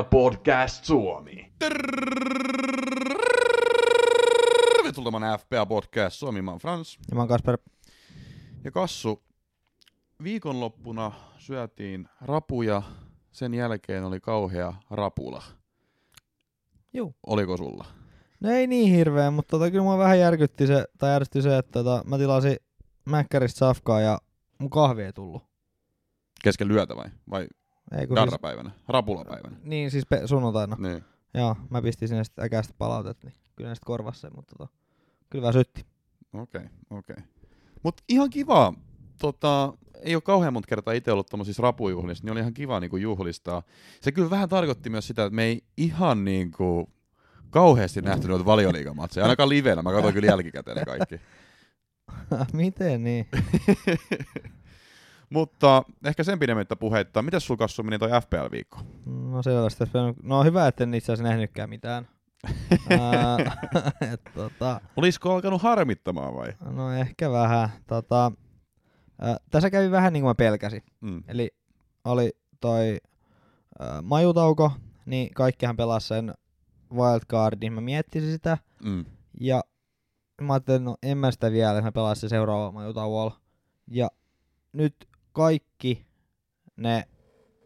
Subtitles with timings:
[0.00, 1.52] FPL Podcast Suomi.
[4.76, 6.98] Tervetuloa mä FPA Podcast Suomi, mä oon Frans.
[7.10, 7.58] Ja mä oon Kasper.
[8.64, 9.22] Ja Kassu,
[10.22, 12.82] viikonloppuna syötiin rapuja,
[13.32, 15.42] sen jälkeen oli kauhea rapula.
[16.92, 17.14] Juu.
[17.26, 17.84] Oliko sulla?
[18.40, 21.72] No ei niin hirveä, mutta tota, kyllä mua vähän järkytti se, tai järsytti se, että
[21.72, 22.56] tota, mä tilasin
[23.04, 24.18] Mäkkäristä safkaa ja
[24.58, 25.42] mun kahvi ei tullut.
[26.44, 27.06] Kesken lyötä vai?
[27.30, 27.46] Vai
[27.98, 28.70] Ei, kun siis, darrapäivänä?
[28.88, 29.56] Rapulapäivänä?
[29.64, 30.76] niin siis pe- sunnuntaina.
[30.78, 31.04] Niin.
[31.34, 34.72] Joo, mä pistin sinne sitten äkäistä palautet, niin kyllä ne sitten korvasi sen, mutta tota,
[35.30, 35.84] kyllä väsytti.
[36.32, 37.16] Okei, okei.
[37.82, 38.74] Mut ihan kiva.
[39.18, 39.72] Tota,
[40.02, 43.62] ei ole kauhean monta kertaa itse ollut tommosissa rapujuhlissa, niin oli ihan kiva niinku juhlistaa.
[44.00, 46.90] Se kyllä vähän tarkoitti myös sitä, että me ei ihan niinku
[47.50, 49.82] kauheasti nähty noita valioliigamatseja, ainakaan livenä.
[49.82, 51.20] Mä katsoin kyllä jälkikäteen ne kaikki.
[52.52, 53.26] Miten niin?
[55.30, 58.78] Mutta ehkä sen pidemmittä puheitta, miten sulla Kassu meni toi FPL-viikko?
[59.06, 59.84] No selvästi.
[60.22, 62.08] No hyvä, että en itse asiassa nähnytkään mitään.
[62.90, 63.36] Ää,
[64.12, 66.52] et, tota, Olisiko alkanut harmittamaan vai?
[66.70, 67.68] no ehkä vähän.
[67.86, 68.32] Tota,
[69.20, 70.82] ää, tässä kävi vähän niin kuin mä pelkäsin.
[71.00, 71.22] Mm.
[71.28, 71.50] Eli
[72.04, 73.00] oli toi
[73.78, 74.72] ää, majutauko,
[75.06, 76.34] niin kaikkihan pelasi sen
[76.94, 77.72] wildcardin.
[77.72, 79.04] Mä miettisin sitä, Mm.
[79.40, 79.62] ja
[80.42, 83.40] mä ajattelin, no en mä sitä vielä, että mä pelasin se seuraava majutauolla.
[83.90, 84.10] Ja
[84.72, 84.96] nyt
[85.32, 86.06] kaikki
[86.76, 87.04] ne,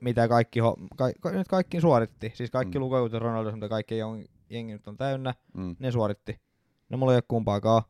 [0.01, 2.83] mitä kaikki, ho- ka- ka- nyt kaikki suoritti, siis kaikki Mm.
[2.85, 5.77] Lukaku ja Ronaldo, mitä kaikki jen- jengi nyt on täynnä, Mm.
[5.79, 6.41] ne suoritti.
[6.89, 7.83] No mulla ei ole kumpaakaan.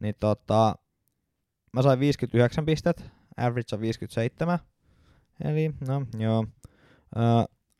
[0.00, 0.74] Niin tota,
[1.72, 3.04] mä sain 59 pistet,
[3.36, 4.58] average on 57.
[5.44, 6.46] Eli no joo.
[7.16, 7.22] Öö,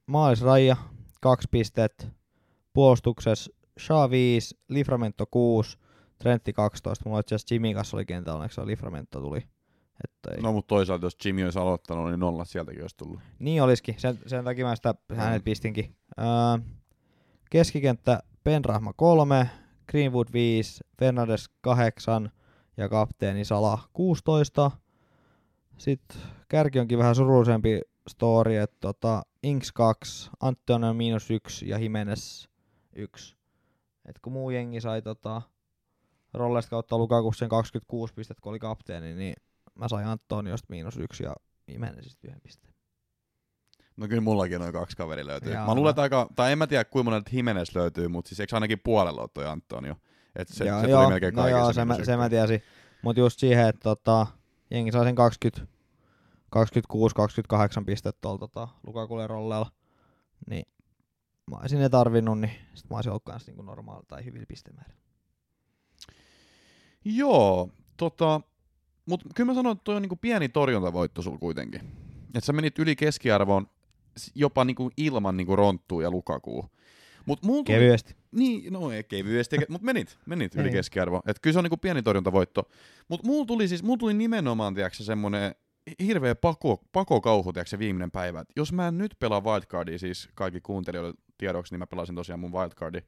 [0.07, 0.77] maalisraja
[1.21, 2.09] 2 pistet,
[2.73, 5.79] puolustuksessa Shaw 5, Liframento 6,
[6.19, 7.05] Trentti 12.
[7.09, 9.49] Mulla itse asiassa Jimmy kanssa oli kentällä, onneksi se Liframento tuli.
[10.05, 10.43] Että ei.
[10.43, 13.21] No mutta toisaalta jos Jimmy olisi aloittanut, niin nollat sieltäkin olisi tullut.
[13.39, 15.45] Niin olisikin, sen, sen takia mä sitä hänet Mm.
[15.45, 15.97] pistinkin.
[16.19, 16.27] Öö,
[17.51, 19.51] keskikenttä Penrahma 3,
[19.91, 22.31] Greenwood 5, Fernandes 8
[22.77, 24.71] ja kapteeni Sala 16.
[25.79, 26.19] Sitten
[26.49, 32.47] kärki onkin vähän surullisempi story, että tota, Inks 2, Antonio miinus 1 ja Jimenez
[32.93, 33.37] 1.
[34.09, 35.43] Et kun muu jengi sai tota,
[36.35, 39.35] Rollesta kautta Lukaku sen 26 pistettä, kun oli kapteeni, niin
[39.79, 41.37] mä sain Antoniosta miinus 1 ja
[41.69, 42.75] Jimenezistä yhden pisteen.
[43.97, 45.53] No kyllä mullakin noin kaksi kaveri löytyy.
[45.53, 45.67] Jaa.
[45.67, 48.57] Mä luulen, että aika, tai en mä tiedä kuinka monelta Jimenez löytyy, mutta siis eikö
[48.57, 49.97] ainakin puolella ole toi Antonio?
[50.37, 52.63] Et se, Joo, se joo, tuli melkein no joo, se, mä, se mä tiesin.
[53.03, 54.27] Mutta just siihen, että tota,
[54.71, 55.61] jengi sai sen 20,
[56.57, 58.69] 26-28 pistettä tuolla tota,
[59.27, 59.71] rollella,
[60.51, 60.65] niin
[61.51, 64.95] mä olisin ne tarvinnut, niin sit mä olisin ollut kans niinku normaali tai hyvin pistemäärä.
[67.05, 68.41] Joo, tota,
[69.09, 71.81] mutta kyllä mä sanoin, että toi on niinku pieni torjuntavoitto sulla kuitenkin.
[72.35, 73.67] Että sä menit yli keskiarvoon
[74.35, 76.67] jopa niinku ilman niinku Ronttua ja Lukakuu.
[77.27, 78.17] Mut mulla tuli, Kevyesti.
[78.33, 80.73] Niin, no ei kevyesti, mutta menit, menit yli Niin.
[80.73, 81.21] keskiarvo.
[81.27, 82.69] Et kyllä se on niinku pieni torjuntavoitto.
[83.09, 85.55] Mutta mulla tuli siis, mulla tuli nimenomaan, tiedätkö, semmonen
[86.03, 88.41] hirveä pako, pakokauhu, tiedätkö, se viimeinen päivä.
[88.41, 92.41] Et jos mä en nyt pelaa wildcardia, siis kaikki kuuntelijoille tiedoksi, niin mä pelasin tosiaan
[92.41, 92.99] mun wildcardi.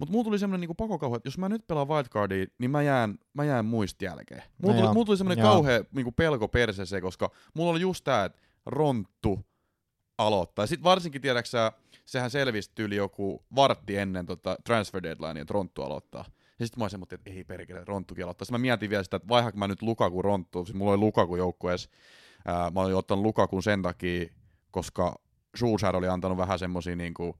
[0.00, 3.18] Mutta mulla tuli semmonen niinku pakokauhu, että jos mä nyt pelaan wildcardia, niin mä jään,
[3.34, 4.42] mä jään muista jälkeen.
[4.62, 5.52] Mulla, No tuli, mulla tuli semmonen Joo.
[5.52, 9.40] kauhea niinku pelko perseeseen, koska mulla oli just tää, että Ronttu
[10.18, 10.66] aloittaa.
[10.66, 11.72] Sitten varsinkin, tiedäksä,
[12.04, 16.24] sehän selvisi tyyli joku vartti ennen tota transfer deadlinea, että Ronttu aloittaa.
[16.58, 18.44] Ja sitten mä olin semmoinen, että ei perkele, Ronttukin aloittaa.
[18.44, 20.66] Sitten mä mietin vielä sitä, että vaihanko mä nyt Lukaku Ronttuun.
[20.66, 21.90] Siis mulla oli Lukaku joukkueessa.
[22.74, 24.26] Mä olin ottanut Lukakun sen takia,
[24.70, 25.14] koska
[25.56, 27.36] Solskjaer oli antanut vähän semmosia niinku,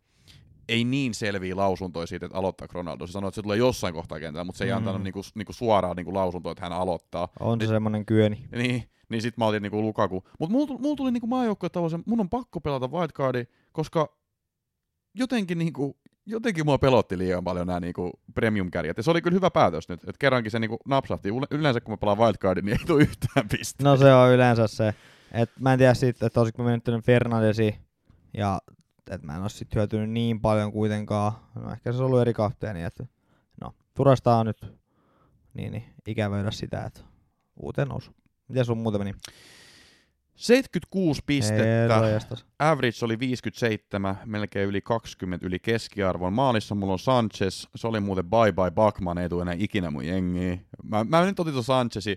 [0.70, 3.06] ei niin selviä lausuntoja siitä, että aloittaa Ronaldo.
[3.06, 4.76] Se sanoi, että se tulee jossain kohtaa kentällä, mutta se ei Mm.
[4.76, 7.28] antanut niinku, niinku suoraan niinku lausuntoa, että hän aloittaa.
[7.40, 8.44] On se Niin- semmonen kyöni.
[8.52, 10.24] Niin, niin sit mä otin niinku Lukaku.
[10.40, 14.16] Mut mulla, tuli- mulla tuli niinku maajoukkue tavallaan, mun on pakko pelata wildcardi, koska
[15.14, 18.96] jotenkin niinku, jotenkin mua pelotti liian paljon nämä niinku premium-kärjet.
[18.96, 21.28] Ja se oli kyllä hyvä päätös nyt, että kerrankin se niinku napsahti.
[21.28, 23.84] Yle- Yleensä kun mä pelaan wildcardi, niin ei tule yhtään pistettä.
[23.84, 24.94] No se on yleensä se.
[25.32, 27.74] Et mä en tiedä sitten, että olisiko mä mennyt Fernandesi
[28.34, 28.60] ja
[29.10, 31.32] että mä en olisi sit hyötynyt niin paljon kuitenkaan.
[31.54, 32.82] No ehkä se olisi ollut eri kapteeni.
[32.82, 33.06] Että
[33.60, 34.74] no, Turasta on nyt
[35.54, 37.00] niin, niin ikävöidä sitä, että
[37.56, 38.10] uuteen nousu.
[38.48, 39.14] Miten sun muuten meni?
[40.34, 42.46] 76 pistettä, Herranjestas.
[42.58, 46.32] average oli 57, melkein yli 20 yli keskiarvon.
[46.32, 50.04] Maalissa mulla on Sanchez, se oli muuten bye bye Bakman, ei tule enää ikinä mun
[50.06, 50.58] jengiä.
[50.82, 52.16] Mä, mä nyt otin tuon Sanchezin,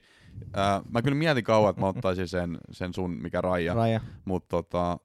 [0.58, 3.74] äh, mä kyllä mietin kauan, että mä ottaisin sen, sen sun, mikä raja.
[3.74, 4.02] Raja.
[4.26, 5.00] Mutta tota,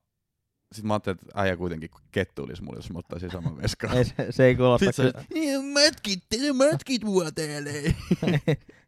[0.73, 3.97] Sitten mä ajattelin, että äijä kuitenkin kettuilisi mulle, jos mä ottaisin saman veskaan.
[3.97, 7.71] Ei, se, se ei kuulosta, Sitten kyllä, mätkit, te mätkit mua täällä.
[7.71, 7.95] ei,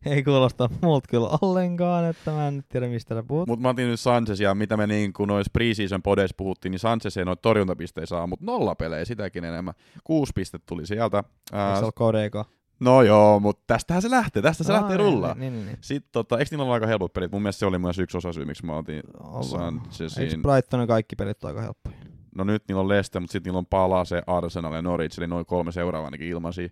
[0.14, 3.48] ei kuulosta muut kyllä ollenkaan, että mä en nyt tiedä mistä sä puhut.
[3.48, 6.78] Mutta mä otin nyt Sanchez, ja mitä me niin kuin noissa preseason podeissa puhuttiin, niin
[6.78, 9.74] Sanchez ei noita torjuntapisteitä saa, mutta nolla pelejä sitäkin enemmän.
[10.04, 11.24] Kuusi pistettä tuli sieltä.
[11.52, 12.44] Ää, se ole Kodeko?
[12.80, 15.38] No joo, mutta tästähän se lähtee, tästä se Aa, lähtee rullaan.
[15.38, 15.78] Niin, niin, niin.
[15.80, 17.32] Sitten tota, eikö niillä ole aika helpot pelit?
[17.32, 19.74] Mun mielestä se oli myös yksi osa syy, miksi mä otin Ollaan.
[19.74, 20.42] Eikö Sanchezin.
[20.42, 21.96] Brightonin kaikki pelit ole aika helppoja?
[22.34, 25.46] No nyt niillä on Leste, mutta sitten niillä on Palase, Arsenal ja Norwich, eli noin
[25.46, 26.68] kolme seuraavaa ainakin ilmaisia.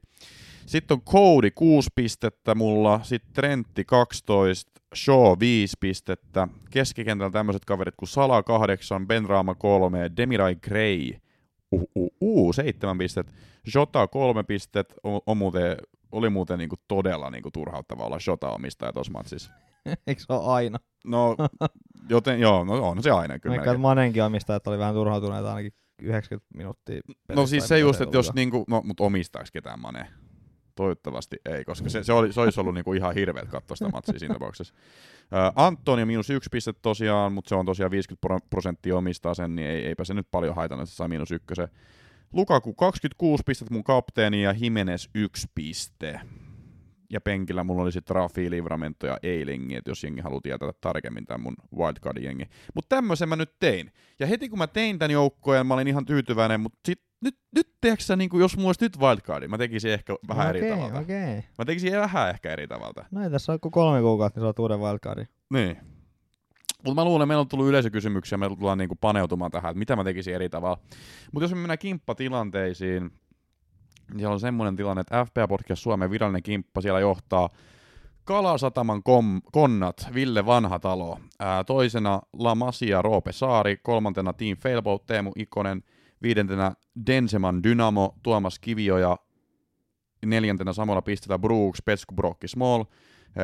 [0.66, 7.94] Sitten on Cody 6 pistettä mulla, sitten Trentti 12, Shaw 5 pistettä, keskikentällä tämmöiset kaverit
[7.96, 11.10] kuin Sala 8, Benrahma 3, Demirai Gray,
[11.72, 13.32] uh, uh, uh, 7 pistettä,
[13.74, 15.76] Jota 3 pistettä, on, on muuten,
[16.12, 19.52] oli muuten niinku todella niinku turhauttava olla Jota omistaja tuossa matsissa.
[20.06, 20.78] Eikö se ole aina?
[21.04, 21.36] No,
[22.08, 23.56] joten joo, no on se aina kyllä.
[23.56, 23.80] Melkein.
[23.80, 25.72] Manenkin omistajat oli vähän turhautuneita ainakin
[26.02, 27.00] 90 minuuttia.
[27.34, 30.06] No siis se just, että jos niinku, no mut omistaaks ketään Mane?
[30.74, 34.18] Toivottavasti ei, koska se, se, oli, se olisi ollut niinku ihan hirveet katsoa sitä matsia
[34.18, 34.74] siinä tapauksessa.
[35.34, 39.56] Ä, Antonio miinus yksi piste tosiaan, mutta se on tosiaan 50 pro- prosenttia omistaa sen,
[39.56, 41.68] niin ei, eipä se nyt paljon haitannut, että se sai miinus ykkösen.
[42.32, 46.20] Lukaku 26 pistettä mun kapteeni ja Jimenez 1 piste.
[47.10, 51.24] Ja penkillä mulla oli sitten Rafi, Livramento ja Eilingi, että jos jengi haluaa tietää tarkemmin
[51.24, 52.44] tämän mun wildcardin jengi.
[52.74, 53.92] Mutta tämmöisen mä nyt tein.
[54.18, 57.74] Ja heti kun mä tein tämän joukkojen, mä olin ihan tyytyväinen, mutta sit, nyt, nyt
[57.80, 61.00] tiedätkö sä, niin jos mulla olisi nyt wildcardi, mä tekisin ehkä vähän eri Okei, tavalla.
[61.00, 63.04] Okei, Mä tekisin vähän ehkä eri tavalla.
[63.10, 65.28] No ei tässä ole kuin kolme kuukautta, niin saat uuden wildcardin.
[65.52, 65.76] Niin.
[66.84, 69.96] Mutta mä luulen, että meillä on tullut yleisökysymyksiä, me tullaan niinku paneutumaan tähän, että mitä
[69.96, 70.78] mä tekisin eri tavalla.
[71.32, 76.42] Mutta jos me mennään kimppatilanteisiin, niin siellä on semmoinen tilanne, että FPA Podcast Suomen virallinen
[76.42, 77.48] kimppa siellä johtaa
[78.24, 85.32] Kalasataman kom- konnat, Ville Vanhatalo, ää, toisena La Masia Roope Saari, kolmantena Team Failboat Teemu
[85.36, 85.82] Ikonen,
[86.22, 86.72] viidentenä
[87.06, 89.16] Denseman Dynamo Tuomas Kivio ja
[90.26, 92.84] neljäntenä samalla pistetä Brooks, Petsku Brokki Small,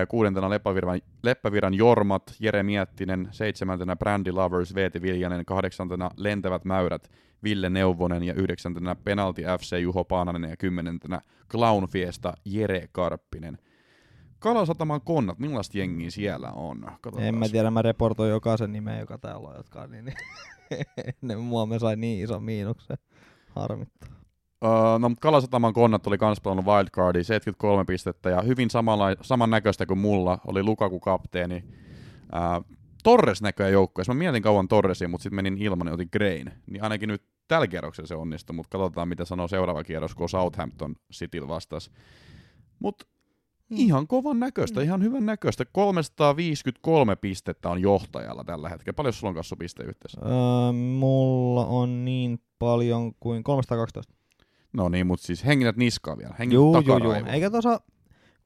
[0.08, 7.10] kuudentena Leppävirran, Leppävirran Jormat, Jere Miettinen, seitsemäntenä Brandy Lovers, Veeti Viljanen, kahdeksantena Lentävät Mäyrät,
[7.44, 11.20] Ville Neuvonen ja yhdeksäntenä Penalti FC Juho Paananen ja kymmenentenä
[11.50, 13.58] Clown Fiesta Jere Karppinen.
[14.38, 16.80] Kalasataman konnat, millaista jengiä siellä on?
[16.80, 17.24] Katsotaan.
[17.24, 20.14] En mä tiedä, mä reportoin jokaisen nimen, joka täällä on, jotka on niin, niin
[21.22, 22.96] ennen mua me sai niin ison miinuksen.
[23.48, 24.23] Harmittaa.
[24.98, 29.98] No, mutta Kalasataman konnat oli kans pelannut wildcardi, 73 pistettä ja hyvin samalla, samannäköistä kuin
[29.98, 31.64] mulla, oli Lukaku kapteeni.
[32.34, 34.14] Uh, Torres näköjään joukkueessa.
[34.14, 36.52] Mä mietin kauan Torresia, mutta sitten menin ilman ja otin Grain.
[36.70, 40.96] Niin ainakin nyt tällä kierroksella se onnistui, mutta katsotaan mitä sanoo seuraava kierros, kun Southampton
[41.12, 41.90] Cityl vastas.
[42.78, 43.06] Mutta
[43.70, 43.76] Mm.
[43.78, 45.64] ihan kovan näköistä, ihan hyvän näköistä.
[45.64, 48.96] 353 pistettä on johtajalla tällä hetkellä.
[48.96, 50.20] Paljon sulla on kanssa piste yhteensä?
[50.24, 54.14] Öö, mulla on niin paljon kuin 312.
[54.74, 56.34] No niin, mutta siis hengität niskaa vielä.
[56.38, 56.98] Hengität Juu, juu, juu.
[57.00, 57.32] takaraivoa.
[57.32, 57.80] Eikä tosa,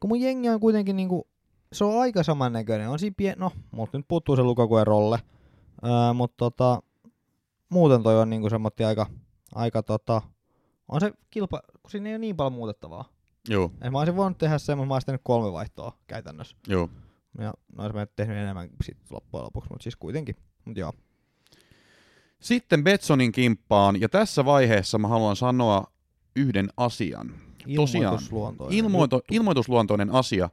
[0.00, 1.28] kun mun jengi on kuitenkin niinku,
[1.72, 2.88] se on aika samannäköinen.
[2.88, 5.18] On siinä pien, no, multa nyt puuttuu se Lukaku ja Rolle.
[5.84, 6.82] Öö, mutta tota,
[7.68, 9.06] muuten toi on niinku semmoinen aika,
[9.54, 10.22] aika tota,
[10.88, 13.04] on se kilpa, kun siinä ei ole niin paljon muutettavaa.
[13.48, 16.56] Joo, Et mä olisin voinut tehdä sen, mutta mä olisin tehnyt kolme vaihtoa käytännössä.
[16.66, 16.90] joo.
[17.38, 20.36] Ja no olisin mä tehnyt enemmän sit loppujen lopuksi, mutta siis kuitenkin.
[20.64, 20.92] Mut joo.
[22.40, 25.84] Sitten Betsonin kimppaan, ja tässä vaiheessa mä haluan sanoa
[26.38, 27.30] yhden asian.
[27.76, 30.50] Tosiaan, Ilmoitusluontoinen Ilmoito, ilmoitusluontoinen asia.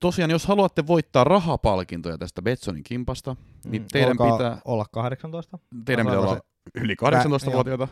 [0.00, 5.58] Tosiaan, jos haluatte voittaa rahapalkintoja tästä Betsonin kimpasta, niin Mm, teidän olkaa pitää, olla 18.
[5.84, 6.40] teidän pitää olla
[6.74, 7.88] yli 18-vuotiaita.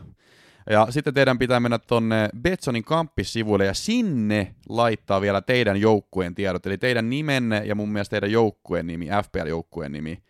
[0.71, 6.67] Ja sitten teidän pitää mennä tonne Betsonin kamppisivuille ja sinne laittaa vielä teidän joukkueen tiedot.
[6.67, 10.23] Eli teidän nimenne ja mun mielestä teidän joukkueen nimi, FPL-joukkueen nimi.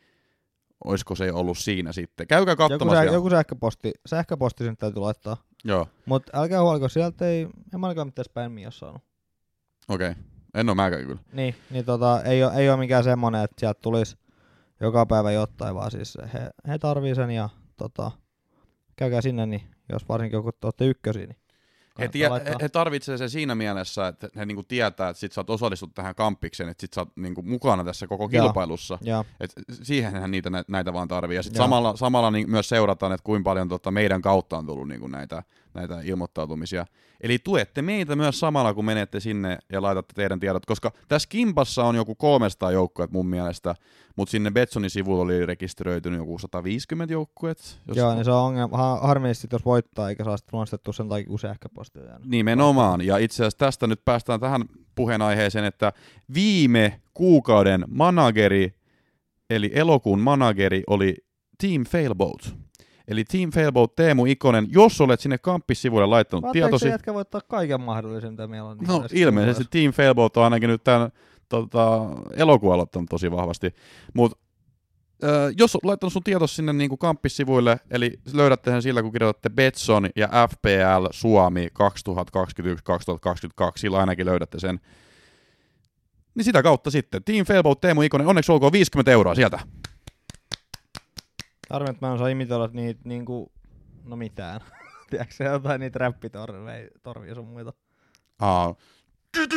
[0.85, 2.27] Olisiko se ollut siinä sitten?
[2.27, 3.01] Käykää Joku, katsomassa.
[3.01, 5.37] sä, ja- joku sähköposti, sähköposti sinne täytyy laittaa.
[5.65, 9.03] Joo, Mutta älkää huoliko, sieltä ei, en mä ainakaan mitään spämmiä saanut.
[9.89, 10.11] okei.
[10.11, 10.23] Okay.
[10.55, 11.21] En oo mäkään kyllä.
[11.33, 14.17] Niin, niin tota, ei, ole, ei ole mikään semmonen, että sieltä tulisi
[14.81, 18.11] joka päivä jotain, vaan siis he, he tarvii sen ja tota,
[18.97, 19.63] käykää sinne, niin
[19.93, 21.39] jos varsinkin joku olette ykkösiä, niin
[21.99, 22.55] He, tie, he, laittaa.
[22.63, 26.15] he tarvitsee sen siinä mielessä, että he niinku tietää, että sit sä oot osallistut tähän
[26.15, 28.99] kampikseen, että sit sä oot niinku mukana tässä koko kilpailussa.
[29.01, 29.53] Ja, Et
[29.83, 31.37] siihenhän niitä nä- näitä vaan tarvii.
[31.37, 31.65] Ja sitten Joo.
[31.65, 35.43] samalla, samalla niin myös seurataan, että kuinka paljon tota meidän kautta on tullut niin näitä,
[35.79, 36.87] näitä ilmoittautumisia.
[37.21, 41.85] Eli tuette meitä myös samalla, kun menette sinne ja laitatte teidän tiedot, koska tässä Kimpassa
[41.85, 43.75] on joku 300 joukkuet mun mielestä,
[44.17, 47.81] mutta sinne Betsonin sivulla oli rekisteröitynyt joku 150 joukkuet.
[47.89, 48.77] Jos joo, niin se on ongelma.
[48.77, 52.29] Ha, harmillisesti, jos voittaa, eikä saa sitten luonnostettua sen takia, kun sähköposti on jäänyt.
[52.29, 53.01] Nimenomaan.
[53.01, 55.93] Ja itse asiassa tästä nyt päästään tähän puheenaiheeseen, että
[56.35, 58.75] viime kuukauden manageri,
[59.51, 61.17] eli elokuun manageri, oli
[61.61, 62.55] Team Failboat.
[63.09, 67.81] Eli Team Failboat Teemu Ikonen, jos olet sinne kamppisivuille laittanut se tietosi, jätkä voittaa kaiken
[67.81, 68.79] mahdollisen, mitä meillä on?
[68.89, 69.71] no ilmeisesti kisoissa?
[69.71, 71.11] Team Failboat on ainakin nyt tämän
[71.49, 73.75] tota, elokuun aloittanut tosi vahvasti,
[74.15, 74.39] mutta
[75.25, 79.13] Öö, jos olet laittanut sun tietos sinne niin kuin kamppisivuille, eli löydätte sen sillä, kun
[79.13, 81.71] kirjoitatte Betson ja FPL Suomi 2021-2022,
[83.77, 84.81] sillä ainakin löydätte sen.
[86.35, 87.25] Niin sitä kautta sitten.
[87.25, 89.61] Team Failboat Teemu Ikonen, onneksi olkoon 50 euroa sieltä.
[91.71, 93.53] Harmi, että mä en osaa imitoida niitä niinku,
[94.05, 94.61] no mitään.
[95.11, 97.73] Tiedätkö jotain niitä räppitorveja, torvia sun muita?
[98.39, 98.75] Aa.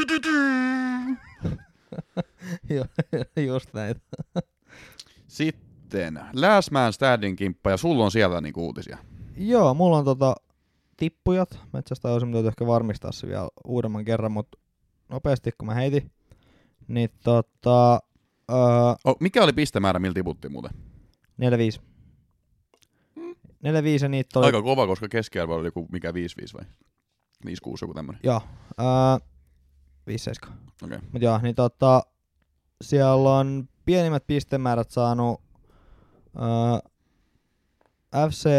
[2.70, 2.86] Ju-
[3.48, 4.00] Just näitä.
[5.28, 8.98] Sitten Last Man Standing kimppa, ja sulla on siellä niinku uutisia.
[9.38, 10.36] Joo, mulla on tota
[10.98, 11.60] tippujat.
[11.74, 14.58] Metsästä olisi täytyy ehkä varmistaa se vielä uudemman kerran, mutta
[15.10, 16.12] nopeasti kun mä heitin.
[16.88, 17.94] Niin tota,
[18.52, 18.58] öö,
[19.06, 20.72] Oh, mikä oli pistemäärä, millä tiputtiin muuten?
[21.78, 21.82] 4-5.
[23.68, 24.46] 4-5 ja niitä oli...
[24.46, 26.14] Aika kova, koska keskiarvo oli joku mikä 5-5
[26.54, 26.64] vai?
[27.46, 27.50] 5-6
[27.82, 28.22] joku tämmönen.
[28.24, 28.42] Joo,
[28.80, 28.86] öö,
[30.48, 30.52] 5-7.
[30.84, 30.98] Okei.
[31.12, 32.02] Mut joo, niin tota,
[32.84, 35.42] siellä on pienimmät pistemäärät saanut
[36.36, 36.90] öö,
[38.30, 38.50] FC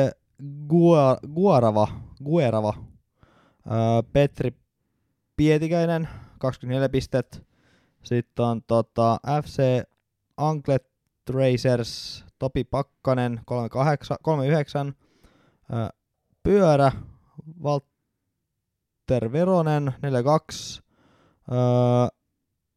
[0.42, 1.88] Gua- Guarava,
[2.24, 2.74] Guerava,
[3.70, 4.52] öö, Petri
[5.36, 7.38] Pietikäinen, 24 pistettä.
[8.02, 9.62] Sitten on tota, FC
[10.36, 10.90] Anklet
[11.30, 14.94] Racers, Topi Pakkanen, 38, 39.
[15.72, 15.88] Öö,
[16.42, 16.92] Pyörä,
[17.62, 20.82] Walter Veronen, 42.
[21.52, 21.58] Öö,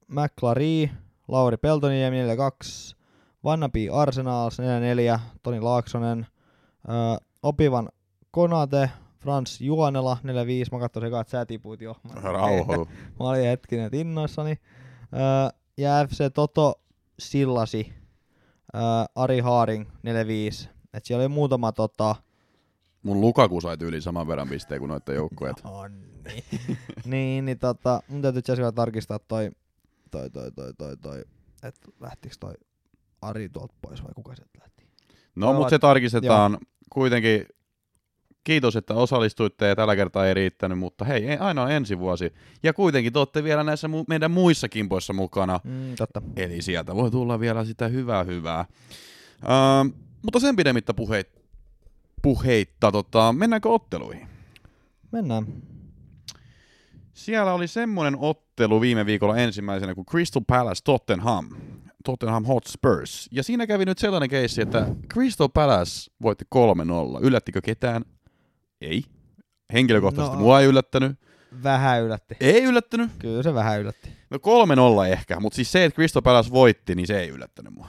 [0.08, 0.90] McLary,
[1.28, 2.96] Lauri Peltoniemi 42,
[3.44, 6.28] Vannapi Arsenals 44, Toni Laaksonen,
[7.44, 7.90] Opivan
[8.32, 11.96] Konate, Frans Juonela 45, mä katsoin sekaan, että sä tipuit jo.
[12.04, 12.86] Mä, Rauhoitu.
[13.20, 14.58] mä olin hetkinen innoissani.
[15.14, 16.82] Öö, ja FC Toto
[17.20, 18.05] Sillasi,
[18.76, 18.82] öö,
[19.16, 20.70] Ari Haaring 45.
[20.94, 22.16] Et siellä oli muutama tota,
[23.04, 25.62] Mun Lukaku sai yli saman verran pisteen kuin noiden joukkueet.
[25.64, 26.44] Onni.
[27.06, 29.52] niin, niin tota, mun täytyy itse asiassa vielä tarkistaa toi,
[30.12, 31.26] toi, toi, toi, toi, toi
[31.68, 32.54] että lähtikö toi
[33.22, 34.88] Ari tuolta pois vai kuka sieltä lähti?
[35.36, 36.58] No, mutta se tarkistetaan
[36.90, 37.46] kuitenkin.
[38.46, 42.34] Kiitos, että osallistuitte ja tällä kertaa ei riittänyt, mutta hei, ei- aina on ensi vuosi.
[42.64, 45.60] Ja kuitenkin te olette vielä näissä mu- meidän muissa kimpoissa mukana.
[45.64, 46.22] Mm, totta.
[46.36, 48.60] Eli sieltä voi tulla vielä sitä hyvää hyvää.
[49.44, 49.88] Ähm,
[50.24, 51.28] mutta sen pidemmittä puheit,
[52.22, 54.28] puheitta, tota, mennäänkö otteluihin?
[55.12, 55.46] Mennään.
[57.14, 61.50] Siellä oli semmoinen ottelu viime viikolla ensimmäisenä kuin Crystal Palace Tottenham.
[62.06, 63.28] Tottenham Hotspurs.
[63.32, 67.20] Ja siinä kävi nyt sellainen keissi, että Crystal Palace voitti 3-0.
[67.22, 68.06] Yllättikö ketään?
[68.82, 69.04] Ei.
[69.74, 70.42] Henkilökohtaisesti No.
[70.44, 71.20] mua ei yllättänyt.
[71.64, 72.36] Vähän yllätti.
[72.40, 73.12] Ei yllättänyt.
[73.20, 74.10] Kyllä se vähän yllätti.
[74.30, 77.88] No 3-0 ehkä, mutta siis se, että Crystal Palace voitti, niin se ei yllättänyt mua.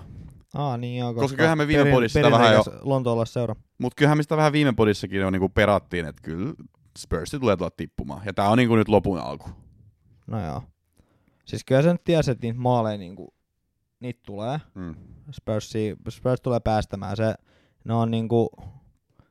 [0.54, 3.56] Aa, niin joo, Koska kyllähän me viime podissa sitä vähän jo- seura.
[3.78, 6.54] Mutta kyllähän me sitä vähän viime podissakin jo niinku perattiin, että kyllä
[6.98, 8.22] Spursi tulee tulla tippumaan.
[8.26, 9.50] Ja tää on niinku nyt lopun alku.
[10.26, 10.62] No joo.
[11.44, 13.34] Siis kyllä sen tiesi, että niitä maaleja niinku,
[14.00, 14.58] niitä tulee.
[14.74, 14.94] Mm.
[15.30, 17.16] Spursi, Spurs tulee päästämään.
[17.16, 17.34] Se,
[17.84, 18.48] ne on niinku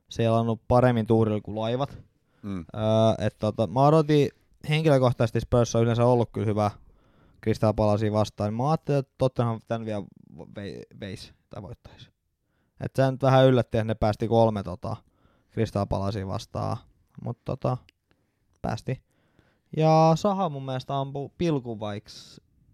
[0.10, 1.98] seilannut paremmin tuurilla kuin laivat.
[2.42, 2.60] Mm.
[2.60, 4.30] Öö, et tota, mä odotin
[4.70, 6.72] henkilökohtaisesti Spurs on yleensä ollut kyllä hyvä
[7.44, 8.54] Crystal Palacea vastaan.
[8.54, 10.04] Mä ajattelin, että Tottenham tän vielä
[10.56, 12.10] vei, veisi tai voittaisi.
[12.82, 14.96] Et se nyt vähän yllätti, että ne päästi kolme tota,
[15.52, 16.78] Crystal Palacea vastaan.
[17.22, 17.78] Mutta tota,
[18.62, 19.02] päästi.
[19.78, 22.12] Ja Saha mun mielestä ampui pilkun vaikka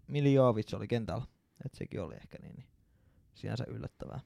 [0.06, 1.24] Miljovic oli kentällä.
[1.64, 2.66] Et sekin oli ehkä niin, niin
[3.34, 4.20] sinänsä yllättävää.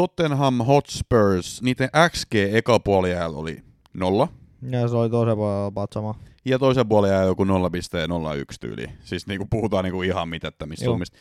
[0.00, 3.62] Tottenham Hotspurs, niiden XG eka puoliajalla oli
[3.94, 4.28] nolla.
[4.70, 6.14] Ja se oli toisen puolella sama.
[6.44, 7.50] Ja toisen puolen jäi joku 0,01
[8.60, 8.86] tyyli.
[9.00, 11.18] Siis niinku puhutaan niinku ihan mitättömistä summista.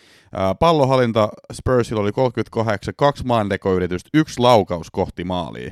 [0.59, 5.71] Pallohallinta Spursilla oli 38, kaksi maantekoyritystä, yksi laukaus kohti maalia.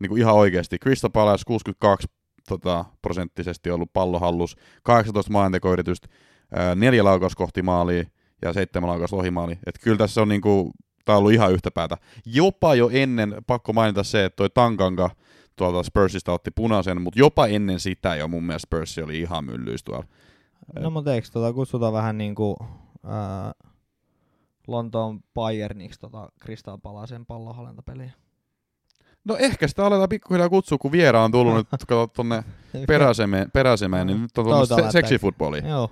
[0.00, 0.78] Niinku ihan oikeasti.
[0.78, 2.08] Crystal Palace 62
[2.48, 6.08] tota, prosenttisesti ollut pallohallus, 18 maantekoyritystä,
[6.54, 8.04] ää, neljä laukaus kohti maalia
[8.42, 9.58] ja seitsemän laukaus lohimaali.
[9.66, 10.72] Et kyllä tässä on niinku,
[11.08, 11.96] tää on ollut ihan yhtä päätä.
[12.26, 15.10] Jopa jo ennen, pakko mainita se, että toi Tankanga
[15.56, 19.84] tuolta Spursista otti punaisen, mutta jopa ennen sitä jo mun mielestä Spurs oli ihan myllyys
[19.84, 20.04] tuolla.
[20.80, 22.56] No mutta eikö tota kutsuta vähän niinku
[23.06, 23.52] ää,
[24.66, 28.10] Lontoon Bayerniksi tota Crystal Palacen pallohallintapeliä?
[29.24, 32.44] No ehkä sitä aletaan pikkuhiljaa kutsua, kun viera on tullut nyt kato tonne
[32.88, 35.68] peräsemeen, peräsemeen niin nyt on tullut se.
[35.68, 35.90] Joo.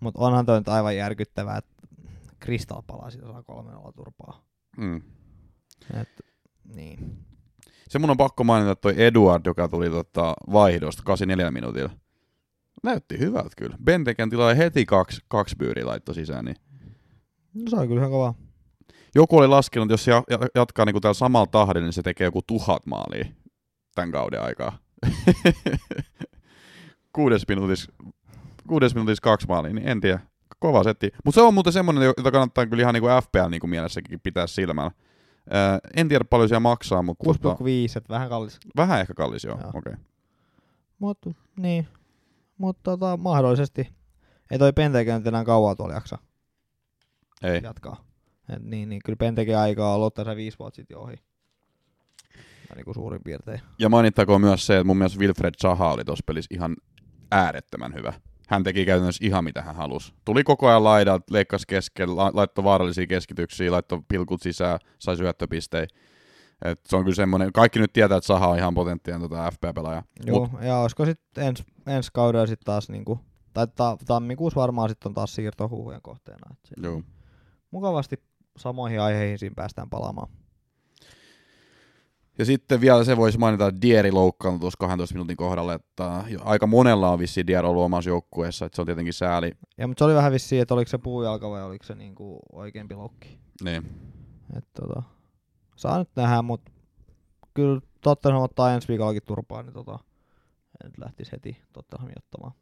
[0.00, 1.75] Mut onhan toi nyt aivan järkyttävää, että
[2.44, 3.42] Crystal Palace saa
[3.88, 4.44] 3-0 turpaa.
[4.76, 5.02] Mm.
[6.00, 6.08] Et,
[6.74, 7.18] niin.
[7.88, 11.90] Se mun on pakko mainita, että toi Eduard, joka tuli tota vaihdosta 84 minuutilla.
[12.82, 13.76] Näytti hyvältä kyllä.
[13.84, 16.44] Benteken tilaa heti kaksi, kaksi byyriä laitto sisään.
[16.44, 16.56] Niin.
[17.54, 18.34] No se on kyllä ihan kova.
[19.14, 22.02] joku oli laskenut, että jos se ja- ja- jatkaa niinku tällä samalla tahdilla, niin se
[22.02, 23.24] tekee joku tuhat maalia
[23.94, 24.78] tämän kauden aikaa.
[27.12, 27.88] kuudes minuutis,
[28.68, 30.20] kuudes minuutis kaksi maalia, niin en tiedä.
[30.58, 31.10] Kova setti.
[31.24, 34.90] Mutta se on muuten semmoinen, jota kannattaa kyllä ihan niinku FPL niinku mielessäkin pitää silmällä.
[35.50, 37.58] Ää, en tiedä paljon siellä maksaa, mutta 6,5, tota,
[37.98, 38.58] että vähän kallis.
[38.76, 39.58] vähän ehkä kallis joo.
[39.60, 39.68] Joo.
[39.68, 39.92] Okei.
[39.92, 40.04] Okay.
[40.98, 41.18] Mut,
[41.56, 41.88] niin.
[42.58, 43.88] Mutta tota, mahdollisesti.
[44.50, 46.18] Ei toi Pentekö nyt enää kauan tuolla jaksa
[47.42, 47.60] Ei.
[47.62, 48.04] jatkaa.
[48.48, 51.16] Et niin, niin kyllä Pentekö aikaa on ollut tässä viisi vuotta sitten ohi.
[52.68, 53.60] Tai niinku suurin piirtein.
[53.78, 56.76] Ja mainittakoon myös se, että mun mielestä Wilfred Zaha oli tuossa pelissä ihan
[57.30, 58.12] äärettömän hyvä.
[58.46, 60.12] Hän teki käytännössä ihan mitä hän halusi.
[60.24, 65.86] Tuli koko ajan laidalta, leikkasi keskellä, la- laittoi vaarallisia keskityksiä, laittoi pilkut sisään, sai syöttöpistejä.
[66.64, 70.02] Et se on kyllä semmoinen, kaikki nyt tietää, että Saha on ihan potentiaalinen tota FP-pelaaja.
[70.26, 73.20] Joo, Mut, ja olisiko sitten ens, ensi kaudella sitten taas niinku,
[73.52, 76.56] tai ta, tammikuussa varmaan sitten on taas siirtohuhujen kohteena.
[76.82, 77.02] Joo.
[77.70, 78.22] Mukavasti
[78.58, 80.28] samoihin aiheisiin siinä päästään palaamaan.
[82.38, 86.66] Ja sitten vielä se voisi mainita, että Dieri loukkaantui tuossa 12 minuutin kohdalla, että aika
[86.66, 89.52] monella on vissiin Dier ollut omassa joukkueessa, että se on tietenkin sääli.
[89.78, 92.94] Ja, mutta se oli vähän vissiin, että oliko se puujalka vai oliko se niinku oikeampi
[92.94, 93.38] loukki.
[93.64, 93.82] Niin.
[94.56, 95.02] Et tota,
[95.76, 96.72] saa nyt nähdä, mutta
[97.54, 99.98] kyllä Tottenham ottaa ensi viikollakin turpaa, niin tota,
[100.84, 102.52] en nyt lähtisi heti Tottenhamin ottamaan.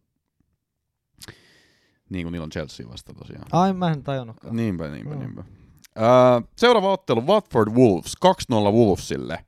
[2.11, 3.45] niin kuin niillä on Chelsea vasta tosiaan.
[3.53, 4.57] Ai, mä en tajunnutkaan.
[4.57, 5.21] Niinpä, niinpä, Joo.
[5.21, 5.45] niinpä.
[5.99, 6.05] Öö,
[6.57, 8.13] seuraava ottelu, Watford Wolves,
[8.53, 9.45] 2-0 Wolvesille.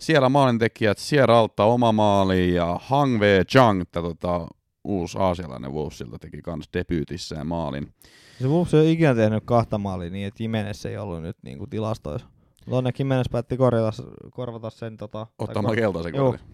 [0.00, 4.46] Siellä maalintekijät Sierra Alta oma maali ja Hang Wei Chang, tota,
[4.84, 7.94] uusi aasialainen Wolvesilta teki kans debyytissään maalin.
[8.40, 11.66] Se Wolves ei ole ikinä tehnyt kahta maalia niin, että Jimenez ei ollut nyt niinku
[11.66, 12.26] tilastoissa.
[12.66, 15.26] Mutta onneksi Jimenez päätti korjata, korvata sen tota...
[15.26, 16.46] tai Ottamalla kor- keltaisen kortin.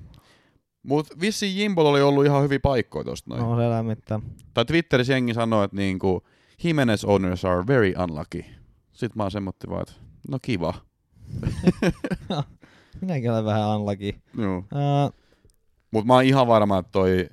[0.83, 3.43] Mut vissiin Jimbol oli ollut ihan hyviä paikkoja tosta noin.
[3.43, 4.21] No se lämmittää.
[4.55, 6.23] Tai Twitterissä jengi sanoi, että niinku,
[6.65, 8.45] Jimenez owners are very unlucky.
[8.93, 9.95] Sitten mä oon semmoitti vaan, että
[10.29, 10.75] no kiva.
[13.01, 13.63] Minäkin olen vähän.
[14.39, 14.65] Joo.
[14.75, 15.11] Ää,
[15.91, 17.29] Mutta mä oon ihan varma, että toi,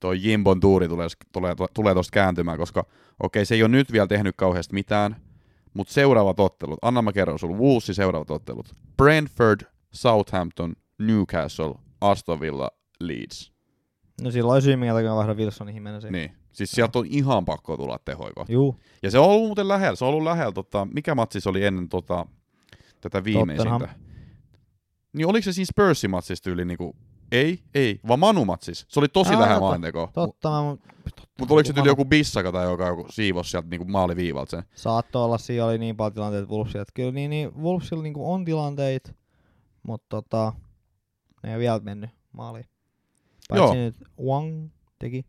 [0.00, 2.84] toi Jimbon tuuri tulee, tulee, tulee tosta kääntymään, koska
[3.22, 5.16] okei, se ei ole nyt vielä tehnyt kauheasti mitään,
[5.74, 8.74] mutta seuraavat ottelut, anna mä kerron sulle, Wolvesin seuraavat ottelut.
[8.96, 9.60] Brentford,
[9.92, 12.70] Southampton, Newcastle, Aston Villa,
[13.00, 13.52] Leeds.
[14.22, 16.12] no silloin syy, minkä takia vaihdan Wilsonin Jimenezin.
[16.12, 16.32] Niin.
[16.52, 18.46] Siis sieltä on ihan pakko tulla tehoiko.
[18.48, 21.48] Juu, Ja se on ollut muuten lähellä, se on ollut lähellä, tota, mikä matsi se
[21.48, 22.26] oli ennen tota,
[23.00, 23.70] tätä viimeisintä?
[23.70, 24.01] Tottenham.
[25.12, 26.96] Niin oliko se siinä Spursin matsista yli niinku,
[27.32, 28.86] ei, ei, vaan Manu matsis.
[28.88, 30.10] Se oli tosi lähellä maalintekoa.
[30.12, 30.50] totta.
[30.50, 33.84] Mä, totta Mutta oliko se Manu- tyyli joku bissaka tai joka joku siivos sieltä niinku
[33.84, 34.62] maaliviivalta sen?
[34.74, 36.82] Saattoi olla, siinä oli niin paljon tilanteita Wolvesilla.
[36.82, 39.12] Että kyllä niin, niin Wolvesilla niin on tilanteita,
[39.82, 40.52] mutta tota,
[41.42, 42.66] ne ei vielä mennyt maaliin.
[43.54, 43.66] Joo.
[43.66, 43.96] Paitsi nyt
[44.26, 45.24] Wang teki.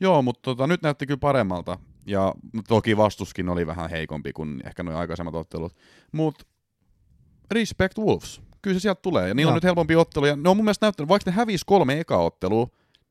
[0.00, 1.78] Joo, mutta tota, nyt näytti kyllä paremmalta.
[2.06, 2.34] Ja
[2.68, 5.76] toki vastuskin oli vähän heikompi kuin ehkä nuo aikaisemmat ottelut.
[6.12, 6.44] Mutta
[7.50, 8.40] respect Wolves.
[8.62, 9.28] Kyllä se sieltä tulee.
[9.28, 9.56] Ja niillä on Joo.
[9.56, 10.26] nyt helpompi ottelu.
[10.26, 12.66] Ja ne on mun mielestä näyttänyt, vaikka ne hävisi kolme eka ottelua,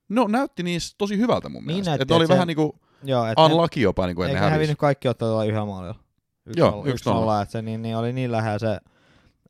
[0.10, 1.90] no näytti niissä tosi hyvältä mun Niin mielestä.
[1.92, 4.40] näytti, että ne oli että se- vähän niinku Joo, ne, unlucky jopa, niinku, että eikö
[4.40, 4.56] ne ne hävisi.
[4.58, 5.96] hävinnyt kaikki ottelut yhdellä maalilla?
[6.46, 7.20] Yksi Joo, nolla- yksi nolla.
[7.20, 8.78] nolla, että se niin, niin oli niin lähellä se,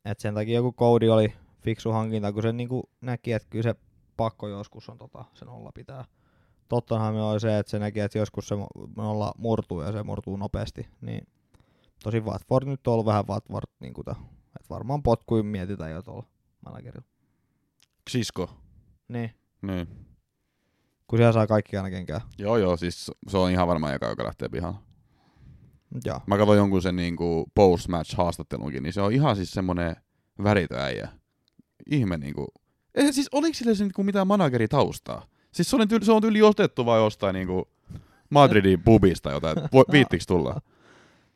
[0.04, 1.32] että sen takia joku koodi oli
[1.62, 3.74] fiksu hankinta, kun se niinku näki, että kyllä se
[4.16, 6.04] pakko joskus on tota, se nolla pitää.
[6.68, 8.54] Tottenham oli se, että se näki, että joskus se
[8.96, 10.86] nolla murtuu ja se murtuu nopeasti.
[11.00, 11.26] Niin
[12.04, 14.04] tosi Watford nyt on ollut vähän Watford, niin kuin
[14.56, 16.26] että varmaan potkuin mietitään jo tuolla
[16.64, 17.06] managerilla.
[18.10, 18.50] Sisko.
[19.08, 19.30] Niin,
[19.62, 19.88] Niin.
[21.06, 22.20] kun siellä saa kaikki aina kenkään.
[22.38, 24.48] Joo, joo, siis se on ihan varmaan joka, joka lähtee.
[24.62, 26.20] Mut Joo.
[26.26, 29.96] Mä katsoin jonkun sen niinku post-match haastattelunkin, niin se on ihan siis semmonen
[30.42, 31.08] väritö äijä.
[31.90, 32.46] Ihme niinku.
[32.94, 35.26] Ei, siis oliko sille se niinku mitään manageritaustaa?
[35.52, 37.68] Siis se on, tyl, se on yli ostettu vai jostain niinku
[38.30, 39.56] Madridin pubista jotain.
[39.92, 40.60] Viittiks tulla?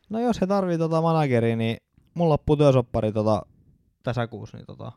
[0.09, 1.77] No jos he tarvii tota manageria, niin
[2.15, 3.43] mulla loppuu työsoppari tota,
[4.03, 4.93] tässä kuussa, niin tota,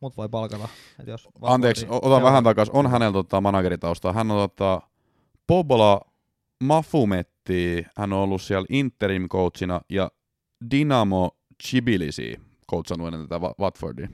[0.00, 0.68] mut voi palkata.
[1.00, 2.70] Et jos Anteeksi, otan vähän takas.
[2.70, 4.12] On hänellä tota manageritaustaa.
[4.12, 4.82] Hän on tota
[5.46, 6.00] Pobola
[6.64, 7.86] Mafumetti.
[7.96, 10.10] Hän on ollut siellä interim coachina ja
[10.70, 11.30] Dynamo
[11.70, 14.08] Tbilisi coachannut ennen tätä Watfordia.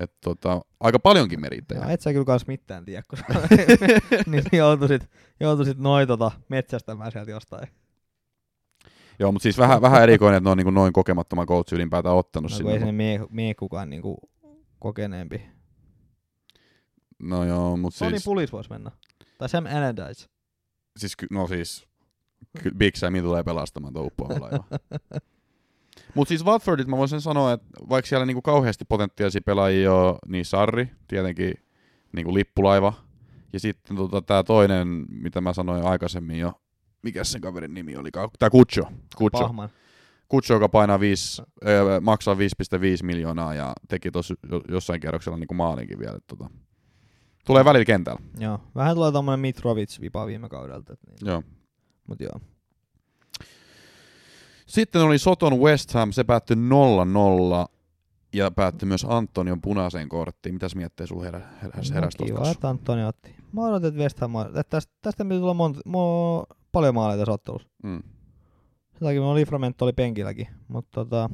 [0.00, 1.80] Et tota, aika paljonkin merittejä.
[1.80, 3.18] Joo, et sä kyllä kans mitään tiedä, kun
[4.26, 7.68] niin joutuisit, joutuisit noin tota metsästämään sieltä jostain.
[9.20, 12.50] Joo, mutta siis vähän, vähän erikoinen, että ne on niin noin kokemattoman coach ylipäätään ottanut
[12.50, 12.72] No, sinne.
[12.72, 14.30] ei sinne mie, mie kukaan niinku
[14.78, 15.42] kokeneempi.
[17.18, 18.90] No joo, mutta Tony siis, Pulis vois mennä.
[19.38, 20.26] Tai Sam Allardyce.
[20.98, 21.88] siis, no siis,
[22.76, 24.64] Big Sam tulee pelastamaan tuon uppoavalla laiva.
[26.14, 30.44] Mutta siis Watfordit mä voisin sanoa, että vaikka siellä niinku kauheasti potentiaalisia pelaajia on, niin
[30.44, 31.54] Sarri, tietenkin
[32.12, 32.92] niinku lippulaiva.
[33.52, 36.52] Ja sitten tota, tämä toinen, mitä mä sanoin aikaisemmin jo,
[37.02, 38.10] mikä sen kaverin nimi oli?
[38.38, 38.82] Tämä Kucho.
[39.16, 39.38] Kucho.
[39.38, 39.70] Pahman.
[40.30, 42.40] Kutsu, joka painaa 5, ö, maksaa 5,5
[43.02, 44.34] miljoonaa ja teki tuossa
[44.68, 46.18] jossain kierroksella niin kuin maalinkin vielä.
[46.26, 46.50] Tota.
[47.46, 48.20] Tulee välillä kentällä.
[48.38, 48.60] Joo.
[48.74, 50.94] Vähän tulee tommonen Mitrovic-vipa viime kaudelta.
[51.06, 51.30] Niin.
[51.30, 51.42] Joo.
[52.08, 52.40] Mut joo.
[54.66, 56.60] Sitten oli Soton West Ham, se päättyi 0-0
[58.32, 60.54] ja päättyi myös Antonion punaiseen korttiin.
[60.54, 63.34] Mitäs miettii sulla herä, heräs, heräs no, kiva, että Antoni otti.
[63.52, 67.68] Mä odotin, että West Ham, että tästä, tästä tulla monta, mo, paljon maaleja tässä ottelussa.
[67.82, 68.02] Mm.
[68.92, 71.30] Sen takia mun Livramento oli penkilläkin, mutta tota,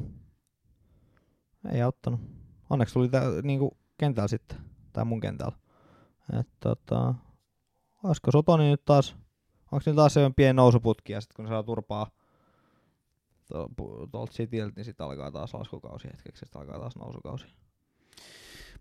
[1.71, 2.19] ei auttanut.
[2.69, 4.57] Onneksi tuli tää, niinku kentällä sitten,
[4.93, 5.57] tai mun kentällä.
[6.39, 7.13] Et tota,
[8.03, 9.15] olisiko Sotoni nyt taas,
[9.71, 12.07] onko se taas se pieni nousuputki ja sitten kun ne saa turpaa
[14.11, 17.47] tuolta Cityltä, niin sitten alkaa taas laskukausi hetkeksi, sitten alkaa taas nousukausi.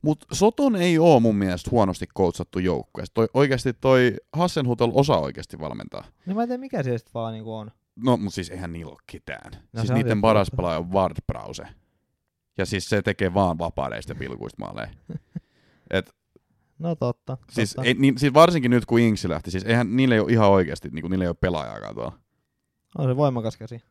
[0.02, 3.04] Mutta Soton ei ole mun mielestä huonosti koutsattu joukkue.
[3.14, 6.04] Toi, oikeasti toi Hassenhutel osaa oikeasti valmentaa.
[6.26, 7.70] Niin mä en tiedä mikä se sitten vaan niinku on.
[7.96, 9.52] No, mutta siis eihän niillä ole ketään.
[9.52, 11.62] No, No siis niiden paras pelaaja on Ward Brause.
[12.58, 14.88] Ja siis se tekee vaan vapaadeista pilkuista maaleja.
[15.90, 16.16] Et,
[16.78, 17.38] No totta.
[17.50, 17.88] siis, totta.
[17.88, 20.88] ei, niin, siis varsinkin nyt kun Inksi lähti, siis eihän niillä ei ole ihan oikeasti,
[20.88, 22.18] niin niillä ei ole pelaajaakaan tuolla.
[22.98, 23.82] On se voimakas käsi.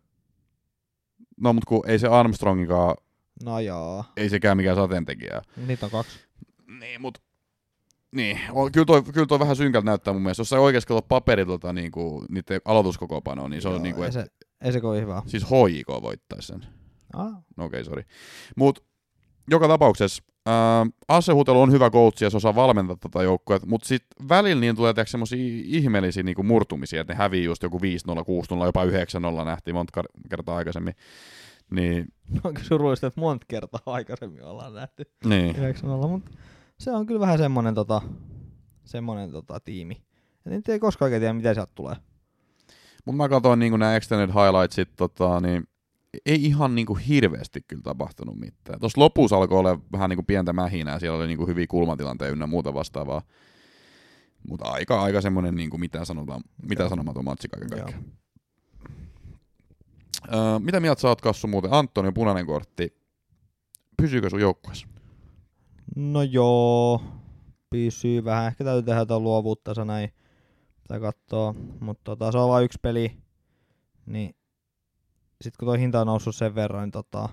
[1.38, 2.96] No, mutta kun ei se Armstrongikaan,
[3.44, 4.06] No joo.
[4.18, 5.42] ei sekään mikään sateentekijä.
[5.68, 6.20] Niitä on kaksi.
[6.80, 7.18] Niin, mut...
[8.12, 10.42] Niin, on, kyllä, toi, kyllä toi vähän synkältä näyttää mun mielestä.
[10.42, 14.08] Jos sä oikeasti katsot paperit tota, niinku, niiden aloituskokopanoa, niin se on Joo, niinku, ei,
[14.08, 14.26] et, se,
[14.62, 15.22] ei se kovin hyvä.
[15.26, 16.66] siis HJK voittaisi sen.
[17.14, 18.04] Ah, No okei, okay, sori.
[18.56, 18.84] Mut
[19.52, 24.28] joka tapauksessa ää, Assehutelu on hyvä coach ja se osaa valmentaa tätä joukkoa, mutta sitten
[24.30, 27.82] välillä niin tulee tiedätkö, semmosia ihmeellisiä niinku murtumisia, että ne hävii just joku 5-0,
[28.62, 30.96] 6-0, jopa 9-0 nähtiin monta kertaa aikaisemmin.
[31.72, 32.06] Niin,
[32.44, 35.56] onko surullista, että monta kertaa aikaisemmin ollaan nähty niin.
[35.56, 36.32] 9 mutta
[36.80, 38.02] se on kyllä vähän semmonen, tota,
[38.84, 40.02] semmonen tota, tiimi.
[40.46, 41.96] Et nyt ei koskaan oikein tiedä, mitä sieltä tulee.
[43.06, 45.68] Mutta mä katsoin niinku nämä extended highlightsit, tota, niin
[46.26, 48.80] ei ihan niinku hirveästi kyllä tapahtunut mitään.
[48.80, 52.74] Tuossa lopussa alkoi olla vähän niinku pientä mähinää, siellä oli niinku hyviä kulmatilanteita ynnä muuta
[52.74, 53.22] vastaavaa.
[54.50, 57.86] Mutta aika, aika semmoinen, niinku, mitä, sanotaan, mitä sanomaton matsi kaiken Joo.
[57.86, 58.25] kaikkiaan.
[60.34, 61.74] Öö, mitä mieltä sä oot Kassu muuten?
[61.74, 62.98] Antoni punainen kortti.
[63.98, 64.88] Pysyykö sun joukkueessa?
[65.96, 67.02] No joo,
[67.70, 68.48] pysyy vähän.
[68.48, 70.14] Ehkä täytyy tehdä jotain luovuutta näin.
[70.88, 71.56] Tai kattoo.
[71.80, 73.18] Mutta tota, se on vain yksi peli.
[74.06, 74.36] Niin
[75.42, 77.30] sitten kun tuo hinta on noussut sen verran, niin tota,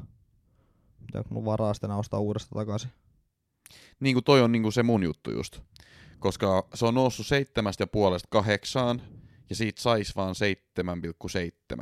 [1.07, 2.90] pitääkö mun varaa sitten ostaa uudestaan takaisin?
[4.00, 5.61] Niin kuin toi on niin kuin se mun juttu just.
[6.18, 9.02] Koska se on noussut seitsemästä ja puolesta kahdeksaan,
[9.50, 10.35] ja siitä sais vaan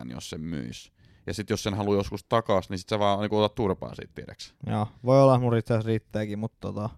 [0.05, 0.93] 7,7, jos sen myis.
[1.31, 4.13] Ja sitten jos sen haluaa joskus takas, niin sit sä vaan niin otat turpaa siitä
[4.15, 4.55] tiedäks.
[4.67, 6.91] Joo, voi olla, että mun itse riittääkin, mutta tota,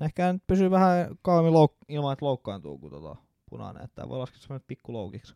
[0.00, 3.16] ehkä nyt pysyy vähän kauemmin louk- ilman, että loukkaantuu kuin tota
[3.50, 3.84] punainen.
[3.84, 5.34] Että voi laskea semmoinen pikku loukiksi.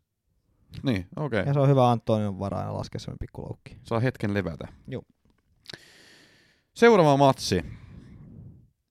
[0.82, 1.40] Niin, okei.
[1.40, 1.50] Okay.
[1.50, 3.76] Ja se on hyvä Antonion varaa ja laskea semmoinen pikku loukki.
[3.82, 4.68] Saa hetken levätä.
[4.86, 5.02] Joo.
[6.74, 7.64] Seuraava matsi.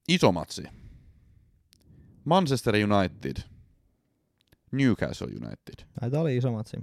[0.08, 0.64] Iso matsi.
[2.26, 3.44] Manchester United.
[4.72, 5.86] Newcastle United.
[6.02, 6.78] Näitä oli iso matsi.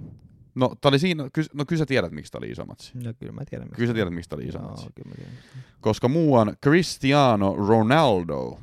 [0.57, 2.91] No, tää oli siinä, ky, no kyllä sä tiedät, miksi tää oli iso matsi.
[3.03, 3.69] No kyllä mä tiedän.
[3.69, 4.83] Kyllä sä tiedät, miksi tää oli iso matsi.
[4.83, 5.33] Joo, kyllä mä tiedän.
[5.81, 8.59] koska muuan Cristiano Ronaldo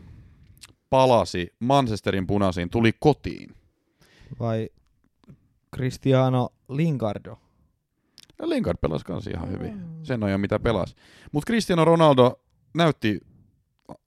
[0.91, 3.55] palasi Manchesterin punaisiin, tuli kotiin.
[4.41, 4.69] Vai
[5.77, 7.39] Cristiano Lingardo.
[8.39, 9.85] Ja Lingard pelasi kanssa ihan hyvin.
[10.03, 10.97] Sen on jo mitä pelasi.
[11.33, 12.41] Mutta Cristiano Ronaldo
[12.75, 13.21] näytti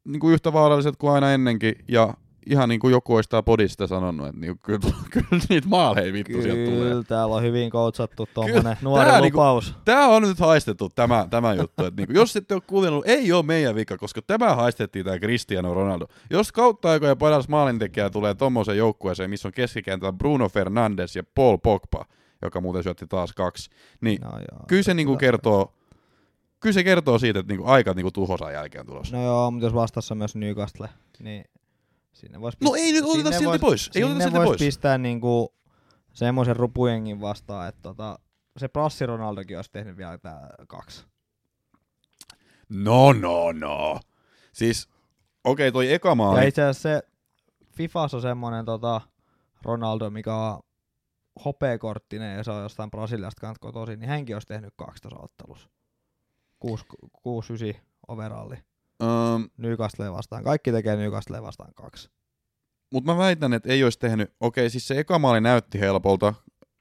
[0.03, 2.13] niin kuin yhtä vaaralliset kuin aina ennenkin, ja
[2.49, 4.79] ihan niin kuin joku olisi tää podista sanonut, että niin, kyllä,
[5.13, 6.89] kyllä niitä maaleja vittu sieltä tulee.
[6.89, 9.75] Kyllä, täällä on hyvin koutsattu tuommoinen tää nuori niinku- lupaus.
[9.85, 11.85] Tämä on nyt haistettu, tämä, tämä juttu.
[11.85, 15.73] Että niinku, jos ette ole kuunnellut, ei ole meidän vika, koska tämä haistettiin tämä Cristiano
[15.73, 16.07] Ronaldo.
[16.29, 21.57] Jos kautta aikojen paras maalintekijä tulee tommoseen joukkueeseen, missä on keskikentällä Bruno Fernandes ja Paul
[21.57, 22.05] Pogba,
[22.41, 23.69] joka muuten syötti taas kaksi,
[24.01, 25.19] niin No, joo, kyllä se niinku kyllä.
[25.19, 25.73] kertoo,
[26.59, 29.17] kyllä se kertoo siitä, että niinku aika niinku tuhosan jälkeen tulossa.
[29.17, 31.45] No joo, mutta jos vastassa on myös Newcastle, niin
[32.17, 34.47] sinne voisi No ei nyt oteta sinne silti vois- pois, ei oteta sinne silti vois
[34.47, 34.59] pois.
[34.59, 35.53] pistää niinku
[36.13, 38.19] semmoisen rupujengin vastaan, että tota,
[38.57, 41.05] se Prassi Ronaldokin olisi tehnyt vielä tää kaksi.
[42.69, 43.99] No, no, no.
[44.53, 44.89] Siis,
[45.43, 47.01] okei, toi eka Ja maali, itse asiassa se
[47.71, 49.01] Fifas on semmonen tota,
[49.61, 50.59] Ronaldo, mikä on
[51.45, 55.69] hopeakorttinen ja se on jostain Brasiliasta kant kotoisin, niin hänkin olisi tehnyt 12 ottelussa.
[56.65, 57.77] 6-9
[58.07, 58.55] overalli.
[59.03, 60.43] Um, Newcastle vastaan.
[60.43, 62.09] Kaikki tekee Newcastle vastaan kaksi.
[62.93, 66.33] Mutta mä väitän, että ei olisi tehnyt, okei siis se eka maali näytti helpolta,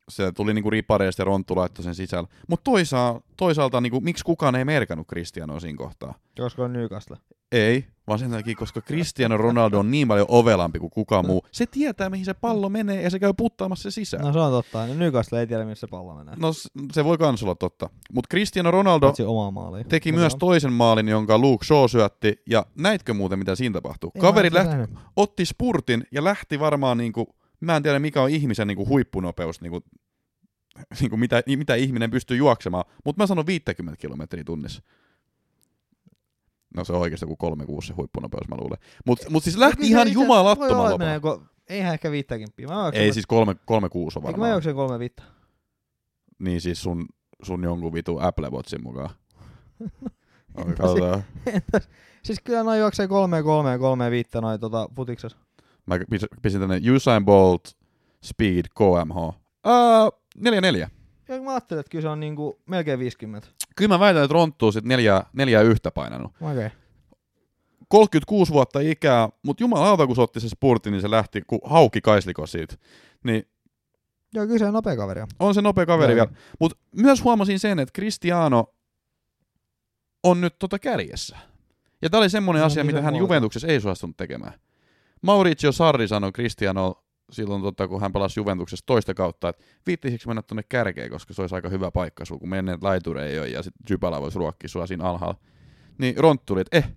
[0.08, 2.28] se tuli niinku ripareista ja Ronttu laittoi sen sisällä.
[2.48, 6.14] Mutta toisaalta, toisaalta niinku, miksi kukaan ei merkannut Cristianoa siinä kohtaa?
[6.40, 7.16] Koska on Newcastle.
[7.52, 11.42] Ei, vaan sen takia, koska Cristiano Ronaldo on niin paljon ovelampi kuin kukaan muu.
[11.52, 14.24] Se tietää, mihin se pallo menee ja se käy puttaamassa se sisään.
[14.24, 14.86] No se on totta.
[14.86, 16.34] Newcastle ei tiedä, missä se pallo menee.
[16.36, 16.52] No
[16.92, 17.90] se voi kans olla totta.
[18.12, 19.12] Mutta Cristiano Ronaldo
[19.88, 20.38] teki Mutta myös joo.
[20.38, 22.42] toisen maalin, jonka Luke Shaw syötti.
[22.50, 24.10] Ja näitkö muuten, mitä siinä tapahtui?
[24.14, 24.90] Ei Kaveri lähti, nähnyt.
[25.16, 29.80] otti spurtin ja lähti varmaan niinku, mä en tiedä mikä on ihmisen niinku huippunopeus, niinku,
[31.00, 34.82] niinku mitä, mitä ihminen pystyy juoksemaan, mutta mä sanon 50 kilometriä tunnissa.
[36.76, 38.78] No se on oikeasti joku 36 se huippunopeus, mä luulen.
[39.06, 41.18] Mutta mut siis lähti se ihan jumalattoman vapaa.
[41.18, 42.62] ko- Eihän ehkä 50.
[42.66, 44.50] Mä juoksen, Ei siis 3, 36 on Eikö mä varmaan.
[44.50, 45.22] juoksen kolme viittä?
[46.38, 47.06] Niin siis sun,
[47.42, 49.10] sun jonkun vitu Apple Watchin mukaan.
[50.58, 51.22] Entäs-.
[51.46, 51.88] Entäs,
[52.24, 55.38] siis kyllä noin juoksee kolme kolme kolme viittä noin tota futiksessa.
[55.86, 57.76] Mä pis- pistin tänne Usain Bolt
[58.24, 59.16] Speed KMH.
[59.16, 59.32] Uh,
[60.38, 60.88] 4-4.
[61.28, 63.48] Ja mä ajattelin, että kyllä se on niinku melkein 50.
[63.76, 66.32] Kyllä mä väitän, että Ronttu on sit neljä, neljä yhtä painanut.
[66.40, 66.66] Okei.
[66.66, 66.70] Okay.
[67.88, 72.00] 36 vuotta ikää, mutta jumalauta kun se otti se spurtti, niin se lähti kuin hauki
[72.00, 72.74] kaisliko siitä.
[73.24, 73.48] Niin
[74.34, 75.22] Joo, kyllä se on nopea kaveri.
[75.38, 75.54] on.
[75.54, 76.26] se nopea kaveri Joo.
[76.26, 76.40] vielä.
[76.60, 78.74] Mutta myös huomasin sen, että Cristiano
[80.22, 81.36] on nyt tota kärjessä.
[82.02, 83.24] Ja tämä oli semmoinen No asia, niin, mitä se hän huolta.
[83.24, 84.52] Juventuksessa ei suostunut tekemään.
[85.22, 87.02] Mauricio Sarri sanoi Cristiano
[87.32, 91.42] silloin, tota, kun hän pelasi Juventuksessa toista kautta, että viittisikö mennä tuonne kärkeen, koska se
[91.42, 94.68] olisi aika hyvä paikka sulla, kun menneet laituri ei ole ja sitten Jybala voisi ruokkia
[94.68, 95.36] sua siinä alhaalla.
[95.98, 96.92] Niin Ront tuli, että eh,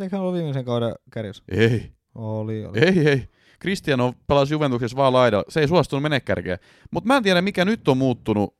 [0.00, 1.44] eikö hän ollut viimeisen kauden kärjessä?
[1.48, 2.78] ei, Oli, oli.
[2.78, 3.28] ei, ei.
[3.62, 5.44] Cristiano pelasi Juventuksessa vaan laidalla.
[5.48, 6.58] Se ei suostunut mennä kärkeen.
[6.90, 8.56] Mutta mä en tiedä, mikä nyt on muuttunut.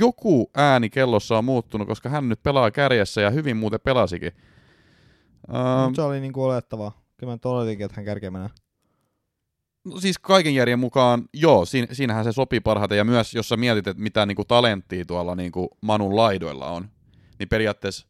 [0.00, 4.32] Joku ääni kellossa on muuttunut, koska hän nyt pelaa kärjessä ja hyvin muuten pelasikin.
[5.54, 7.03] Ähm, se oli niinku olettavaa.
[7.16, 8.50] Kyllä mä nyt oletinkin, että hän kärkeä menee.
[9.84, 12.98] no siis kaiken järjen mukaan, joo, siinä, siinähän se sopii parhaiten.
[12.98, 16.88] Ja myös, jos sä mietit, että mitä niinku talenttia tuolla niinku Manun laidoilla on,
[17.38, 18.06] niin periaatteessa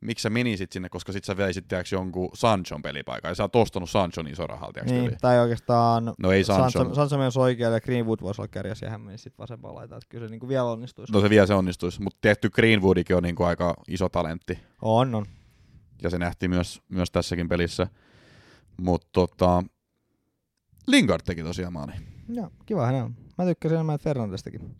[0.00, 3.56] miksi sä menisit sinne, koska sit sä veisit tiiäks, jonkun Sanchon pelipaikan, ja sä oot
[3.56, 5.20] ostanut Sanchon iso rahalla, tiiäks, Niin, tyyliin.
[5.20, 6.70] tai oikeastaan No ei Sancho.
[6.78, 9.98] Sancho, Sancho menisi oikealle ja Greenwood voisi olla kärjessä ja hän menisi sitten vasempaan laitaan.
[9.98, 11.12] Että Kyllä se niinku vielä onnistuisi.
[11.12, 14.58] No se vielä se onnistuisi, mutta tietty Greenwoodikin on niinku aika iso talentti.
[14.82, 15.26] On, on.
[16.02, 17.86] Ja se nähtiin myös, myös tässäkin pelissä.
[18.80, 19.64] Mutta tota,
[20.86, 21.92] Lingard teki tosiaan maali.
[22.28, 23.14] Joo, kiva hän on.
[23.38, 24.76] Mä tykkäsin enemmän Fernandestakin.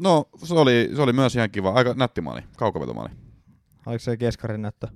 [0.00, 1.70] No, se oli, se oli myös ihan kiva.
[1.70, 3.10] Aika nätti maali, kaukavetomaali.
[3.86, 4.88] Oliko se keskarin näyttö?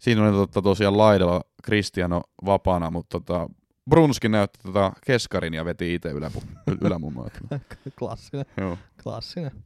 [0.00, 3.48] Siinä oli totta, tosiaan laidalla Cristiano vapaana, mutta tota,
[3.90, 7.28] Brunskin näytti tota keskarin ja veti itse yläpu, y- ylämummoa.
[7.98, 8.78] Klassinen, Joo.
[9.02, 9.64] klassinen.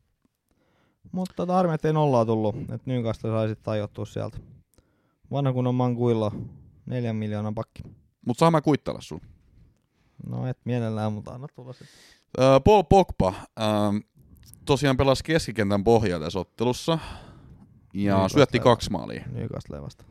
[1.12, 2.56] Mutta tota, harmi, ettei nollaa tullut.
[2.56, 4.38] Että Newcastle sai sitten tajottua sieltä.
[5.30, 6.32] Vanha kun on Manguilla
[6.86, 7.82] neljän miljoonan pakki.
[8.26, 9.20] Mutta saa mä kuittella sun.
[10.26, 11.88] No et mielellään, mutta anna tulla sitten.
[12.40, 13.28] Äh, Paul Pogba
[13.60, 13.96] ähm,
[14.64, 16.98] tosiaan pelasi keskikentän pohjaa tässä ottelussa.
[17.94, 19.24] Ja Niin, syötti kaksi maalia.
[19.32, 20.04] Newcastle vasta.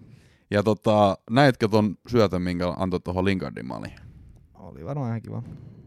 [0.51, 3.93] Ja tota, näitkö ton syötön, minkä antoi tuohon Lingardin maaliin?
[4.55, 5.43] Oli varmaan ihan kiva.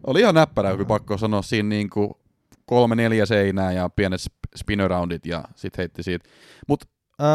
[0.07, 0.89] Oli ihan näppärä, kyllä Aha.
[0.89, 1.43] pakko sanoa.
[1.43, 2.21] Siinä niinku
[2.67, 6.29] kolme neljä seinää ja pienet sp- spin-aroundit ja sit heitti siitä.
[6.69, 6.85] Mut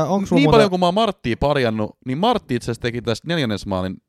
[0.07, 0.57] Onko sulla niin muuten...
[0.57, 4.01] paljon kuin mä oon Marttia parjannut, niin Martti itse asiassa teki tästä neljännesmaalin,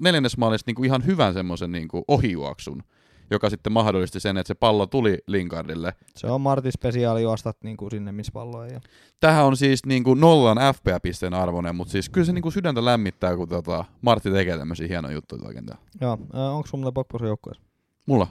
[0.00, 2.82] neljännesmaalista niinku ihan hyvän semmoisen niinku ohijuoksun,
[3.30, 5.92] joka sitten mahdollisti sen, että se pallo tuli Lingardille.
[6.16, 8.80] Se on Martin spesiaali juosta niin kuin sinne, missä pallo ei ole.
[9.20, 13.48] Tähän on siis niinku nollan FPA-pisteen arvoinen, mutta siis kyllä se niinku sydäntä lämmittää, kun
[13.48, 15.80] tota Martti tekee tämmöisiä hienoja juttuja tuolla kentällä.
[16.00, 17.62] Joo, öö, onko sulla muuten joukkueessa?
[18.06, 18.26] Mulla?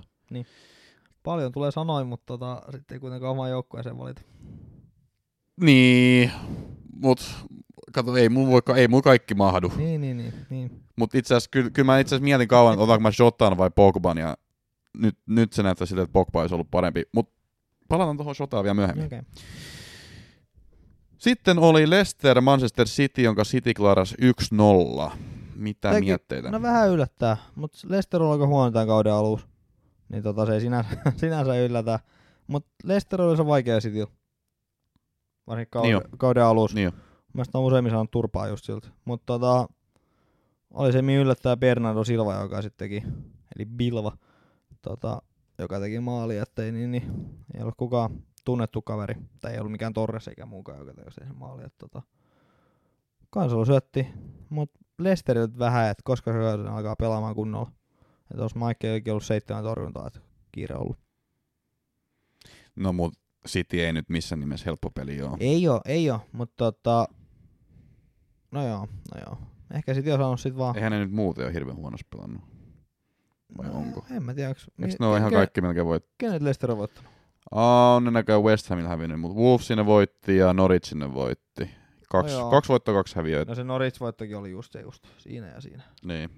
[1.23, 4.21] Paljon tulee sanoin, mutta tota, sitten ei kuitenkaan omaan joukkueeseen valita.
[5.61, 6.31] Niin,
[6.95, 7.21] mut
[7.93, 9.71] kato, ei mulla, voi, ei mulla kaikki mahdu.
[9.77, 10.33] Niin, niin, niin.
[10.49, 10.83] niin.
[10.95, 13.69] Mutta itse asiassa, kyllä, kyllä mä itse asiassa mietin kauan, että otanko mä Shotan vai
[13.75, 14.37] Pogban, ja
[14.97, 17.03] nyt, nyt se näyttää siltä, että Pogba olisi ollut parempi.
[17.13, 17.35] Mutta
[17.87, 19.05] palataan tuohon Shotaan vielä myöhemmin.
[19.05, 19.21] Okay.
[21.17, 24.15] Sitten oli Leicester Manchester City, jonka City klarasi
[25.11, 25.11] 1-0.
[25.55, 26.51] Mitä Teki- mietteitä?
[26.51, 29.47] No vähän yllättää, mutta Leicester on aika huono tämän kauden alussa.
[30.09, 31.99] Niin tota, se ei sinänsä, sinänsä yllätä.
[32.47, 34.07] Mutta Leicester oli se vaikea sitten
[35.47, 36.75] Varsinkin kauden, Niin kauden alussa.
[36.75, 36.91] Niin.
[37.33, 38.87] Mielestäni on useimmin saanut turpaa just siltä.
[39.05, 39.67] Mutta tota,
[40.73, 43.03] oli se mihin yllättää Bernardo Silva, joka sitten teki,
[43.55, 44.17] eli Bilva,
[44.81, 45.21] tota,
[45.57, 47.03] joka teki maali, ettei niin, niin,
[47.55, 51.35] ei ollut kukaan tunnettu kaveri, tai ei ollut mikään Torres eikä muukaan, joka teki sen
[51.35, 51.63] maali.
[51.63, 52.01] Että, tota,
[53.29, 54.07] kansalo syötti,
[54.49, 57.71] mutta Lesteriltä vähän, että koska se alkaa pelaamaan kunnolla.
[58.21, 60.19] Että tuossa Mikellakin ollut seitsemän torjuntaa, että
[60.51, 60.97] kiire ollut.
[62.75, 63.13] No mut
[63.47, 65.37] City ei nyt missään nimessä helppo peli ole.
[65.39, 67.07] Ei oo, ei oo, mutta tota,
[68.51, 69.37] no joo, no joo.
[69.73, 72.41] Ehkä sit on saanut sit vaan Eihän ne nyt muuten ole hirveän huonosti pelannut.
[73.57, 73.79] Vai onko?
[73.81, 74.05] niinku.
[74.11, 74.67] En mä tiedä, onks...
[74.81, 76.05] Eikö ne ole ihan ke- kaikki melkein voit?
[76.17, 77.11] Kenet Leicester on voittanut?
[77.51, 81.69] Aa, on ne näköjään West Hamilla hävinnyt, mutta Wolves sinne voitti ja Norwich sinne voitti.
[82.09, 83.51] Kaksi, No kaksi voittoa, kaksi häviöitä.
[83.51, 85.07] No se Norwich-voittokin oli just se just.
[85.17, 85.83] Siinä ja siinä.
[86.05, 86.29] Niin.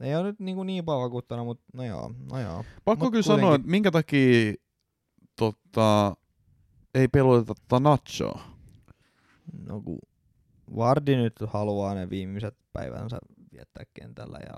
[0.00, 2.64] Ei ole nyt niin, niin paljon vakuuttanut, mutta no joo, no joo.
[2.84, 4.54] Pakko Mut kyllä kuitenkin- sanoa, että minkä takia
[5.40, 6.16] tota,
[6.94, 8.42] ei peluteta tota Nachoa.
[9.66, 9.98] No kun
[10.76, 13.18] Vardi nyt haluaa ne viimeiset päivänsä
[13.52, 14.54] viettää kentällä ja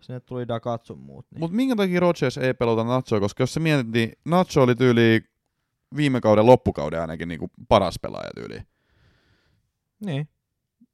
[0.00, 1.26] sinne tuli Dakatsun muut.
[1.30, 1.40] Niin.
[1.40, 5.20] Mutta minkä takia Rodgers ei pelota Nachoa, koska jos se mietit, niin Nacho oli tyyli
[5.96, 8.60] viime kauden loppukauden ainakin niinku paras pelaaja tyyli.
[10.04, 10.28] niin.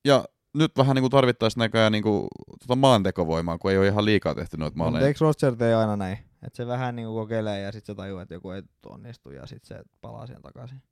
[0.05, 0.24] Ja
[0.55, 2.29] nyt vähän niinku tarvittaisiin näköjään niinku
[2.61, 5.07] tota maantekovoimaa, kun ei ole ihan liikaa tehty noita maaleja.
[5.07, 6.18] eikö Roger tee aina näin?
[6.46, 9.78] Että se vähän niinku kokeilee ja sitten se tajuu, että joku ei onnistu ja sitten
[9.78, 10.83] se palaa siihen takaisin.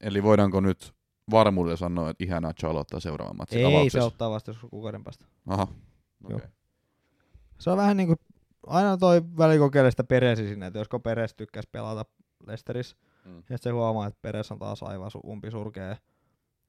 [0.00, 0.94] Eli voidaanko nyt
[1.30, 4.04] varmuudella sanoa, että ihan Nacho aloittaa seuraavan matsin ei, se avauksessa?
[4.06, 5.24] ottaa vasta joskus kuukauden päästä.
[5.46, 5.66] Aha.
[6.28, 6.36] Joo.
[6.36, 6.48] Okay.
[7.58, 8.14] Se on vähän niinku,
[8.66, 12.04] aina toi välikokeile sitä Peresi sinne, että josko Peres tykkäs pelata
[12.46, 13.42] Lesterissä, Mm.
[13.50, 15.96] ja se huomaa, että Peres on taas aivan su- umpisurkea.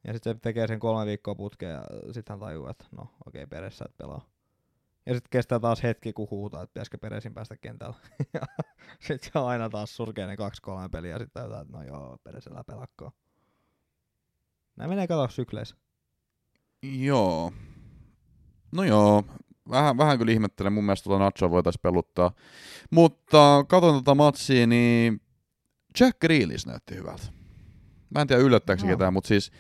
[0.04, 3.44] Ja sitten se tekee sen kolme viikkoa putkeen ja sitten hän tajuu, että no okei,
[3.44, 4.22] okay, Peres sä et pelaa.
[5.10, 7.96] Ja sitten kestää taas hetki, kun huutaa, että pitäisikö Peresin päästä kentällä.
[9.08, 12.48] sitten se on aina taas surkea ne kaksi-kolme peliä ja sitten että no joo, Peres
[12.48, 13.12] elää pelakkoon.
[14.76, 15.76] Nämä menee kato sykleissä.
[16.84, 17.54] Joo.
[18.72, 19.24] No joo,
[19.70, 20.74] vähän, vähän kyllä ihmettelen.
[20.74, 22.32] Mun mielestä tuota Nachoa voitaisiin peluttaa.
[22.92, 25.22] Mutta katon tota matsia, niin
[26.00, 27.24] Jack Grealish näytti hyvältä.
[28.16, 28.90] Mä en tiedä yllättääkö Joo.
[28.90, 29.52] ketään, mutta siis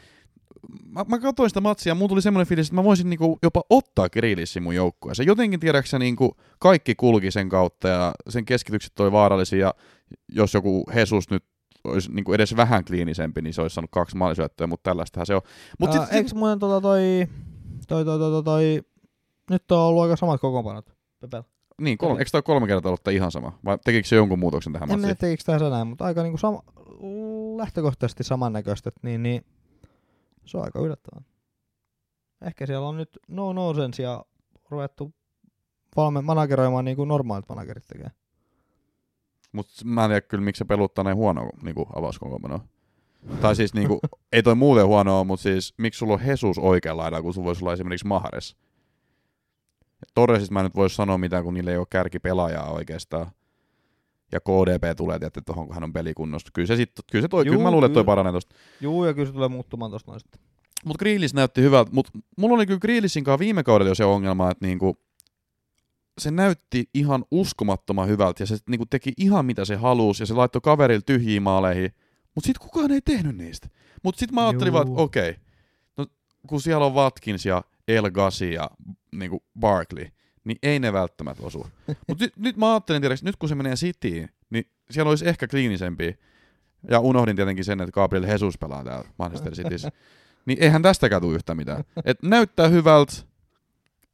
[0.86, 3.64] mä, mä katsoin sitä matsia ja mulla tuli semmoinen fiilis, että mä voisin niinku jopa
[3.70, 5.28] ottaa Grealishin mun joukkueeseen.
[5.28, 9.74] Jotenkin tiedäksä niinku kaikki kulki sen kautta ja sen keskitykset oli vaarallisia ja
[10.32, 11.44] jos joku Jesus nyt
[11.84, 15.42] olisi niinku edes vähän kliinisempi, niin se olisi saanut kaksi maalisyöttöä, mutta tällaistähän se on.
[15.80, 17.28] Mut Ää, sit, eikö muuten tota toi,
[17.88, 18.82] toi, toi, toi, toi, toi,
[19.50, 20.86] nyt on ollut aika samat kokoonpanot.
[21.20, 21.44] Pepel.
[21.82, 23.60] Niin, kolme, eikö toi kolme kertaa ollut ihan sama?
[23.66, 25.08] Vai tekikö se jonkun muutoksen tähän En matsiin?
[25.08, 26.64] mene tekikö tässä näin, mutta aika niinku sama,
[27.58, 29.46] lähtökohtaisesti samannäköistä, niin, niin
[30.50, 31.22] se on aika yllättävää.
[32.42, 34.26] Ehkä siellä on nyt no nonsense ja
[34.70, 35.14] ruvettu
[35.96, 38.12] valme manageroimaan niin kuin normaalit managerit tekee.
[39.52, 42.66] Mutta mä en tiedä kyllä, miksi se peluttaa näin huono niinku, avauskokoonpanoa.
[43.42, 44.00] Tai siis niinku,
[44.34, 47.64] ei toi muuten huonoa, mutta siis miksi sulla on Jesus oikealla laidalla, kun sulla voisi
[47.64, 48.58] olla esimerkiksi Mahares?
[50.16, 53.32] Torresista mä en nyt voisi sanoa mitään, kun niillä ei ole kärkipelaajaa oikeastaan.
[54.32, 56.50] Ja KDP tulee, tietysti tuohon, kun hän on pelikunnossa.
[56.54, 58.56] Kyllä se, sit, kyllä se toi, Juu, kyllä mä luulen, että toi paranee tosta.
[58.82, 60.42] Juu, ja kyllä se tulee muuttumaan tosta noin sitten.
[60.86, 64.52] Mutta Grealish näytti hyvältä, mutta mulla oli kyllä Grealishin kanssa viime kaudella jo se ongelma,
[64.52, 64.98] että niinku,
[66.18, 70.34] se näytti ihan uskomattoman hyvältä ja se niinku teki ihan mitä se halusi ja se
[70.34, 71.92] laittoi kaverille tyhjiä maaleihin,
[72.36, 73.70] mutta sitten kukaan ei tehnyt niistä.
[74.04, 75.02] Mutta sitten mä ajattelin vaan, että Juu.
[75.02, 75.36] okei,
[75.98, 76.06] no,
[76.48, 78.70] kun siellä on Watkins ja El Gassi ja
[79.16, 80.06] niinku Barkley,
[80.50, 81.68] niin ei ne välttämättä osu.
[82.08, 85.48] Mutta nyt, nyt mä ajattelin, tiedätkö, nyt kun se menee Cityin, niin siellä olisi ehkä
[85.48, 86.20] kliinisempi.
[86.90, 89.92] Ja unohdin tietenkin sen, että Gabriel Jesus pelaa täällä Manchester Cityssä.
[90.46, 91.84] Niin eihän tästäkään tule yhtä mitään.
[92.06, 93.14] Et näyttää hyvältä.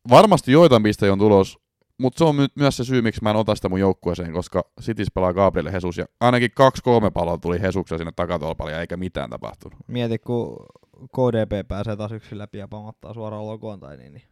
[0.09, 1.59] Varmasti joitain pisteitä on tulos,
[1.97, 4.63] mutta se on my- myös se syy, miksi mä en ota sitä mun joukkueeseen, koska
[4.81, 9.29] Cityssä pelaa Gabriel Jesus ja ainakin kaksi-kolme palloa tuli Jesuksella sinne takatolpalle ja eikä mitään
[9.29, 9.79] tapahtunut.
[9.87, 14.23] Mieti, kun KDP pääsee taas yksin läpi ja pamattaa suoraan logoon tai niin, niin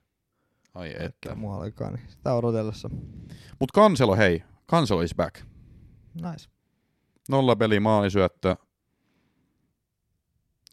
[0.74, 1.36] Ai että että.
[1.36, 2.90] muuallekaan, niin sitä odotellessa.
[3.60, 4.44] Mut Kanselo, hei.
[4.66, 5.42] Kanselo is back.
[6.14, 6.50] Nice.
[7.30, 8.56] Nolla peli, maalisyöttö.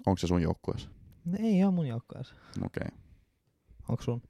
[0.06, 0.90] Onko se sun joukkueessa?
[1.24, 2.34] Ne ei ole mun joukkueessa.
[2.64, 2.82] Okei.
[2.86, 2.98] Okay.
[3.88, 4.22] Onko sun?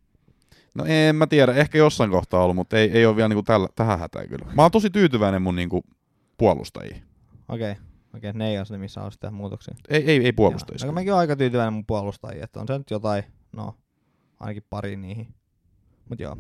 [0.74, 3.68] No en mä tiedä, ehkä jossain kohtaa ollut, mutta ei, ei ole vielä niinku tällä,
[3.74, 4.52] tähän hätään kyllä.
[4.54, 5.82] Mä oon tosi tyytyväinen mun niinku
[6.38, 7.02] puolustajiin.
[7.48, 7.72] Okei.
[7.72, 7.84] Okay.
[8.14, 9.74] Okei, okay, ne ei ole ne, missä on sitten muutoksia.
[9.88, 10.86] Ei, ei, ei puolustajista.
[10.86, 13.74] No, mäkin oon aika tyytyväinen mun puolustajiin, että on se nyt jotain, no,
[14.40, 15.34] ainakin pari niihin.
[16.10, 16.36] Mut joo.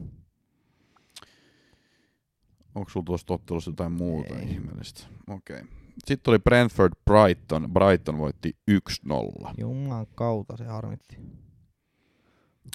[2.74, 4.50] Onko sulla tuossa ottelussa jotain muuta Ei.
[4.50, 5.00] ihmeellistä?
[5.30, 5.56] Okei.
[5.56, 5.68] Okay.
[6.06, 7.70] Sitten oli Brentford Brighton.
[7.72, 9.50] Brighton voitti 1-0.
[9.58, 11.16] Juman kautta se harmitti.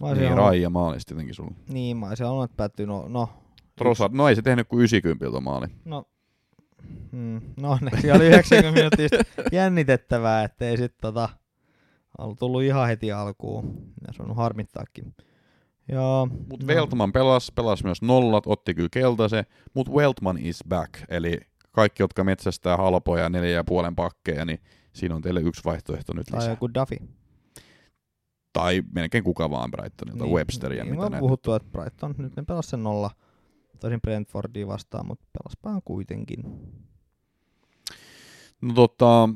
[0.01, 1.55] Mä Niin, halunnut- Raija maalista tietenkin sulla.
[1.69, 3.29] Niin, mä olisin halunnut, että päättyy no, no,
[3.75, 5.67] Trossard, no ei se tehnyt kuin 90 maali.
[5.85, 6.05] no,
[7.11, 9.19] mm, no onneksi oli 90 minuuttia
[9.51, 11.29] jännitettävää, ettei sit tota,
[12.17, 13.93] ollut tullut ihan heti alkuun.
[14.07, 15.15] Ja se on harmittaakin.
[15.87, 20.93] Ja, Mut no, Veltman pelasi, pelasi myös nollat, otti kyllä keltaisen, mutta Weltman is back.
[21.09, 21.37] Eli
[21.71, 24.59] kaikki, jotka metsästää halpoja neljä ja puolen pakkeja, niin
[24.93, 26.51] siinä on teille yksi vaihtoehto nyt Tai lisää.
[26.53, 26.97] joku Duffy.
[28.53, 32.69] Tai melkein kuka vaan Brightonilta, niin, Websteria, niin, mitä puhuttu, että Brighton nyt ne pelasi
[32.69, 33.11] sen nolla.
[33.79, 36.43] Tosin Brentfordia vastaan, mutta pelaspaan kuitenkin.
[38.61, 39.29] No tota,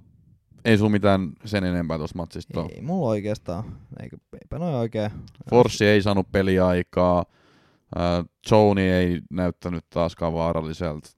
[0.66, 2.66] ei sulla mitään sen enempää tuossa matsista.
[2.76, 3.64] Ei mulla oikeastaan.
[4.04, 5.12] Eikö, eipä noin oikein.
[5.50, 7.26] Forssi ei saanut peliaikaa.
[8.00, 11.10] Äh, Joni ei näyttänyt taaskaan vaaralliselta.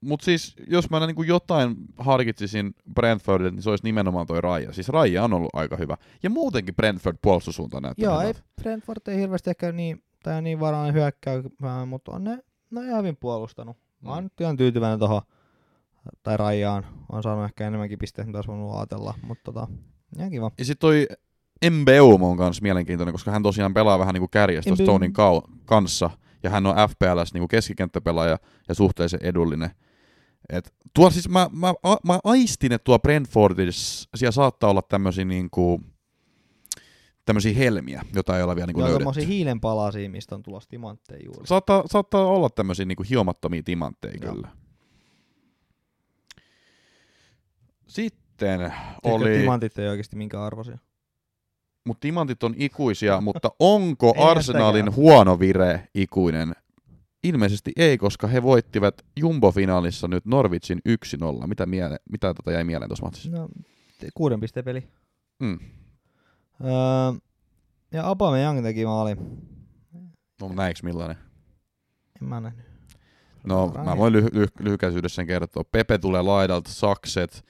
[0.00, 4.72] Mutta siis, jos mä niin jotain harkitsisin Brentfordilta, niin se olisi nimenomaan toi Raija.
[4.72, 5.96] Siis Raija on ollut aika hyvä.
[6.22, 8.34] Ja muutenkin Brentford puolustussuunta näyttää Joo, ei.
[8.62, 12.38] Brentford ei hirveästi ehkä niin, tai niin varaan hyökkäymään, mutta on ne,
[12.70, 13.76] ne on ihan hyvin puolustanut.
[14.00, 14.24] Mä oon Mm.
[14.24, 15.22] nyt ihan tyytyväinen tuohon,
[16.22, 16.86] tai Rajaan.
[17.12, 19.68] On saanut ehkä enemmänkin pisteitä, mitä olisi voinut ajatella, mutta tota,
[20.18, 20.50] ihan kiva.
[20.58, 21.06] Ja sitten toi
[21.70, 24.86] Mbeum on myös mielenkiintoinen, koska hän tosiaan pelaa vähän niinku kärjestä Mbeum.
[24.86, 26.10] Stonein kau- kanssa.
[26.42, 28.38] Ja hän on FPLS niinku keskikenttäpelaaja
[28.68, 29.70] ja suhteellisen edullinen.
[30.48, 35.24] Et tuo siis mä, mä, a- mä aistin, että tuo Brentfordissa siellä saattaa olla tämmöisiä
[35.24, 35.80] niinku,
[37.24, 39.04] tämmöisiä helmiä, jota ei ole vielä niinku Joo, löydetty.
[39.04, 41.46] tommosia hiilenpalasia, mistä on tulossa timantteja juuri.
[41.46, 44.34] Saattaa, saattaa olla tämmöisiä niinku hiomattomia timantteja Joo.
[44.34, 44.48] kyllä.
[47.96, 50.78] Sitten Tiedätkö, oli, timantit ei oikeasti minkä arvoisia.
[51.86, 56.52] mutta timantit on ikuisia, mutta onko Arsenalin huono vire ikuinen?
[57.24, 60.80] Ilmeisesti ei, koska he voittivat Jumbo-finaalissa nyt Norwichin
[61.42, 61.46] 1-0.
[61.46, 63.30] Mitä, miele, mitä tota jäi mieleen tuossa matsissa?
[63.30, 63.48] No,
[64.14, 64.88] kuuden pisteen peli.
[65.40, 65.58] Mm.
[66.64, 66.70] Öö,
[67.92, 69.16] ja Aubameyang teki maali.
[70.40, 71.16] No, näiks millainen?
[72.22, 72.66] En mä nähnyt.
[73.44, 75.64] No, mä voin lyhy- lyhy- lyhykäisyydessä sen kertoa.
[75.72, 77.44] Pepe tulee laidalta, sakset,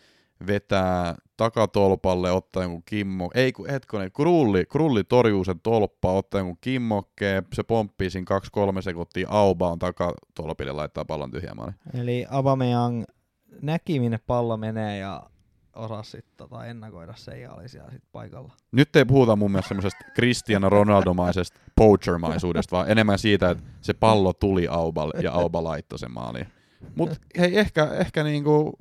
[0.47, 6.59] vetää takatolpalle, ottaa jonkun kimmo, ei kun hetkonen, Krulli, Krulli torjuu sen tolppaa, ottaa jonkun
[6.61, 8.27] kimmokkeen, se pomppii siinä
[8.79, 11.77] 2-3 sekuntia, Auba on takatolpille, laittaa pallon tyhjään maaliin.
[11.95, 13.05] Eli Aubameyang
[13.63, 15.23] näki minne pallo menee ja
[15.77, 18.53] osasi sit tota ennakoida sen ja oli siellä sit paikalla.
[18.73, 24.33] Nyt ei puhuta mun mielestä semmoisesta Cristiano Ronaldomaisesta poachermaisuudesta, vaan enemmän siitä, että se pallo
[24.33, 26.47] tuli Auballe ja Auba laittoi sen maaliin.
[26.95, 28.77] Mut hei, ehkä, ehkä niinku,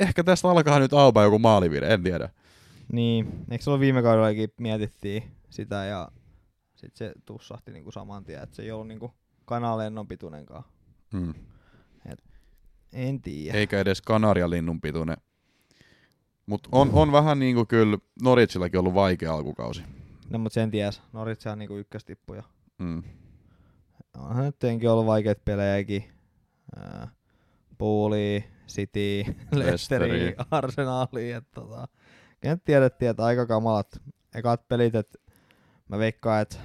[0.00, 2.28] ehkä tästä alkaa nyt Auba joku maalivire, en tiedä.
[2.92, 6.08] Niin, eikö se ollut viime kaudellakin mietittiin sitä ja
[6.74, 9.14] sit se tussahti niinku saman tien, että se ei ollut niinku
[9.44, 10.64] kanalennon pituinenkaan.
[11.12, 11.34] Hmm.
[12.92, 13.58] En tiedä.
[13.58, 15.16] eikä edes kanarialinnun pituinen.
[16.46, 19.82] Mutta on, on vähän niinku kyllä Norwichillakin ollut vaikea alkukausi.
[20.30, 22.42] No mut sen ties, Norwich on niinku ykköstippuja.
[22.78, 23.02] Mm.
[24.18, 26.04] Onhan nyt tietenkin ollut vaikeita pelejäkin.
[27.78, 30.34] Pooli, City, Leicesteri.
[30.50, 31.32] Arsenali.
[31.32, 31.88] Et tota,
[32.44, 34.00] nyt tiedettiin, että aika kamalat
[34.34, 35.18] ekat pelit, että
[35.88, 36.56] mä veikkaan, että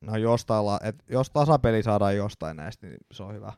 [0.00, 3.52] no jostain, la- et jos tasapeli saadaan jostain näistä, niin se on hyvä.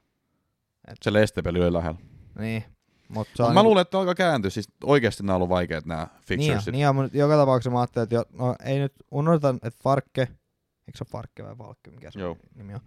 [1.02, 1.98] Se Lestepeli oli lähellä.
[2.38, 2.64] Niin.
[3.08, 4.50] Mut se on mä niinku- luulen, että alkaa kääntyä.
[4.50, 6.72] Siis oikeasti nämä on ollut vaikeat nämä Niin, fixturesit.
[6.72, 10.20] niin on, mutta joka tapauksessa mä ajattelin, että jo, no, ei nyt unohdeta, että Farkke,
[10.20, 12.36] eikö se ole Farkke vai Valkke, mikä se Joo.
[12.54, 12.80] nimi on,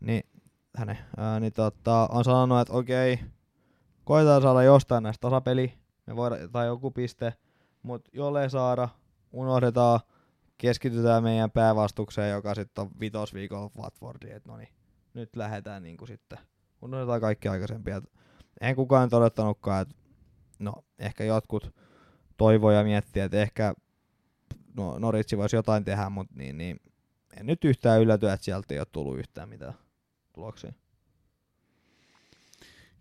[0.00, 0.22] niin,
[0.76, 3.18] hänen, ää, niin tota, on sanonut, että okei,
[4.08, 5.74] koetaan saada jostain näistä tasapeli,
[6.06, 7.34] me voidaan, tai joku piste,
[7.82, 8.88] mutta jollei saada,
[9.32, 10.00] unohdetaan,
[10.58, 14.68] keskitytään meidän päävastukseen, joka sitten on vitosviikolla Watfordiin, että no niin,
[15.14, 16.38] nyt lähdetään niinku sitten,
[16.82, 18.02] unohdetaan kaikki aikaisempia.
[18.60, 19.94] Eihän kukaan nyt odottanutkaan, että
[20.58, 21.74] no ehkä jotkut
[22.36, 23.74] toivoo ja miettii, että ehkä
[24.76, 26.80] no, Noritsi voisi jotain tehdä, mutta niin, niin,
[27.40, 29.74] en nyt yhtään ylläty, että sieltä ei ole tullut yhtään mitään
[30.32, 30.72] tuloksia.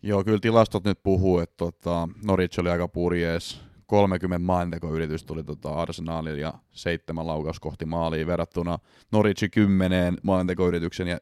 [0.07, 3.61] Joo, kyllä tilastot nyt puhuu, että tota, Norwich oli aika purjees.
[3.85, 8.79] 30 maalintekoyritys tuli tota Arsenalille ja seitsemän laukaus kohti maalia verrattuna
[9.11, 11.17] Norwichin kymmeneen maalintekoyrityksen ja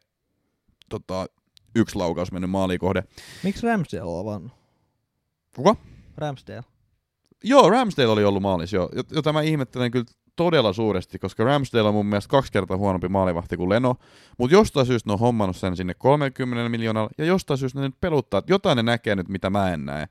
[0.89, 1.25] tota,
[1.75, 3.03] yksi laukaus mennyt maaliin kohde.
[3.43, 4.51] Miksi Ramsdale on avannut?
[5.55, 5.75] Kuka?
[6.17, 6.63] Ramsdale.
[7.43, 8.89] Joo, Ramsdale oli ollut maalis, joo.
[8.95, 10.05] Jot- Jota mä ihmettelen kyllä
[10.35, 13.95] todella suuresti, koska Ramsdale on mun mielestä kaksi kertaa huonompi maalivahti kuin Leno.
[14.37, 18.01] Mutta jostain syystä ne on hommannut sen sinne 30 miljoonalla, ja jostain syystä ne nyt
[18.01, 20.07] peluttaa, että jotain ne näkee nyt, mitä mä en näe.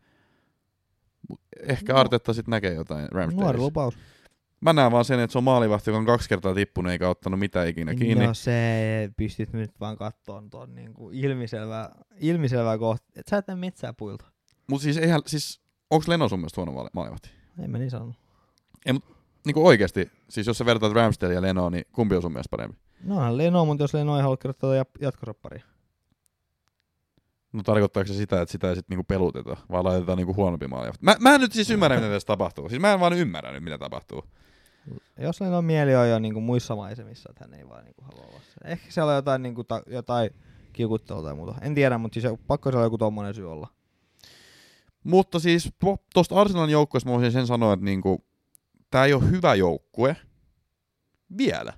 [1.28, 1.98] Mut Ehkä No.
[1.98, 3.62] Artetta sitten näkee jotain Nuori Ramsdaleissa.
[3.62, 3.98] lupaus.
[4.60, 7.40] Mä näen vaan sen, että se on maalivahti, joka on kaksi kertaa tippunut eikä ottanut
[7.40, 8.26] mitään ikinä kiinni.
[8.26, 13.06] No se pystyt nyt vaan kattoon tuon niinku ilmiselvää, ilmiselvää kohta.
[13.16, 14.24] Et sä et näe metsää puilta.
[14.70, 15.60] Mutta siis, eihän, siis
[15.90, 17.30] onko Leno sun mielestä huono maali- maalivahti?
[17.58, 18.16] En mä niin sanonut.
[19.46, 22.50] Niin kuin oikeasti, siis jos sä vertaat Ramsdale ja Lenoa, niin kumpi on sun mielestä
[22.50, 22.78] parempi?
[23.04, 25.62] No Leno, mutta jos Leno ei halua kirjoittaa jat- jatkosopparia.
[27.52, 30.98] No tarkoittaako se sitä, että sitä ei sitten niinku peluteta, vaan laitetaan niinku huonompi maalivahti?
[31.04, 32.68] Mä, mä en nyt siis ymmärrä, mitä tässä tapahtuu.
[32.68, 34.24] Siis mä en vaan ymmärrä nyt, mitä tapahtuu.
[35.18, 38.40] Jos Leno mieli on jo niinku muissa maisemissa, että hän ei vaan niinku halua olla
[38.40, 38.70] se.
[38.70, 40.30] Ehkä siellä on jotain, niinku ta- jotain
[40.72, 41.54] kiukuttelua tai muuta.
[41.60, 43.68] En tiedä, mutta siis pakko siellä joku tommonen syy olla.
[45.04, 45.72] Mutta siis
[46.14, 48.24] tuosta Arsenalin joukkueesta mä voisin sen sanoa, että niinku,
[48.94, 50.16] tää ei ole hyvä joukkue
[51.38, 51.72] vielä.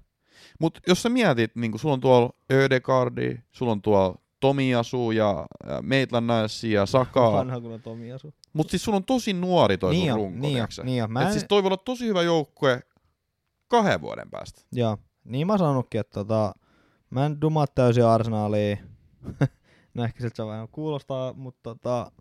[0.61, 5.47] Mutta jos sä mietit, niin sulla on tuolla Ödegaardi, sulla on tuolla Tomiasu ja,
[5.83, 7.33] Niles ja Saka.
[7.33, 8.35] Vanha kun on Tomi Asu.
[8.53, 10.83] Mutta siis sulla on tosi nuori toi Niin sun runko, niin tiiäksä?
[10.83, 11.13] niin.
[11.13, 12.81] Mä Et en- siis toi voi olla tosi hyvä joukkue
[13.69, 14.63] kahden vuoden päästä.
[14.73, 16.55] Joo, niin mä sanonutkin, että tota,
[17.11, 18.77] Mä en dumaa täysin Arsenalia.
[19.95, 22.13] no ehkä siltä se vähän kuulostaa, mutta tota,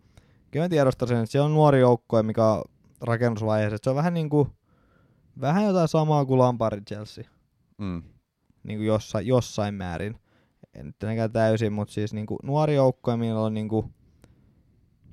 [0.50, 2.62] kyllä mä tiedostan sen, että se on nuori joukkue, mikä on
[3.00, 3.76] rakennusvaiheessa.
[3.82, 4.48] Se on vähän niinku,
[5.40, 7.24] vähän jotain samaa kuin Lampardin Chelsea,
[7.78, 8.02] Mm.
[8.62, 10.20] niinku jossain, jossain määrin.
[10.74, 13.90] En nyt tietenkään täysin, mutta siis niinku nuori joukkue, millä on niinku,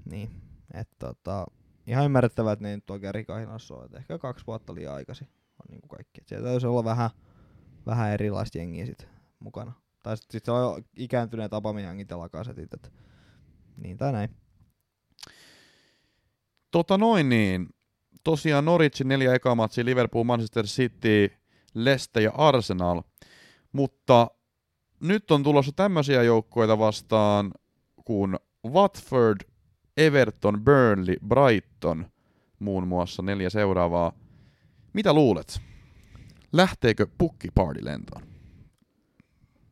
[0.06, 0.30] niin,
[0.74, 1.46] että tota,
[1.88, 3.86] ihan ymmärrettävää, että ne nyt oikein rikahinossa on.
[3.86, 5.28] Et ehkä kaksi vuotta liian aikaisin
[5.60, 6.22] on niinku kaikki.
[6.22, 7.10] Et siellä täytyisi olla vähän,
[7.86, 9.08] vähän erilaista jengiä sit
[9.40, 9.74] mukana.
[10.04, 12.94] Tai sitten sit se on ikääntyneet Abameyangit ja Lakasetit, et
[13.78, 14.30] niin tai näin.
[16.72, 17.70] Tota noin niin.
[18.24, 21.32] Tosiaan Norwichin neljä ekaa matsia, Liverpool, Manchester City,
[21.74, 23.02] Leicester ja Arsenal.
[23.72, 24.28] Mutta
[25.00, 27.52] nyt on tulossa tämmöisiä joukkueita vastaan
[28.06, 28.36] kuin
[28.68, 29.38] Watford,
[29.98, 32.06] Everton, Burnley, Brighton
[32.60, 34.12] muun muassa neljä seuraavaa.
[34.94, 35.62] Mitä luulet?
[36.54, 38.24] Lähteekö pukki party lentoon?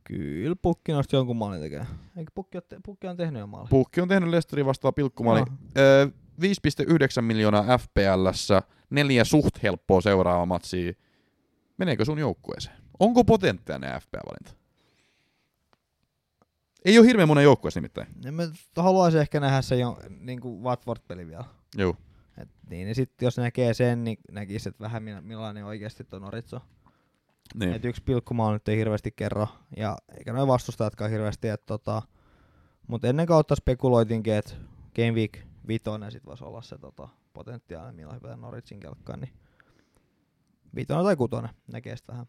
[0.03, 1.87] Kyllä pukki nosti jonkun maalin tekemään.
[2.17, 3.67] Eikö pukki, te- pukki on tehnyt jo maali?
[3.69, 5.39] Pukki on tehnyt Leicesterin vastaan pilkkumaali.
[5.39, 5.47] Joo.
[5.77, 6.07] Öö,
[6.41, 10.93] 5,9 miljoonaa FPLssä, neljä suht helppoa seuraavaa matsia.
[11.77, 12.75] Meneekö sun joukkueeseen?
[12.99, 14.61] Onko potentiaalinen FPL-valinta?
[16.85, 18.07] Ei ole hirveän monen joukkueessa nimittäin.
[18.23, 18.43] Ja mä
[18.75, 21.45] haluaisin ehkä nähdä se jo, niin kuin Watford-peli vielä.
[21.75, 21.95] Joo.
[22.37, 26.61] Et niin, niin sitten jos näkee sen, niin näkisi, että vähän millainen oikeasti tuo Noritso.
[27.55, 27.73] Niin.
[27.73, 31.47] Et yksi pilkkumaali nyt ei hirveästi kerro, ja eikä noin vastustajatkaan hirveästi.
[31.47, 32.01] Et tota,
[32.87, 34.53] mutta ennen kautta spekuloitinkin, että
[34.95, 35.37] Game Week
[35.71, 39.19] vitonen sit voisi olla se tota, potentiaalinen, millä hypätä Norwichin kelkkaan.
[39.19, 39.33] Niin
[40.75, 42.25] vitonen tai kutonen, sitä vähän.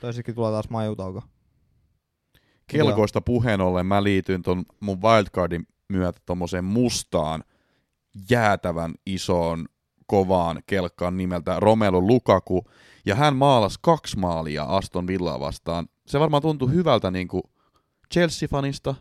[0.00, 1.22] Toisessakin tulee taas majutauko.
[2.66, 7.44] Kelkoista puheen ollen mä liityin ton mun wildcardin myötä tommoseen mustaan,
[8.30, 9.66] jäätävän isoon,
[10.06, 12.64] kovaan kelkkaan nimeltä Romelu Lukaku,
[13.06, 15.88] ja hän maalasi kaksi maalia Aston Villaa vastaan.
[16.06, 17.42] Se varmaan tuntui hyvältä niinku
[18.14, 18.94] Chelsea-fanista,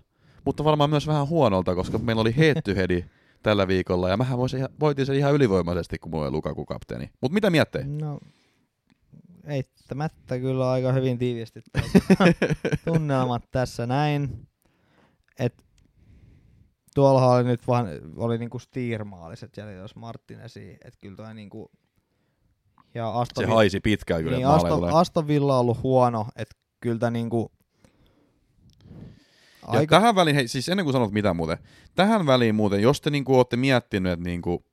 [0.46, 2.72] mutta varmaan myös vähän huonolta, koska meillä oli head to
[3.48, 7.10] tällä viikolla, ja mähän voisin, voitin sen ihan ylivoimaisesti, kun mulla oli Lukaku kapteeni.
[7.22, 7.84] Mutta mitä miettii?
[7.84, 8.20] No,
[9.46, 11.62] eittämättä kyllä aika hyvin tiivisti
[12.86, 14.48] tunnelmat tässä näin.
[15.40, 15.64] Et
[16.96, 21.72] tuolla oli nyt vaan, oli niinku Stier-maaliset jäljellä, jos Martinesi, et kyllä toi niinku,
[22.94, 24.94] ja Aston, Se haisi pitkään kyllä, niin, että Aston.
[24.94, 27.12] Aston Villa on ollut huono, että kyllä tää
[29.68, 31.58] niinku, Ja aika, tähän väliin, hei, siis ennen kuin sanot mitä muuten,
[31.96, 34.66] tähän väliin muuten, jos te niinku olette miettinyt, että, niinku,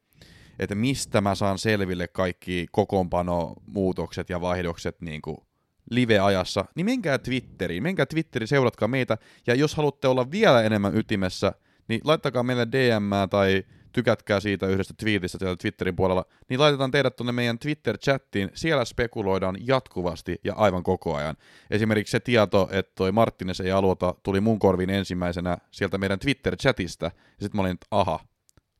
[0.59, 5.47] että mistä mä saan selville kaikki kokoonpanomuutokset ja vaihdokset niinku
[5.91, 11.53] live-ajassa, niin menkää Twitteriin, menkää Twitteriin, seuratkaa meitä, ja jos haluatte olla vielä enemmän ytimessä,
[11.89, 13.65] niin laittakaa meille DM tai
[13.95, 19.57] tykätkää siitä yhdestä twiitistä siellä Twitterin puolella, niin laitetaan teidät tuonne meidän Twitter-chattiin, siellä spekuloidaan
[19.67, 21.37] jatkuvasti ja aivan koko ajan.
[21.71, 27.07] Esimerkiksi se tieto, että toi Marttines ei aloita, tuli mun korviin ensimmäisenä sieltä meidän Twitter-chatista,
[27.07, 28.21] ja sitten mä olin, että aha,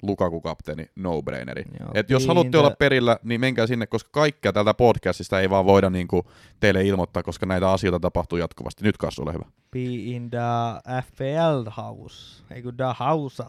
[0.03, 1.65] Lukaku-kapteeni, no-braineri.
[1.81, 5.51] Joo, Et jos niin, haluatte olla perillä, niin menkää sinne, koska kaikkea tältä podcastista ei
[5.51, 6.25] vaan voida niinku
[6.61, 8.85] teille ilmoittaa, koska näitä asioita tapahtuu jatkuvasti.
[8.85, 9.45] Nyt Kassu, ole hyvä.
[9.71, 13.43] be in the FPL house, ei kun the house.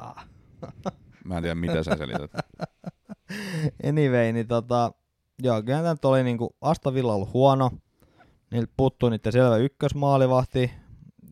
[1.26, 2.32] Mä en tiedä, mitä sä selität.
[3.90, 4.92] Anyway, niin tota,
[5.44, 7.72] joo, kyllä tämä oli niinku, Asta Villa ollut huono.
[8.52, 10.72] Niiltä puuttuu niiden selvä ykkösmaalivahti,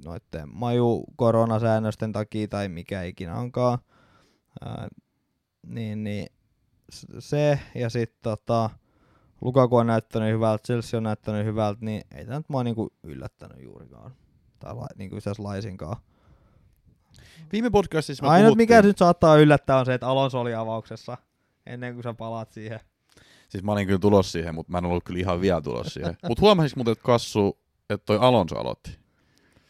[0.06, 3.78] noitten maju koronasäännösten takia tai mikä ikinä onkaan.
[4.66, 4.88] Ää,
[5.68, 6.28] niin, niin
[7.20, 8.70] se ja sitten tota,
[9.42, 13.64] Lukaku on näyttänyt hyvältä, Chelsea on näyttänyt hyvältä, niin ei tämä nyt mua niinku yllättänyt
[13.64, 14.16] juurikaan.
[14.60, 15.98] Tai niinku itse laisinkaan.
[17.52, 21.18] Viime podcastissa me Ainut puhuttiin, mikä nyt saattaa yllättää on se, että Alonso oli avauksessa
[21.66, 22.80] ennen kuin sä palaat siihen.
[23.50, 26.18] siis mä olin kyllä tulos siihen, mutta mä en ollut kyllä ihan vielä tulos siihen.
[26.28, 27.58] Mutta huomasit muuten, että Kassu,
[27.90, 28.98] että toi Alonso aloitti.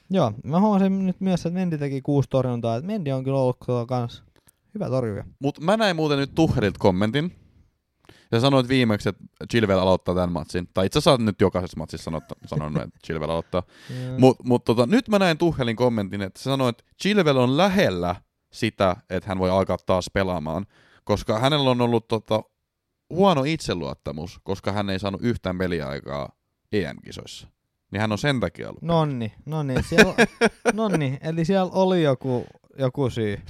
[0.09, 3.57] Joo, mä huomasin nyt myös, että Mendi teki kuusi torjuntaa, että Mendi on kyllä ollut
[3.65, 4.23] kyllä kans
[4.73, 5.23] hyvä torjuja.
[5.39, 7.35] Mutta mä näin muuten nyt Tuhelilta kommentin.
[8.34, 10.69] Ja sanoit viimeksi, että Chilwell aloittaa tämän matsin.
[10.73, 13.63] Tai itse asiassa sä nyt jokaisessa matsissa sanonut, sanonut että Chilwell aloittaa.
[14.17, 18.15] Mutta mut tota, nyt mä näin Tuhelin kommentin, että se sanoi, että Chilwell on lähellä
[18.53, 20.65] sitä, että hän voi alkaa taas pelaamaan.
[21.03, 22.43] Koska hänellä on ollut tota,
[23.09, 26.29] huono itseluottamus, koska hän ei saanut yhtään peliaikaa
[26.71, 27.47] EM-kisoissa.
[27.93, 28.81] Niin hän on sen takia ollut.
[28.81, 30.13] Nonni, nonni, siellä,
[30.73, 32.45] nonni, eli siellä oli joku,
[32.79, 33.41] joku syy.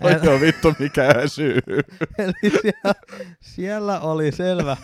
[0.00, 1.60] Toi on vittu mikään syy.
[2.18, 2.94] Eli siellä,
[3.40, 4.76] siellä oli selvä,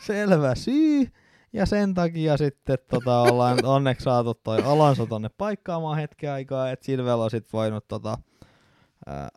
[0.00, 1.06] selvä syy,
[1.52, 6.86] ja sen takia sitten tota, ollaan onneksi saatu toi Alonso tonne paikkaamaan hetken aikaa, että
[6.86, 8.18] Silvel on sit voinut tota,
[9.06, 9.28] ää,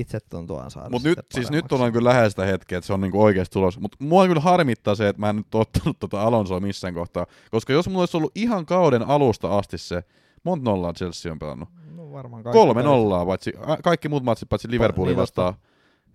[0.00, 3.00] itsetuntoaan saada Mutta nyt, sitten siis nyt ollaan kyllä lähellä sitä hetkeä, että se on
[3.00, 3.80] niinku oikeasti tulos.
[3.80, 7.26] Mutta mua kyllä harmittaa se, että mä en nyt ottanut tota Alonsoa missään kohtaa.
[7.50, 10.02] Koska jos mulla olisi ollut ihan kauden alusta asti se
[10.46, 11.68] Monta nollaa Chelsea on pelannut?
[11.96, 15.54] No varmaan kaikki Kolme nollaa, paitsi, kaikki muut matsit paitsi Liverpoolin vastaan.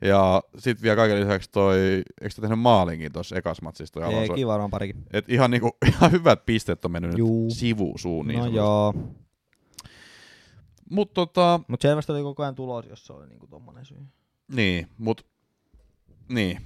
[0.02, 1.78] Ja sit vielä kaiken lisäksi toi,
[2.22, 4.34] eikö te tehnyt maalinkin tuossa ekas matsissa toi Alonso?
[4.34, 5.04] Eikin varmaan parikin.
[5.14, 7.44] Et ihan, niinku, ihan hyvät pisteet on mennyt Juu.
[7.44, 8.28] nyt sivusuun.
[8.28, 8.58] Niin no sanotusti.
[8.58, 8.94] joo,
[10.92, 13.98] Mut tota, mutta selvästi oli koko ajan tulos, jos se oli niinku tommonen syy.
[14.56, 15.26] niin, mut,
[16.30, 16.62] niin.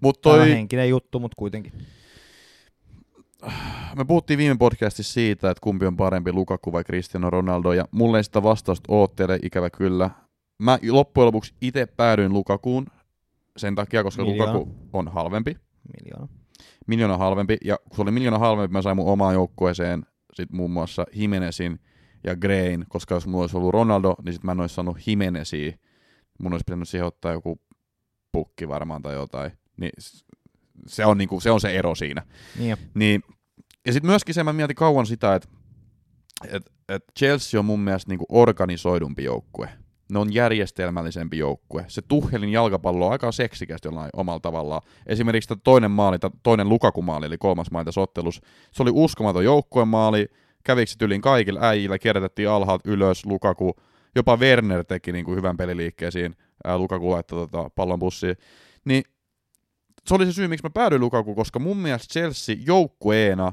[0.00, 0.38] Mut Toi...
[0.38, 1.72] toi, henkinen juttu, mutta kuitenkin.
[3.96, 8.16] me puhuttiin viime podcastissa siitä, että kumpi on parempi, Lukaku vai Cristiano Ronaldo, ja mulle
[8.16, 10.10] ei sitä vastausta oo teille ikävä kyllä.
[10.58, 12.86] Mä loppujen lopuksi itse päädyin Lukakuun
[13.56, 14.52] sen takia, koska Miljoona.
[14.52, 15.56] Lukaku on halvempi.
[16.00, 16.28] Miljoona.
[16.86, 20.70] miljoona halvempi, ja kun se oli miljoona halvempi, mä sain mun omaan joukkueeseen sit muun
[20.70, 21.80] muassa Jimenezin
[22.24, 25.72] ja Grain, koska jos mulla olisi ollut Ronaldo, niin sit mä en olisi saanut Jimenezia.
[26.38, 27.60] Mun olisi pitänyt siihen ottaa joku
[28.32, 29.52] pukki varmaan tai jotain.
[29.76, 29.92] Niin
[30.86, 32.22] se on, niinku, se on se ero siinä.
[32.58, 32.76] Niin.
[32.94, 33.22] Niin,
[33.86, 35.48] ja sitten myöskin se, mä mietin kauan sitä, että
[36.48, 39.68] et, et Chelsea on mun mielestä niinku organisoidumpi joukkue.
[40.12, 41.84] Ne on järjestelmällisempi joukkue.
[41.88, 44.82] Se Tuhelin jalkapallo on aika seksikästä jollain omalla tavallaan.
[45.06, 48.42] Esimerkiksi toinen maali, toinen Lukaku-maali, eli kolmas maali tässä ottelussa.
[48.72, 50.26] Se oli uskomaton joukkuemaali.
[50.26, 50.30] Kävikö
[50.84, 53.74] se tyliin kaikilla äijillä, kierrätettiin alhaalta ylös, Lukaku.
[54.14, 56.34] Jopa Werner teki niinku hyvän peliliikkeen siinä.
[56.64, 58.36] Ää, Lukaku laittoi tota pallon bussiin.
[58.84, 59.02] Niin
[60.06, 63.52] se oli se syy, miksi mä päädyin Lukaku, koska mun mielestä Chelsea joukkueena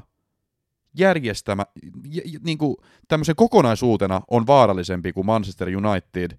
[0.98, 1.66] järjestämä,
[2.04, 2.76] j- j- niin kuin
[3.08, 6.38] tämmöisen kokonaisuutena on vaarallisempi kuin Manchester United.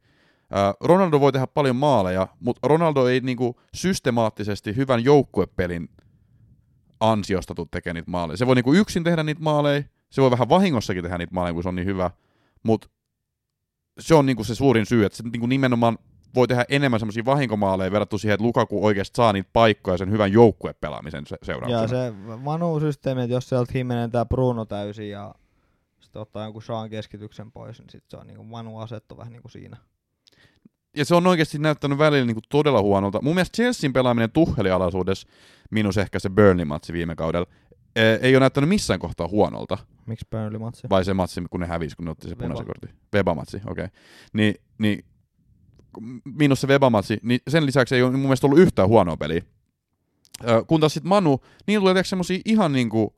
[0.80, 5.90] Ronaldo voi tehdä paljon maaleja, mutta Ronaldo ei niin kuin systemaattisesti hyvän joukkuepelin
[7.00, 8.38] ansiosta tule tekemään niitä maaleja.
[8.38, 11.54] Se voi niin kuin yksin tehdä niitä maaleja, se voi vähän vahingossakin tehdä niitä maaleja,
[11.54, 12.12] kun se on niin hyvä,
[12.64, 12.88] mutta
[14.00, 15.98] se on niin kuin se suurin syy, että se niin kuin nimenomaan
[16.36, 20.32] voi tehdä enemmän semmoisia vahinkomaaleja verrattuna siihen, että Lukaku oikeasti saa niitä paikkoja sen hyvän
[20.32, 21.82] joukkuepelaamisen se- seurauksena.
[21.82, 25.36] Ja se Manu-systeemi, että jos sieltä himmenentää Bruno täysin ja
[26.00, 29.50] sitten ottaa jonkun Sean keskityksen pois, niin sitten se on niinku Manu asetto vähän niinku
[29.50, 29.78] siinä.
[30.98, 33.22] ja se on oikeasti näyttänyt välillä niin kuin todella huonolta.
[33.22, 35.28] Mun mielestä Chelsean pelaaminen tuhelialaisuudessa,
[35.72, 37.48] minus ehkä se Burnley-matsi viime kaudella,
[37.96, 39.78] ei ole näyttänyt missään kohtaa huonolta.
[40.06, 40.90] Miksi Burnley-matsi?
[40.90, 42.90] Vai se matsi, kun ne hävisi, kun ne otti se punaisen kortin.
[43.14, 43.86] Veba-matsi, okei.
[43.86, 43.88] Okay.
[44.34, 45.06] Ni, niin,
[46.24, 49.42] minus se Veba-matsi, niin sen lisäksi ei ole mun mielestä ollut yhtään huonoa peliä.
[50.68, 53.16] Kun taas sitten Manu, niin tulee semmosia ihan niinku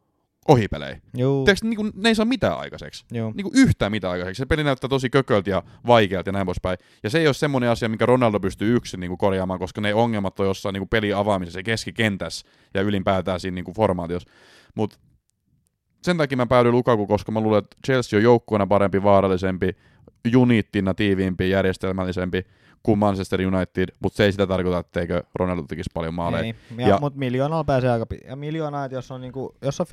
[0.48, 1.02] ohipelejä.
[1.16, 3.32] Tiedätkö, niinku, ne ei saa mitään aikaiseksi juu.
[3.36, 4.38] niinku yhtään mitään aikaiseksi.
[4.38, 6.78] Se peli näyttää tosi kököltä ja vaikealta ja näin poispäin.
[7.04, 10.40] Ja se ei ole semmoinen asia, minkä Ronaldo pystyy yksin niinku korjaamaan, koska ne ongelmat
[10.40, 14.30] on jossain niinku pelin avaamisessa ja keskikentässä ja ylipäätään siinä niinku formaatiossa.
[14.76, 14.98] Mutta
[16.04, 19.70] sen takia mä päädyin Lukaku, koska mä luulen, että Chelsea on joukkueena parempi, vaarallisempi,
[20.38, 22.46] unittina tiiviimpi, järjestelmällisempi
[22.84, 26.44] kuin Manchester United, mutta se ei sitä tarkoita, etteikö Ronaldo tekisi paljon maaleja.
[26.44, 29.82] Ei, ja, Ja- mutta miljoonalla pääsee aika pi- Ja miljoona, että jos on, niinku, jos
[29.82, 29.86] on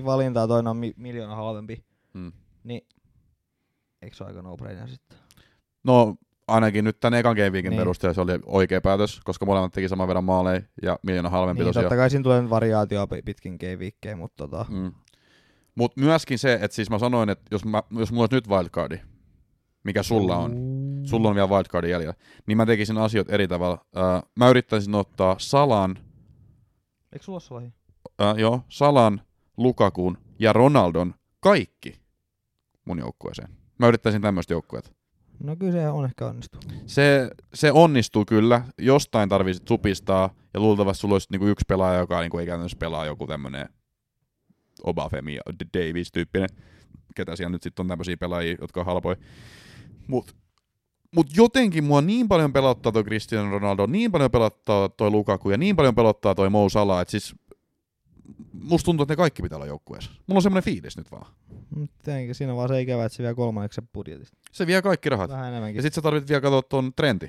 [0.00, 2.32] 50-50 valintaa, toinen on mi- miljoona halvempi, Mm.
[2.64, 2.86] niin
[4.02, 5.18] eikö se ole aika no-brainer sitten?
[5.84, 6.16] No
[6.48, 7.78] ainakin nyt tämän ekan game Niin.
[7.80, 11.68] perusteella se oli oikea päätös, koska molemmat teki saman verran maaleja ja miljoona halvempi Niin,
[11.68, 11.84] tosiaan.
[11.84, 12.50] totta kai siinä tulee
[13.06, 14.92] pi- pitkin game mutta tota, Mm.
[15.74, 19.00] Mutta myöskin se, että siis mä sanoin, että jos, mä, jos mulla olisi nyt wildcardi,
[19.84, 20.56] mikä sulla on,
[21.04, 22.14] sulla on vielä wildcardi jäljellä,
[22.46, 23.78] niin mä tekisin asiat eri tavalla.
[24.36, 25.98] Mä yrittäisin ottaa Salan,
[27.12, 27.72] Eikö sulla ole
[28.22, 29.20] äh, joo, Salan,
[29.56, 32.00] Lukakun ja Ronaldon kaikki
[32.84, 33.48] mun joukkueeseen.
[33.78, 34.92] Mä yrittäisin tämmöistä joukkueet.
[35.42, 36.58] No kyllä se on ehkä onnistu.
[36.86, 42.20] Se, se onnistuu kyllä, jostain tarvitsit supistaa, ja luultavasti sulla olisi niinku yksi pelaaja, joka
[42.20, 43.68] niinku ei käytännössä pelaa joku tämmönen
[44.82, 45.38] Obafemi
[45.74, 46.48] Davis-tyyppinen,
[47.14, 49.16] ketä siellä nyt sitten on tämmöisiä pelaajia, jotka on halpoja.
[50.06, 50.36] Mut,
[51.14, 55.58] mut jotenkin mua niin paljon pelottaa toi Cristiano Ronaldo, niin paljon pelottaa toi Lukaku ja
[55.58, 57.34] niin paljon pelottaa toi Mo Salah, että siis
[58.52, 60.10] musta tuntuu, että ne kaikki pitää olla joukkueessa.
[60.26, 61.32] Mulla on semmoinen fiilis nyt vaan.
[61.76, 64.36] Mut Tietenkin siinä on vaan se ikävä, että se vie kolmanneksen budjetista.
[64.52, 65.30] Se vie kaikki rahat.
[65.30, 65.76] Vähän enemmänkin.
[65.78, 67.28] Ja sit sä tarvit vielä katsoa ton trendi.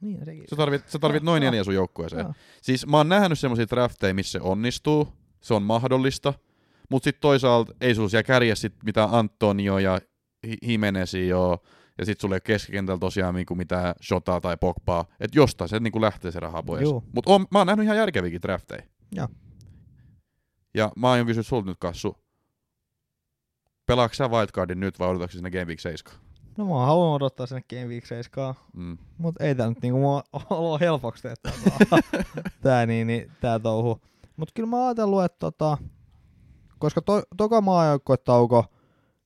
[0.00, 0.44] Niin, sekin.
[0.50, 2.26] Sä tarvit, sä tarvit noin neljä sun joukkueeseen.
[2.62, 5.08] Siis mä oon nähnyt semmoisia drafteja, missä se onnistuu,
[5.40, 6.34] se on mahdollista,
[6.90, 10.00] mutta sitten toisaalta ei sulla siellä kärjessä sit mitään Antonio ja
[10.46, 11.58] Hi- Jimenezia joo,
[11.98, 15.80] ja sitten sulle ei ole keskikentällä tosiaan niinku mitään Shotaa tai Pogbaa, että jostain se
[15.80, 16.88] niinku lähtee se raha pois.
[17.14, 18.82] Mutta mä oon nähnyt ihan järkeviäkin drafteja.
[19.12, 19.28] Joo.
[20.78, 22.16] Ja mä aion kysyä sulta nyt Kassu,
[23.86, 26.20] pelaatko sä wildcardin nyt vai odotatko sinne Game Week 7?
[26.56, 28.98] No mä haluan odottaa sinne Game Week 7, Mm.
[29.18, 31.52] mut ei tää nyt niinku mua olo helpoksi tee tää,
[32.62, 34.00] tää, niin, niin, tää touhu.
[34.36, 35.78] Mut kyllä mä oon ajatellut, että tota,
[36.78, 38.64] koska to, toka maajoukkuetauko,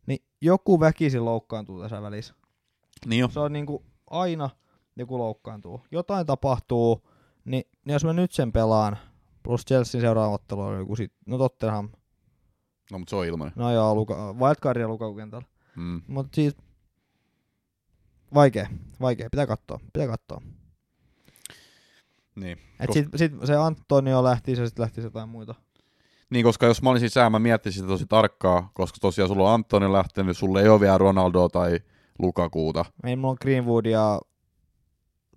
[0.07, 2.35] niin joku väkisin loukkaantuu tässä välissä.
[3.07, 3.29] Niin jo.
[3.29, 4.51] Se on niinku aina
[4.97, 5.81] joku loukkaantuu.
[5.91, 7.09] Jotain tapahtuu,
[7.45, 8.97] niin, niin jos mä nyt sen pelaan,
[9.43, 11.89] plus Chelsean seuraava ottelu on joku sit, no Tottenham,
[12.93, 13.53] No mutta se on ilmanen.
[13.57, 15.47] no joo, Luka, Wildcard ja Lukaku kentällä.
[15.77, 16.03] Mm.
[16.07, 16.57] Mutta siis
[18.35, 18.69] vaikea,
[19.01, 20.43] vaikea, pitää katsoa, pitää katsoa.
[22.35, 22.59] Niin.
[22.81, 25.55] Et Kos- sit, sit se Antonio lähti, se sitten lähti jotain muita.
[26.31, 29.55] Niin, koska jos mä olisin sää, mä miettisin sitä tosi tarkkaa, koska tosiaan sulla on
[29.55, 31.81] Antoni lähtenyt, sulle ei ole vielä Ronaldoa tai
[32.19, 32.85] Lukakuuta.
[33.05, 34.21] Ei, mulla on Greenwood ja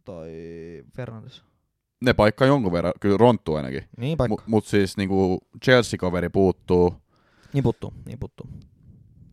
[0.06, 0.30] toi
[0.96, 1.44] Fernandes.
[2.02, 3.84] Ne paikkaa jonkun verran, kyllä Ronttu ainakin.
[3.98, 4.34] Niin paikka.
[4.34, 6.94] Mut, mut siis niinku Chelsea-kaveri puuttuu.
[7.54, 8.48] Niputtu, niputtu.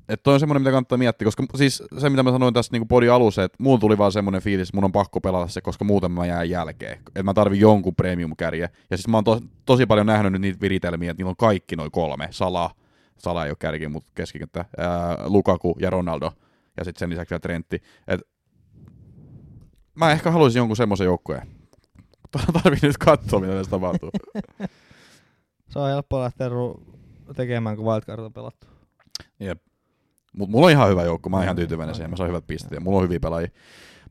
[0.09, 2.87] Että toi on semmoinen, mitä kannattaa miettiä, koska siis se, mitä mä sanoin tässä niinku
[2.87, 5.85] podi alussa, että mulla tuli vaan semmoinen fiilis, että mun on pakko pelata se, koska
[5.85, 6.99] muuten mä jään jälkeen.
[7.07, 8.71] Että mä tarvin jonkun premium-kärje.
[8.91, 11.77] Ja siis mä oon to, tosi paljon nähnyt nyt niitä viritelmiä, että niillä on kaikki
[11.77, 12.29] noin kolme.
[12.31, 12.71] Sala,
[13.19, 16.33] Sala ei ole kärki, mutta keskikenttä, ää, Lukaku ja Ronaldo.
[16.77, 17.83] Ja sitten sen lisäksi vielä Trentti.
[18.09, 18.21] Et
[19.95, 21.62] mä ehkä haluaisin jonkun semmoisen joukkueen.
[22.63, 24.11] Tarvii nyt katsoa, mitä tässä tapahtuu.
[25.71, 26.97] Se on helppo lähteä ru-
[27.35, 28.67] tekemään, kun wildcard on pelattu.
[30.37, 32.73] Mutta mulla on ihan hyvä joukko, mä oon ihan tyytyväinen siihen, mä saan hyvät pisteet
[32.73, 33.49] ja mulla on hyviä pelaajia.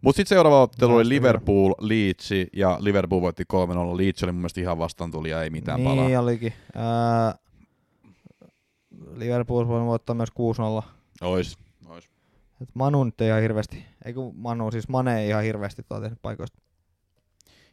[0.02, 1.10] Mutta sitten seuraava ottelu oli.
[1.10, 3.98] Liverpool, Leeds ja Liverpool voitti 3-0.
[3.98, 6.22] Leeds oli mun mielestä ihan vastaantulija, ei mitään niin palaa.
[6.22, 6.54] olikin.
[6.76, 7.36] Ää,
[9.16, 10.30] Liverpool voi voittaa myös
[10.82, 10.86] 6-0.
[11.22, 11.58] Ois.
[11.90, 12.10] Ois.
[12.62, 16.00] Et Manu nyt ei ihan hirveästi, ei kun Manu, siis Mane ei ihan hirveästi tuo
[16.00, 16.62] tehnyt paikoista.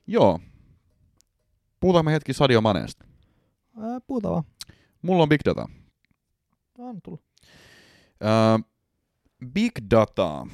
[0.08, 0.40] Joo.
[1.80, 3.04] Puhutaanko me hetki Sadio Maneesta?
[3.80, 4.44] Ää, puhutaan vaan.
[5.02, 5.68] Mulla on Big Data.
[6.78, 7.22] On tullut.
[8.20, 8.60] Ää,
[9.46, 10.46] big Data.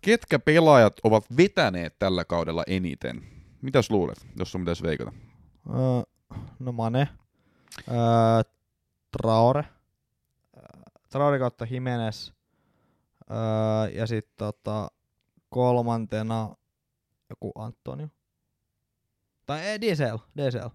[0.00, 3.22] Ketkä pelaajat ovat vetäneet tällä kaudella eniten?
[3.62, 5.12] Mitäs luulet, jos sun pitäisi veikata?
[5.68, 7.08] Ää, no Mane.
[7.90, 8.42] Ää,
[9.10, 9.64] Traore.
[11.10, 12.30] Traore kautta Jimenez.
[13.30, 14.88] Ää, ja sitten tota,
[15.48, 16.56] kolmantena
[17.30, 18.08] joku Antonio.
[19.52, 20.16] Tai ei, DCL.
[20.36, 20.68] DCL.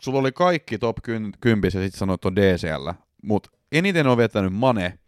[0.00, 0.96] Sulla oli kaikki top
[1.40, 2.90] 10 ja sit sanoit on DCL,
[3.22, 4.98] mutta eniten on vetänyt Mane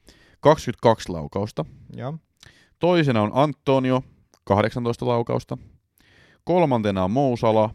[0.41, 1.65] 22 laukausta.
[1.97, 2.19] Joo.
[2.79, 4.03] Toisena on Antonio,
[4.45, 5.59] 18 laukausta.
[6.45, 7.75] Kolmantena on Mousala,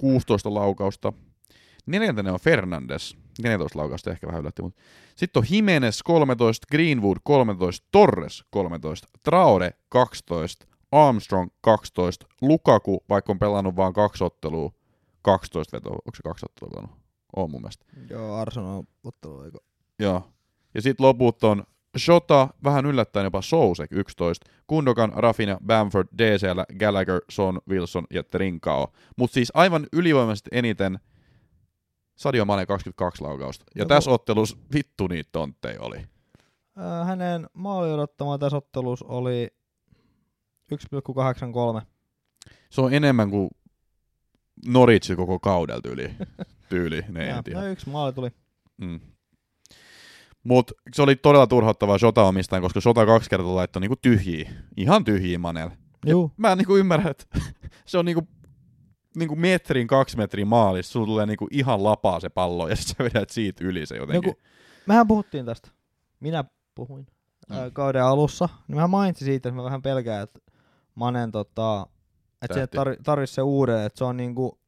[0.00, 1.12] 16 laukausta.
[1.86, 4.82] Neljäntenä on Fernandes, 14 laukausta ehkä vähän yllätti, mutta
[5.16, 13.38] sitten on Jimenez 13, Greenwood 13, Torres 13, Traore 12, Armstrong 12, Lukaku, vaikka on
[13.38, 14.72] pelannut vain kaksi ottelua,
[15.22, 16.98] 12 vetoa, onko se kaksi ottelua pelannut?
[17.36, 17.84] On mun mielestä.
[18.10, 19.58] Joo, Arsenal ottelu eikö?
[19.98, 20.22] Joo.
[20.74, 21.64] Ja sitten loput on
[21.98, 28.92] Shota, vähän yllättäen jopa Sousek 11, Kundokan, Rafina, Bamford, DCL, Gallagher, Son, Wilson ja Trincao.
[29.16, 30.98] Mutta siis aivan ylivoimaisesti eniten
[32.16, 33.64] Sadio Mane 22 laukausta.
[33.74, 33.88] Ja Joo.
[33.88, 36.06] tässä ottelussa vittu niitä tontteja oli.
[36.76, 39.48] Ää, hänen maali odottama tässä ottelussa oli
[40.74, 41.86] 1,83.
[42.70, 43.50] Se on enemmän kuin
[44.66, 46.10] Norwich koko kaudella tyyli.
[46.68, 48.30] tyyli, ne Ja, no yksi maali tuli.
[48.76, 49.00] Mm.
[50.44, 54.50] Mut se oli todella turhauttavaa Shota omistaan, koska Shota kaksi kertaa laittoi niinku tyhjiä.
[54.76, 55.70] Ihan tyhjiä Manel.
[56.06, 56.32] Juu.
[56.36, 57.24] Mä en niinku ymmärrä, että
[57.86, 58.28] se on niinku,
[59.16, 63.04] niinku metrin, kaksi metrin maalissa, sulla tulee niinku ihan lapaa se pallo, ja sit sä
[63.04, 64.28] vedät siitä yli se jotenkin.
[64.28, 64.40] Joku,
[64.86, 65.68] mehän puhuttiin tästä.
[66.20, 66.44] Minä
[66.74, 67.06] puhuin
[67.50, 67.56] Mm.
[67.72, 68.48] kauden alussa.
[68.68, 70.40] Niin mä mainitsin siitä, että mä vähän pelkään, että
[70.96, 71.86] Manen tota,
[72.42, 74.58] että se tar- tarvitsisi se uuden, että se on niinku,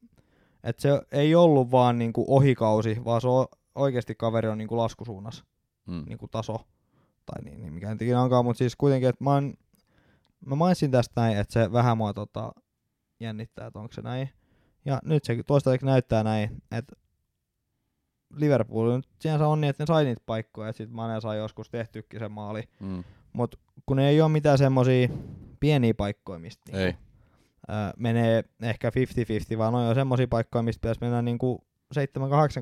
[0.63, 5.45] että se ei ollut vaan niinku ohikausi, vaan se on oikeasti kaveri on niinku laskusuunnassa,
[5.87, 6.03] Mm.
[6.07, 6.55] niinku taso.
[7.25, 9.53] Tai niin, niin mikä nyt ikinä onkaan, mutta siis kuitenkin, että mä, oon,
[10.45, 12.51] mä mainitsin tästä näin, että se vähän mua tota,
[13.19, 14.29] jännittää, että onko se näin.
[14.85, 16.95] Ja nyt se toistaiseksi näyttää näin, että
[18.35, 21.69] Liverpool nyt sinänsä on niin, että ne sai niitä paikkoja, että sit Mane sai joskus
[21.69, 22.63] tehtykin sen maali.
[22.79, 23.03] Mm.
[23.33, 25.09] Mutta kun ei ole mitään semmosia
[25.59, 26.95] pieniä paikkoja, mistä niinku, Ei.
[27.67, 28.89] ää, menee ehkä
[29.55, 31.63] 50-50, vaan on jo semmosia paikkoja, mistä pitäisi mennä niinku
[31.95, 31.99] 7-8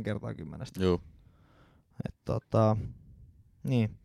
[0.03, 0.83] kertaa kymmenestä.
[0.83, 1.01] Joo.
[2.07, 2.77] Et tota,
[3.63, 3.97] niin.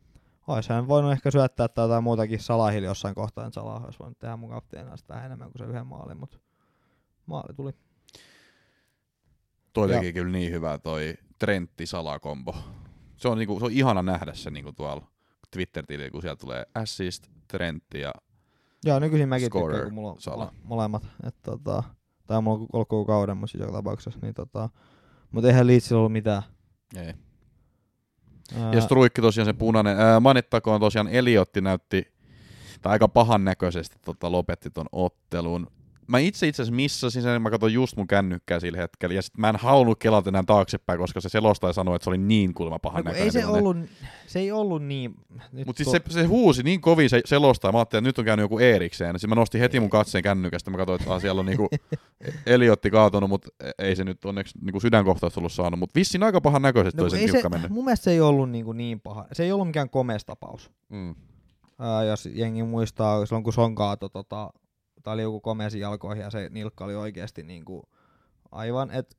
[0.47, 4.19] Ois hän voinut ehkä syöttää tai jotain muutakin Salahille jossain kohtaa, että Salah olisi voinut
[4.19, 6.39] tehdä mun kapteenina sitä enemmän kuin se yhden maalin, mutta
[7.27, 7.73] maali tuli.
[9.73, 12.55] Toi Ja- teki kyllä niin hyvää toi Trentti Sala-kombo.
[13.17, 15.07] Se on, niinku, se on ihana nähdä se niinku tuolla
[15.51, 18.13] Twitter-tilillä, kun sieltä tulee assist, Trentti ja
[18.85, 20.19] Joo, nykyisin mäkin Scorer, tykkään, kun mulla on
[20.49, 21.07] mole- molemmat.
[21.27, 21.83] Et, tota,
[22.27, 24.19] tai mulla on ollut koko kauden, mutta siis joka tapauksessa.
[24.23, 24.69] Niin, tota,
[25.33, 26.43] mutta eihän Leedsillä ollut mitään.
[26.97, 27.15] ei.
[28.57, 29.99] Ää, Ja Struikki tosiaan se punainen.
[30.01, 32.13] Ää, mainittakoon tosiaan Eliotti näytti
[32.83, 35.67] tai aika pahan näköisesti tota, lopetti ton ottelun.
[36.13, 39.39] Mä itse itse asiassa missasin sen, mä katsoin just mun kännykkää sillä hetkellä, ja sit
[39.39, 42.79] mä en halunnut kelata enää taaksepäin, koska se selostaja sanoi, että se oli niin kulma
[42.79, 43.25] pahan No, näköinen.
[43.25, 43.77] ei se ollut,
[44.27, 45.15] se ei ollut niin...
[45.67, 48.45] Mutta siis se, se huusi niin kovin se selostaja, mä ajattelin, että nyt on käynyt
[48.45, 49.15] joku Eerikseen.
[49.19, 51.69] Sitten mä nostin heti mun katseen kännykästä, mä katsoin, että siellä on niinku
[52.47, 53.49] Eliotti kaatunut, mutta
[53.79, 55.81] ei se nyt onneksi niinku sydänkohtaus ollut saanut.
[55.81, 57.71] Mutta vissiin aika pahan näköisesti no, kun sen ei se, mennyt.
[57.71, 59.27] mun mielestä se ei ollut niin, kuin niin paha.
[59.33, 60.71] Se ei ollut mikään komeas tapaus.
[60.89, 61.15] Mm.
[62.09, 64.53] Jos jengi muistaa, silloin kun Son kaato, tota,
[65.03, 67.83] tai liuku komeasi jalkoihin ja se nilkka oli oikeasti niin kuin
[68.53, 69.17] aivan, että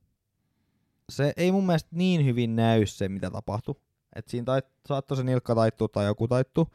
[1.10, 3.76] se ei mun mielestä niin hyvin näy se, mitä tapahtui.
[4.16, 6.68] Et siinä tait, saattoi se nilkka taittua tai joku taittu,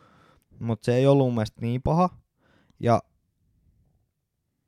[0.59, 2.09] mutta se ei ollut mun mielestä niin paha.
[2.81, 3.03] Ja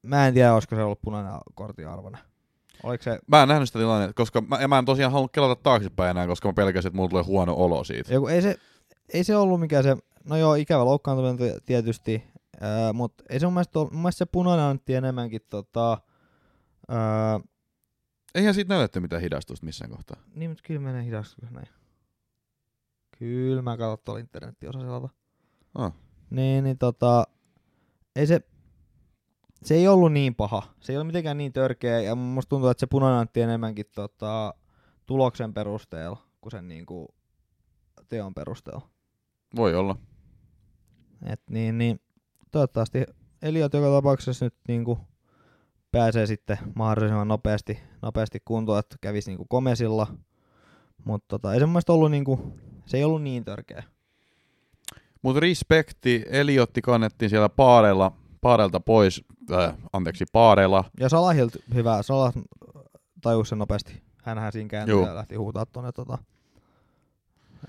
[0.02, 2.20] mä en tiedä, olisiko se ollut punainen kortin arvoinen.
[2.82, 5.62] Oliko se Mä en nähnyt sitä tilannetta, koska mä, ja mä en tosiaan halunnut kelata
[5.62, 8.14] taaksepäin enää, koska mä pelkäsin, että mulla tulee huono olo siitä.
[8.14, 8.56] Joku, ei, se,
[9.12, 12.24] ei se ollut mikään se, no joo, ikävä loukkaantuminen ti- tietysti,
[12.60, 15.98] ää, mutta ei se mun mielestä, mun mielestä se punainen antti enemmänkin tota,
[16.88, 17.40] ää,
[18.34, 20.16] Eihän siitä näytetty mitään hidastusta missään kohtaa.
[20.34, 21.68] niin, mutta kyllä menee hidastus näin.
[23.18, 25.08] Kyllä mä katson tuolla internetin osa selata.
[25.74, 25.92] Ah.
[26.30, 27.24] Niin, niin tota,
[28.16, 28.40] ei se,
[29.62, 30.62] se ei ollut niin paha.
[30.80, 34.54] Se ei ollut mitenkään niin törkeä, ja musta tuntuu, että se punainen antti enemmänkin tota,
[35.06, 37.14] tuloksen perusteella kuin sen niinku
[38.08, 38.88] teon perusteella.
[39.56, 39.96] Voi olla.
[41.26, 42.00] Et niin, niin
[42.50, 43.04] toivottavasti
[43.42, 44.98] Eliot joka tapauksessa nyt niinku
[45.92, 50.06] pääsee sitten mahdollisimman nopeasti, nopeasti kuntoon, että kävisi niinku komesilla.
[51.04, 53.82] Mutta tota, ei se mun ollut niinku, se ei ollut niin törkeä.
[55.22, 60.84] Mutta respekti, Eliotti kannettiin siellä paarella, paarelta pois, äh, anteeksi, paarella.
[61.00, 62.32] Ja Salahilta hyvä, Salah
[63.20, 64.02] tajusi sen nopeasti.
[64.22, 66.18] Hänhän siinä kääntyi ja lähti huutaa tuonne tota,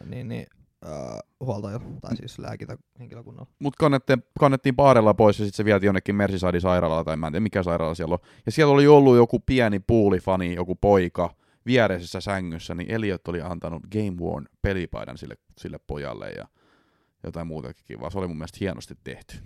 [0.05, 0.47] niin, niin,
[0.85, 3.51] äh, huoltaja, tai siis lääkintä henkilökunnalla.
[3.59, 7.33] Mutta kannettiin, kannettiin paarella pois ja sitten se vietiin jonnekin Merseyside sairaalaan tai mä en
[7.33, 8.19] tiedä mikä sairaala siellä on.
[8.45, 13.83] Ja siellä oli ollut joku pieni puulifani, joku poika viereisessä sängyssä, niin Eliot oli antanut
[13.91, 16.47] Game Worn pelipaidan sille, sille pojalle ja
[17.23, 18.09] jotain muutakin kivaa.
[18.09, 19.37] Se oli mun mielestä hienosti tehty.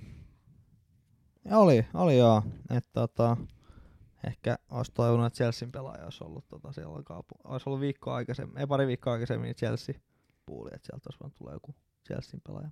[1.45, 2.43] Ja oli, oli joo.
[2.69, 3.37] Että tota,
[4.27, 7.35] ehkä olisi toivonut, että Chelsean pelaaja olisi ollut tota, siellä kaapu.
[7.43, 9.95] Olisi ollut viikkoa aikaisemmin, ei pari viikkoa aikaisemmin niin Chelsea
[10.45, 11.75] puuli, että sieltä olisi voinut tulla joku
[12.07, 12.69] Chelsean pelaaja.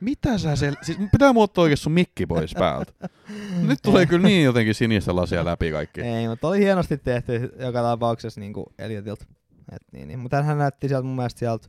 [0.00, 0.76] Mitä sä sel...
[0.82, 2.92] Siis pitää muuttaa oikein sun mikki pois päältä.
[3.68, 6.00] Nyt tulee kyllä niin jotenkin sinistä lasia läpi kaikki.
[6.00, 9.24] Ei, mutta oli hienosti tehty joka tapauksessa niin kuin Eliotilta.
[9.72, 10.18] Et niin, niin.
[10.18, 11.68] Mutta hän näytti sieltä mun mielestä sieltä,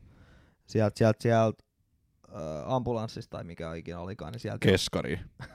[0.65, 1.63] sieltä, sieltä, sieltä
[2.29, 4.67] äh, ambulanssista tai mikä ikinä olikaan, niin sieltä.
[4.67, 5.19] Keskari.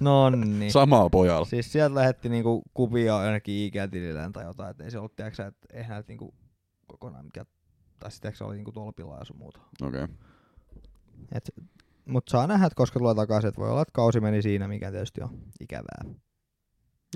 [0.00, 0.72] No niin.
[0.72, 1.44] Samalla pojalla.
[1.44, 5.66] Siis sieltä lähetti niinku kuvia jonnekin IG-tililleen tai jotain, että ei se ollut, tiedätkö, että
[5.72, 6.34] eihän näitä niinku
[6.86, 7.44] kokonaan mikä,
[8.02, 9.60] tai sitten se oli niinku tolpilla ja sun muuta.
[9.82, 10.04] Okei.
[10.04, 10.16] Okay.
[11.32, 11.50] Et,
[12.04, 14.90] mut saa nähdä, että koska tulee takaisin, että voi olla, että kausi meni siinä, mikä
[14.90, 16.04] tietysti on ikävää.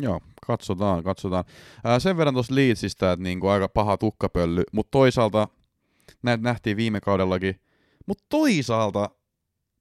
[0.02, 1.44] Joo, katsotaan, katsotaan.
[1.84, 5.48] Ää, sen verran tuosta Leedsistä, että niinku aika paha tukkapölly, mutta toisaalta
[6.22, 7.60] näitä nähtiin viime kaudellakin,
[8.06, 9.10] mutta toisaalta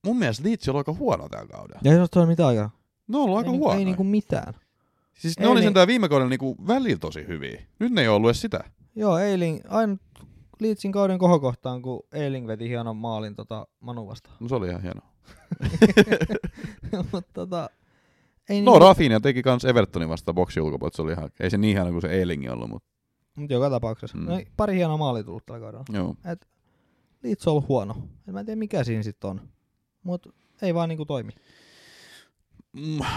[0.06, 1.82] mun mielestä Leeds oli aika huono tällä kaudella.
[1.84, 2.72] Ja ei ole mitään aikaa.
[3.08, 3.80] Ne on ollut aika ei, huono.
[3.80, 4.54] ei niinku mitään.
[5.14, 7.62] siis ne ei oli niin- sentään viime kaudella niinku välillä tosi hyviä.
[7.80, 8.64] Nyt ne ei ollut edes sitä.
[8.96, 9.98] Joo, Eiling, aina
[10.60, 14.38] Leedsin kauden kohokohtaan, kun Eiling veti hienon maalin tota Manu vastaan.
[14.40, 15.02] No se oli ihan hieno.
[17.12, 17.70] Mutta tota,
[18.50, 21.58] ei No niinku, Rafinha teki kans Evertonin vasta boksi ulkopuolelta, se oli ihan, ei se
[21.58, 22.90] niin hieno kuin se Eilingi ollut, mutta
[23.36, 24.18] mut joka tapauksessa.
[24.18, 24.24] Mm.
[24.24, 24.30] Mm.
[24.30, 25.86] No, pari hienoa maalia tullut tällä kaudella.
[25.94, 26.16] joo.
[27.24, 27.96] Leeds on ollut huono.
[28.28, 29.42] En mä tiedä mikä siinä sitten on.
[30.04, 31.32] Mut ei vaan niinku toimi.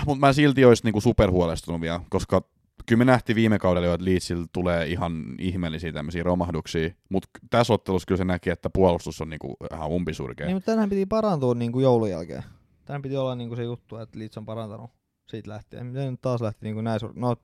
[0.07, 2.43] Mutta mä silti olisi niinku superhuolestunut vielä, koska
[2.89, 7.73] kyllä me nähtiin viime kaudella jo, että Leedsillä tulee ihan ihmeellisiä tämmöisiä romahduksia, mutta tässä
[7.73, 10.47] ottelussa kyllä se näki, että puolustus on niinku ihan umpisurkea.
[10.47, 12.45] Niin, mutta tänään piti parantua niinku joulun jälkeen.
[12.85, 14.91] Tänään piti olla niinku se juttu, että Leeds on parantanut
[15.27, 15.87] siitä lähtien.
[15.87, 17.13] Miten nyt taas lähti niinku näin sur...
[17.15, 17.37] No,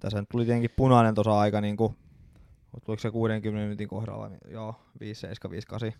[0.00, 1.94] tässä tuli tietenkin punainen tuossa aika niinku,
[2.84, 5.92] tuliko se 60 minuutin kohdalla, niin joo, 5, 7, 5, 8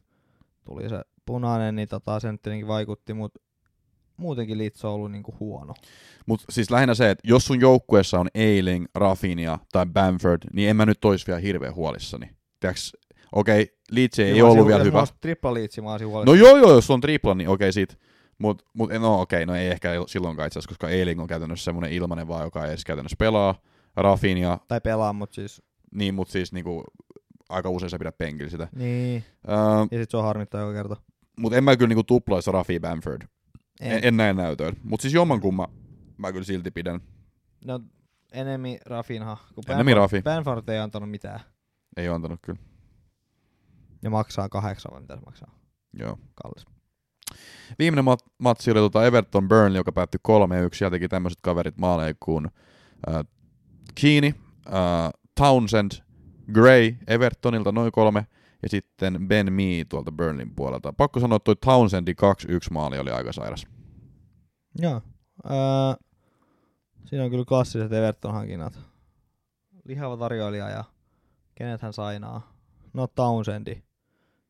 [0.64, 3.40] tuli se punainen, niin tota, se nyt tietenkin vaikutti, mutta
[4.20, 5.74] muutenkin Leeds on ollut niinku huono.
[6.26, 10.76] Mutta siis lähinnä se, että jos sun joukkueessa on Eiling, Rafinha tai Bamford, niin en
[10.76, 12.30] mä nyt ois vielä hirveän huolissani.
[12.60, 12.92] Tiedäks,
[13.32, 14.98] okei, okay, Leeds ei mä ollut vielä jos hyvä.
[14.98, 17.98] olisi Tripla Leeds, mä olisin No joo joo, jos on tripla, niin okei sit.
[18.38, 21.92] Mut, mut no okei, no ei ehkä silloinkaan itse asiassa, koska Eiling on käytännössä semmoinen
[21.92, 23.54] ilmanen vaan, joka ei edes käytännössä pelaa.
[23.96, 25.62] Rafinha, Tai pelaa, mutta siis,
[25.94, 26.84] niin mut siis niinku
[27.48, 28.68] aika usein sä pidät penkillä sitä.
[28.76, 29.24] niin.
[29.48, 29.56] Öö,
[29.90, 30.96] Ja sit se on harmittaa joka kerta.
[31.38, 33.22] mut en mä kyllä niinku tuplaisi Rafi Bamford.
[33.80, 34.16] En, En.
[34.16, 34.76] näe näytöön.
[34.82, 35.68] Mut siis jommankumman
[36.18, 37.00] mä kyllä silti pidän.
[37.64, 37.80] No,
[38.32, 39.36] enemmän Rafinha.
[39.54, 40.22] Kun Ennemmin Rafi.
[40.22, 41.40] Benford ei antanut mitään.
[41.96, 42.58] Ei oo antanut kyllä.
[44.02, 45.58] Ja maksaa kahdeksan vai mitä se maksaa?
[45.92, 46.18] Joo.
[46.42, 46.66] Kallis.
[47.78, 50.30] Viimeinen mat- matsi oli tota Everton Burnley, joka päättyi 3-1.
[50.76, 52.46] Sieltä teki tämmöiset kaverit maaleja kuin
[53.08, 53.24] äh,
[54.00, 54.34] Keane,
[54.66, 55.92] äh, Townsend,
[56.52, 58.26] Gray Evertonilta noin kolme,
[58.62, 60.92] ja sitten Ben Mee tuolta Burnleyn puolelta.
[60.92, 63.66] Pakko sanoa, että toi Townsendin 2-1 maali oli aika sairas.
[64.78, 65.02] Joo.
[65.44, 66.04] Öö,
[67.04, 68.78] siinä on kyllä klassiset Everton-hankinnat.
[69.84, 70.84] Lihava tarjoilija ja
[71.54, 72.52] kenet hän sainaa.
[72.92, 73.82] No Townsendi.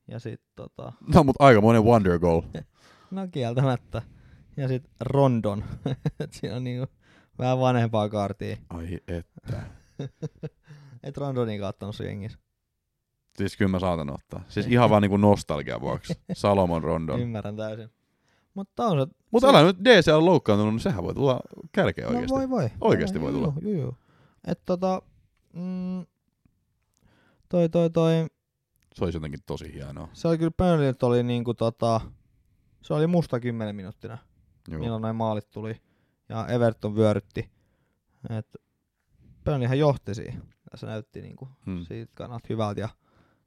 [0.09, 2.43] Ja sit tota, No, mutta aikamoinen wonder goal.
[3.11, 4.03] no kieltämättä.
[4.57, 5.65] Ja sit Rondon.
[6.21, 6.87] Et siinä on niinku
[7.39, 8.57] vähän vanhempaa kaartia.
[8.69, 9.63] Ai että.
[11.03, 12.39] Et Rondonin kattonut jengissä.
[13.39, 14.45] Siis kyllä mä saatan ottaa.
[14.49, 16.15] Siis ihan vaan niinku nostalgia vuoksi.
[16.33, 17.21] Salomon Rondon.
[17.21, 17.91] Ymmärrän täysin.
[18.55, 19.13] Mutta Townsend...
[19.31, 21.41] Mutta älä nyt DC on loukkaantunut, niin sehän voi tulla
[21.73, 22.35] kärkeä No oikeasti.
[22.35, 22.71] voi voi.
[22.81, 23.53] Oikeesti voi tulla.
[23.61, 23.95] Joo, joo.
[24.47, 25.03] Et tota...
[25.53, 26.07] Mm,
[27.49, 28.27] toi toi toi...
[28.95, 30.09] Se olisi jotenkin tosi hienoa.
[30.13, 32.01] Se oli kyllä Burnleyt oli niinku tota...
[32.83, 34.19] Se oli musta 10 minuuttina,
[34.69, 34.81] Joo.
[34.81, 35.81] milloin noin maalit tuli.
[36.29, 37.51] Ja Everton vyörytti.
[38.39, 38.47] Et
[39.45, 40.41] Burnleyhän johti siinä.
[40.73, 41.85] Ja se näytti niinku Hmm.
[41.85, 42.89] siitä kannat hyvältä ja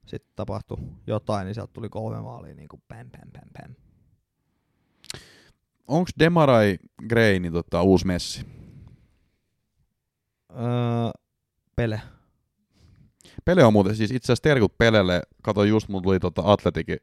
[0.06, 0.78] sitten tapahtui
[1.08, 3.76] jotain, niin sieltä tuli kolme maalia niinku pam pam pam pam.
[5.88, 6.78] Onks Demarai
[7.10, 8.46] Gray niin tota, uusi messi?
[10.52, 11.12] Öö,
[11.76, 12.02] Pele.
[13.46, 15.22] Pele on muuten siis itse asiassa terkut Pelelle.
[15.42, 16.98] Katoin just, mulla tuli tota Atletikin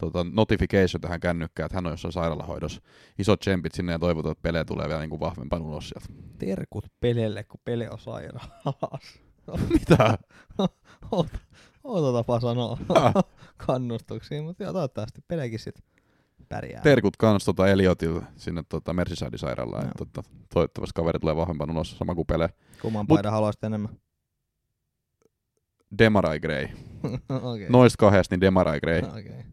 [0.00, 2.82] tota notification tähän kännykkään, että hän on jossain sairaalahoidossa.
[3.18, 6.22] Isot tsempit sinne ja toivotaan, että Pele tulee vielä niinku vahvempaan ulos sieltä.
[6.38, 9.18] Terkut Pelelle, kun Pele on sairaalassa.
[9.72, 10.18] Mitä?
[11.84, 13.12] Outo, tapa sanoa Ah.
[13.66, 15.74] kannustuksia, mutta joo, toivottavasti Pelekin sit
[16.48, 16.82] pärjää.
[16.82, 19.84] Terkut kans tota Eliotille sinne tota Merseyside-sairaalaan.
[19.84, 20.22] Että Tota,
[20.54, 22.48] toivottavasti kaveri tulee vahvempaan ulos, sama kuin Pele.
[22.82, 23.96] Kumman Mut- paidan haluaisit enemmän?
[25.98, 26.68] Demarai Gray.
[27.52, 27.68] Okei.
[27.68, 28.98] Noista kahdesta, niin Demarai Gray.
[29.18, 29.44] Okei.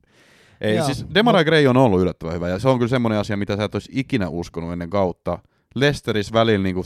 [0.62, 0.86] Ei, Joo.
[0.86, 3.64] siis Demarai Gray on ollut yllättävän hyvä, ja se on kyllä semmoinen asia, mitä sä
[3.64, 5.40] et olisi ikinä uskonut ennen kautta.
[5.76, 6.86] Lesteris välillä niinku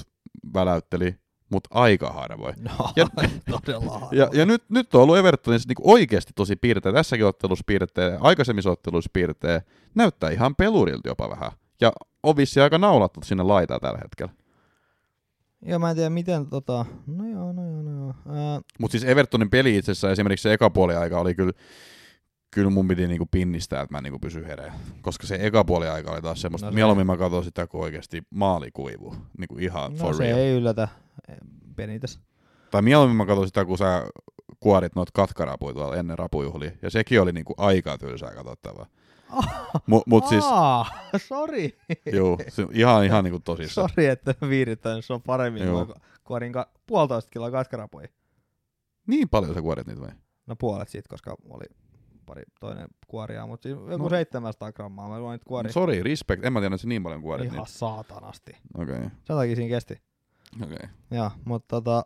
[0.54, 1.16] väläytteli,
[1.50, 2.56] mutta aika harvoin.
[2.60, 3.08] No, Ja-
[3.52, 4.18] todella harvoin.
[4.18, 6.94] Ja, ja nyt, nyt on ollut Evertonissa niinku oikeasti tosi piirteä.
[6.94, 9.62] Tässäkin ottelussa piirteä, aikaisemmissa otteluissa piirteä.
[9.96, 11.52] Näyttää ihan pelurilta jopa vähän.
[11.82, 11.91] Ja
[12.24, 14.34] on vissiin aika naulattu sinne laitaa tällä hetkellä.
[15.66, 16.86] Joo, mä en tiedä miten tota...
[17.08, 18.14] No joo, no joo, no joo.
[18.30, 21.52] Ää, Mutta siis Evertonin peli itse asiassa esimerkiksi se eka puoli aika oli kyllä,
[22.54, 24.74] kyllä mun piti niinku pinnistää, että mä niinku pysy hereillä.
[25.01, 27.82] Koska se eka puoli aika oli taas semmoista, No se- mieluummin mä katson sitä, kun
[27.82, 29.16] oikeasti maali kuivuu.
[29.38, 30.38] Niinku ihan no for se real.
[30.38, 30.88] ei yllätä
[31.76, 32.20] Benites.
[32.72, 34.08] Tai mieluummin mä katson sitä, kun sä
[34.60, 36.72] kuorit noita katkarapuja tuolla ennen rapujuhlia.
[36.82, 38.86] Ja sekin oli niinku aika tylsää katsottavaa.
[39.88, 40.86] Mut, mut siis, Aa,
[41.18, 41.78] sori.
[42.14, 43.89] juu, se, ihan, ihan niinku tosissaan.
[43.89, 45.86] Sori, että viirittänyt, se on paremmin Joo.
[45.86, 48.08] kuin kuorin ka- puolitoista kiloa katkarapuja.
[49.08, 50.12] Niin paljon sä kuorit niitä vai?
[50.47, 51.66] No puolet siitä, koska oli
[52.24, 53.97] pari toinen kuoria, mutta joku No.
[53.97, 54.09] no.
[54.09, 55.21] 700 grammaa.
[55.21, 56.45] Mä että kuori Sori, respect.
[56.45, 57.71] En mä tiedä, että niin paljon kuorit ihan niitä.
[57.71, 58.51] saatanasti.
[58.78, 60.01] Okei, okay, Sen takia siinä kesti.
[60.63, 60.76] okei.
[60.76, 60.89] Okay.
[61.11, 62.05] Joo, mutta tota,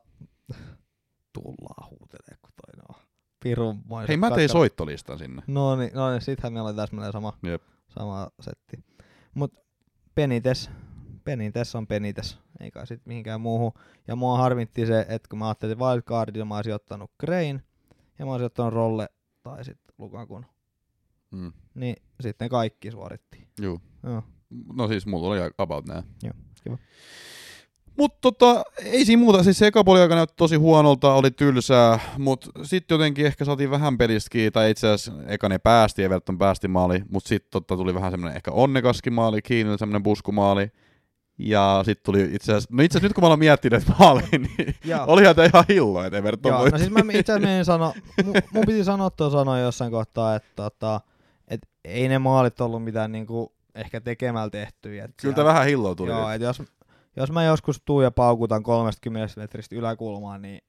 [1.34, 3.02] tullaan huutelee, kun toi no.
[3.44, 5.42] Pirun Hei, mä tein soittolistan sinne.
[5.48, 7.62] No niin, no niin, sittenhän meillä oli täsmälleen sama, Jep.
[7.90, 8.84] sama setti.
[9.34, 9.54] Mut
[10.16, 10.70] Penites,
[11.24, 13.72] Penites on Penites, ei kai sit mihinkään muuhun.
[14.08, 17.62] Ja mua harmitti se, että kun mä ajattelin wildcardilla, mä olisin ottanut Crane,
[18.20, 19.10] ja mä olisin ottanut Rolle
[19.44, 20.46] tai sitten Lukakun.
[21.32, 21.54] Mm.
[21.76, 23.48] Niin sitten kaikki suoritti.
[23.62, 23.82] Juu.
[24.04, 24.24] Joo.
[24.74, 26.04] No siis mulla oli about nää.
[26.24, 26.34] Joo,
[26.64, 26.78] kiva.
[27.98, 29.44] Mut tota, ei siinä muuta.
[29.44, 33.72] Siis se eka puoli aika näytti tosi huonolta, oli tylsää, mut sitten jotenkin ehkä saatiin
[33.72, 37.94] vähän pelistä tai itse asiassa eka ne päästi, Everton päästi maali, mut sitten tota, tuli
[37.94, 40.72] vähän semmonen ehkä onnekaskin maali, kiinni semmonen puskumaali.
[41.40, 44.50] Ja sitten tuli itse asiassa, no itse asiassa nyt kun mä olen miettinyt että maaliin,
[44.58, 45.04] niin Joo.
[45.08, 47.94] olihan tämä ihan hillo, että Everton Joo, no siis mä itse asiassa sano,
[48.26, 51.02] mun, mun piti sanoa tuon sanoa jossain kohtaa, että tota,
[51.48, 55.06] et ei ne maalit ollut mitään niinku ehkä tekemällä tehtyjä.
[55.06, 56.12] Et Kyllä tämä vähän hilloa tuli.
[56.12, 56.36] Joo, nyt.
[56.36, 56.64] et jos,
[57.16, 60.62] jos mä joskus tuun ja paukutan 30 metristä yläkulmaan, niin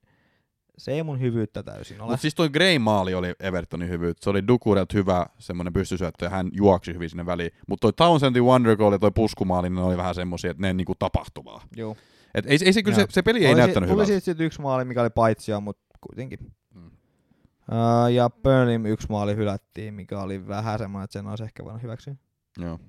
[0.79, 2.09] se ei mun hyvyyttä täysin ole.
[2.09, 4.23] Mutta siis toi Gray maali oli Evertonin hyvyyttä.
[4.23, 7.51] Se oli Dukurelt hyvä semmoinen pystysyöttö ja hän juoksi hyvin sinne väliin.
[7.67, 10.95] Mutta toi Townsendin Wonder Goal ja toi puskumaali, ne oli vähän semmosia, että ne niinku
[10.99, 11.61] tapahtuvaa.
[11.75, 11.95] Joo.
[12.35, 14.07] Et ei, ei se, kyllä se, se peli ei Tuli näyttänyt Tuli hyvältä.
[14.07, 16.39] siitä sit yksi maali, mikä oli paitsio, mutta kuitenkin.
[16.75, 16.85] Mm.
[16.85, 21.83] Uh, ja Burnley yksi maali hylättiin, mikä oli vähän semmoinen, että sen olisi ehkä voinut
[21.83, 22.15] hyväksyä.
[22.57, 22.79] Joo.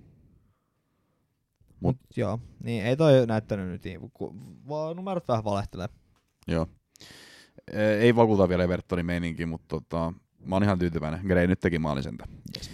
[1.80, 4.00] Mut joo, niin ei toi näyttänyt nyt niin,
[4.68, 5.88] vaan numerot vähän valehtelee.
[6.48, 6.66] Joo.
[7.72, 10.12] E- Ei vakuuta vielä Evertonin meininki, mutta tota,
[10.44, 11.20] mä oon ihan tyytyväinen.
[11.26, 12.24] Gray nyt teki maalin sentä.
[12.56, 12.70] Yes.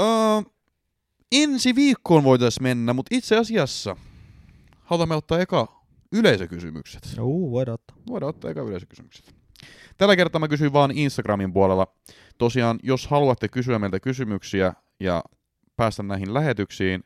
[0.00, 0.06] Öö,
[1.32, 3.96] ensi viikkoon voitaisiin mennä, mutta itse asiassa
[4.78, 5.82] haluamme ottaa eka
[6.12, 7.02] yleisökysymykset.
[7.20, 7.96] Uu, voidaan ottaa.
[8.08, 9.34] Voidaan ottaa eka yleisökysymykset.
[9.98, 11.86] Tällä kertaa mä kysyin vaan Instagramin puolella.
[12.38, 15.24] Tosiaan, jos haluatte kysyä meiltä kysymyksiä ja
[15.76, 17.04] päästä näihin lähetyksiin,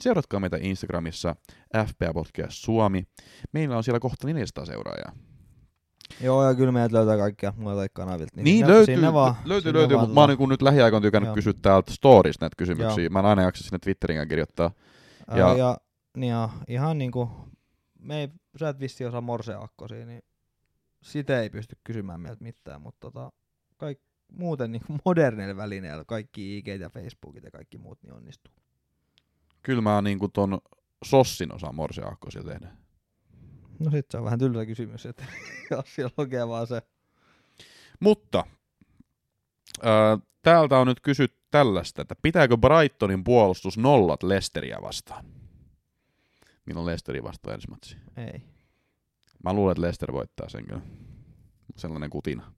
[0.00, 1.36] seuratkaa meitä Instagramissa
[1.86, 3.06] FPA Podcast Suomi.
[3.52, 5.12] Meillä on siellä kohta 400 seuraajaa.
[6.20, 8.32] Joo, ja kyllä meidät löytää kaikkia muilta kanavilta.
[8.36, 11.28] Niin, sinne, löytyy, sinne vaan, löytyy, sinne löytyy, mutta mä oon niin nyt lähiaikoina tykännyt
[11.28, 11.34] Joo.
[11.34, 13.04] kysyä täältä stories näitä kysymyksiä.
[13.04, 13.10] Joo.
[13.10, 14.70] Mä en aina jaksa sinne Twitterinkään kirjoittaa.
[15.30, 15.78] Ja- ja, ja,
[16.16, 17.30] niin ja ihan niinku,
[17.98, 20.22] me ei, sä et vissi osaa morseakkosia, niin
[21.02, 23.32] sitä ei pysty kysymään meiltä mitään, mutta tota,
[23.76, 24.00] kaik,
[24.32, 28.52] muuten niinku modernilla välineellä kaikki IG ja Facebookit ja kaikki muut niin onnistuu.
[29.62, 30.58] Kyllä mä niin kuin ton
[31.04, 32.68] Sossin osaa morseaakkosia tehdä.
[33.84, 35.24] No sit se on vähän tylsä kysymys, että
[35.70, 36.82] jos siellä lukee vaan se.
[38.00, 38.44] Mutta
[39.82, 45.24] ää, täältä on nyt kysytty tällaista, että pitääkö Brightonin puolustus nollat Lesteriä vastaan?
[46.66, 47.96] Milloin Lesteri vastaa ensi matsi?
[48.16, 48.42] Ei.
[49.44, 50.80] Mä luulen, että Lester voittaa sen kyllä.
[51.76, 52.52] Sellainen kutina.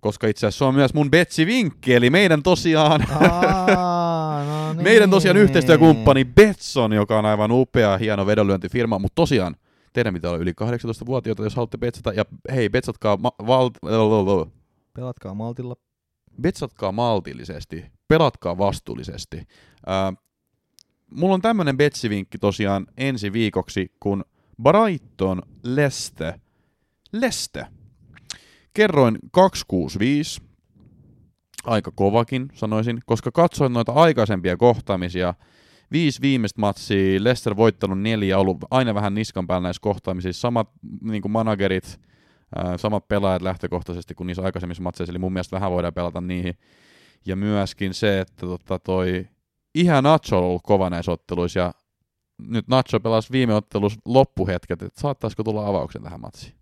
[0.00, 4.82] Koska itse asiassa se on myös mun Betsi-vinkki, eli meidän tosiaan, Aa, no niin.
[4.82, 9.56] meidän tosiaan yhteistyökumppani Betson, joka on aivan upea, hieno vedonlyöntifirma, mutta tosiaan
[9.92, 14.46] teidän pitää olla yli 18-vuotiaita, jos haluatte betsata, ja hei, betsatkaa, ma- val-
[14.94, 15.76] Pelatkaa maltilla.
[16.42, 19.46] betsatkaa maltillisesti, pelatkaa vastuullisesti.
[19.86, 20.12] Ää,
[21.14, 24.24] mulla on tämmönen betsivinkki tosiaan ensi viikoksi, kun
[24.62, 26.40] Brighton Leste,
[27.12, 27.66] Leste,
[28.74, 30.40] kerroin 265,
[31.64, 35.34] aika kovakin sanoisin, koska katsoin noita aikaisempia kohtaamisia,
[35.92, 40.70] viisi viimeistä matsia, Leicester voittanut neljä, ollut aina vähän niskan päällä näissä kohtaamisissa, samat
[41.02, 42.00] niin kuin managerit,
[42.76, 46.54] samat pelaajat lähtökohtaisesti kuin niissä aikaisemmissa matseissa, eli mun mielestä vähän voidaan pelata niihin.
[47.26, 49.28] Ja myöskin se, että tota toi
[49.74, 51.72] ihan Nacho on ollut kova näissä otteluissa, ja
[52.38, 56.54] nyt Nacho pelasi viime ottelussa loppuhetket, että saattaisiko tulla avauksen tähän matsiin.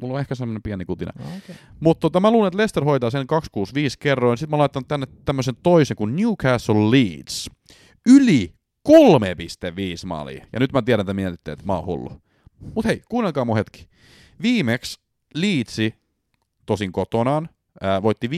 [0.00, 1.12] Mulla on ehkä semmoinen pieni kutina.
[1.18, 1.56] No, okay.
[1.80, 4.38] Mutta tota, mä luulen, että Leicester hoitaa sen 265 kerroin.
[4.38, 7.50] Sitten mä laitan tänne tämmöisen toisen kuin Newcastle Leeds.
[8.06, 8.54] Yli
[8.88, 8.94] 3,5
[10.06, 10.46] maalia.
[10.52, 12.22] Ja nyt mä tiedän, että mietitte, että mä oon hullu.
[12.74, 13.88] Mut hei, kuunnelkaa mun hetki.
[14.42, 15.00] Viimeksi
[15.34, 15.94] Leedsi,
[16.66, 17.48] tosin kotonaan,
[17.80, 18.30] ää, voitti 5-2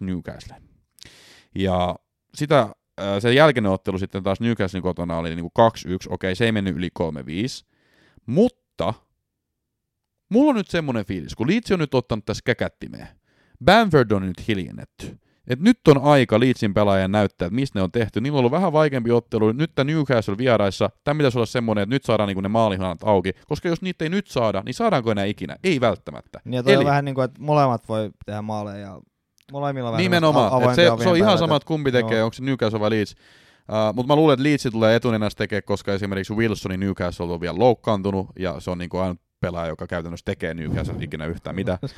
[0.00, 0.56] Newcastle.
[1.54, 1.96] Ja
[2.34, 2.68] sitä,
[2.98, 6.06] ää, sen jälkeinen ottelu sitten taas Newcastlein kotona oli niinku 2-1.
[6.08, 7.04] Okei, se ei mennyt yli 3-5.
[8.26, 8.94] Mutta
[10.28, 13.08] mulla on nyt semmonen fiilis, kun Leeds on nyt ottanut tässä käkättimeen.
[13.64, 15.18] Bamford on nyt hiljennetty.
[15.48, 18.20] Et nyt on aika Leedsin pelaajan näyttää, että mistä ne on tehty.
[18.20, 19.52] Niillä on ollut vähän vaikeampi ottelu.
[19.52, 23.32] Nyt tämä Newcastle vieraissa, tämä pitäisi olla semmoinen, että nyt saadaan niinku ne maalihanat auki.
[23.48, 25.56] Koska jos niitä ei nyt saada, niin saadaanko enää ikinä?
[25.64, 26.40] Ei välttämättä.
[26.44, 29.00] Niin ja toi Eli- on vähän niin kuin, että molemmat voi tehdä maaleja ja
[29.52, 30.62] molemmilla vähän Nimenomaan.
[30.62, 32.24] Et se, se on ihan sama, että kumpi tekee, Joo.
[32.24, 33.14] onko se Newcastle vai Leeds.
[33.68, 37.58] Uh, mutta mä luulen, että Leeds tulee etunenässä tekee, koska esimerkiksi Wilsonin Newcastle on vielä
[37.58, 41.78] loukkaantunut, ja se on niinku ainut pelaaja, joka käytännössä tekee Newcastle ikinä yhtään mitään.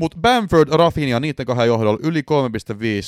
[0.00, 2.26] Mutta Bamford, Rafinha, niiden kahden johdolla yli 3,5.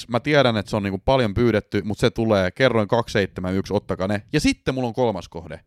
[0.09, 2.51] Mä tiedän, että se on niinku paljon pyydetty, mutta se tulee.
[2.51, 4.22] Kerroin 271, ottakaa ne.
[4.32, 5.61] Ja sitten mulla on kolmas kohde.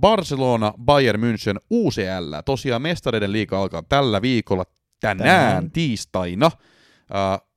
[0.00, 2.34] Barcelona, Bayern München, UCL.
[2.44, 4.64] Tosiaan mestareiden liiga alkaa tällä viikolla
[5.00, 5.70] tänään, Tänään.
[5.70, 6.46] tiistaina.
[6.46, 7.48] Uh,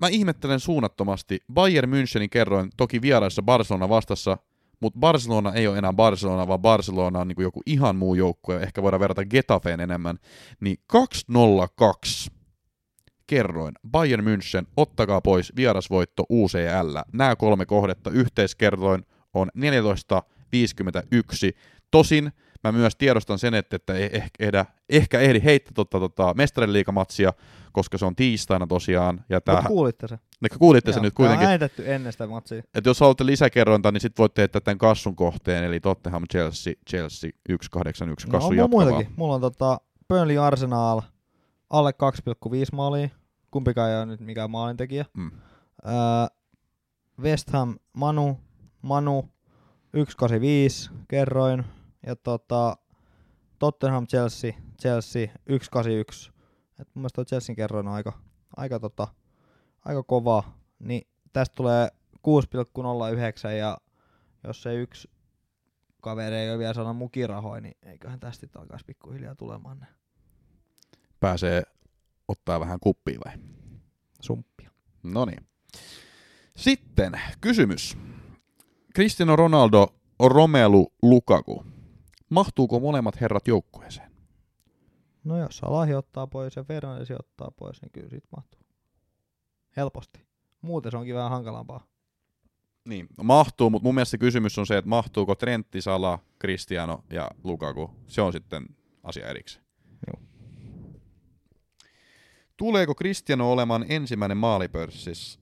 [0.00, 1.40] mä ihmettelen suunnattomasti.
[1.52, 4.38] Bayern Münchenin kerroin toki vieraissa Barcelona vastassa,
[4.80, 8.56] mutta Barcelona ei ole enää Barcelona, vaan Barcelona on niinku joku ihan muu joukkue.
[8.56, 10.18] Ehkä voidaan verrata Getafeen enemmän.
[10.60, 12.30] Niin 202
[13.36, 13.74] kerroin.
[13.90, 16.98] Bayern München, ottakaa pois vierasvoitto UCL.
[17.12, 19.62] Nämä kolme kohdetta yhteiskerroin on 14.51.
[21.90, 22.32] Tosin
[22.64, 27.32] mä myös tiedostan sen, että, että ei ehkä, ehdä, ehkä ehdi heittää tota, tota, mestariliikamatsia,
[27.72, 29.24] koska se on tiistaina tosiaan.
[29.28, 30.18] Ja tää, Mut kuulitte se.
[30.44, 31.48] Ehkä kuulitte sen Joo, nyt tää on kuitenkin.
[31.48, 32.62] äänitetty ennen sitä matsia.
[32.74, 37.30] Että jos haluatte lisäkerrointa, niin sitten voitte heittää tämän kassun kohteen, eli Tottenham Chelsea, Chelsea
[37.62, 38.84] 181 No, kassu on mulla jatkavaa.
[38.90, 39.14] muitakin.
[39.16, 41.00] Mulla on tota Burnley Arsenal
[41.70, 41.96] alle 2,5
[42.72, 43.08] maalia.
[43.52, 45.04] Kumpikaan ei ole nyt mikään maalintekijä.
[45.16, 45.30] Mm.
[45.86, 45.92] Öö,
[47.20, 48.38] West Ham Manu,
[48.82, 49.28] Manu
[49.92, 51.64] 185 kerroin.
[52.06, 52.76] Ja tota,
[53.58, 56.32] Tottenham Chelsea, Chelsea 181.
[56.80, 58.12] Et mun mielestä toi Chelsean kerroin on aika,
[58.56, 59.08] aika, tota,
[59.84, 60.44] aika kova.
[60.78, 63.78] Niin tästä tulee 6,09 ja
[64.44, 65.10] jos se yksi
[66.00, 69.86] kaveri ei ole vielä saanut mukirahoja, niin eiköhän tästä alkaisi pikkuhiljaa tulemaan ne
[71.20, 71.62] Pääsee
[72.28, 73.38] ottaa vähän kuppia vai?
[74.22, 74.70] sumppia.
[75.02, 75.46] No niin.
[76.56, 77.98] Sitten kysymys.
[78.94, 81.64] Cristiano Ronaldo, Romelu Lukaku.
[82.28, 84.12] Mahtuuko molemmat herrat joukkueeseen?
[85.24, 88.60] No jos Salahi ottaa pois ja Fernandes ottaa pois, niin kyllä siitä mahtuu.
[89.76, 90.26] Helposti.
[90.62, 91.86] Muuten se onkin vähän hankalampaa.
[92.84, 97.30] Niin, mahtuu, mutta mun mielestä se kysymys on se, että mahtuuko Trentti, Sala, Cristiano ja
[97.44, 97.90] Lukaku.
[98.06, 98.66] Se on sitten
[99.02, 99.64] asia erikseen.
[100.06, 100.31] Joo.
[102.62, 105.40] Tuleeko Cristiano olemaan ensimmäinen maalipörssissä?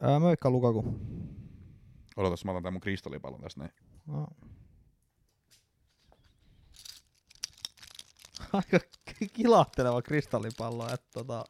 [0.00, 1.00] Ää, mä veikkaan Lukaku.
[2.16, 3.72] Odotas, mä otan tämän mun kristallipallon tästä näin.
[4.06, 4.22] No.
[8.52, 8.78] Aika
[9.18, 11.44] ki- kilahteleva kristallipallo, että tota...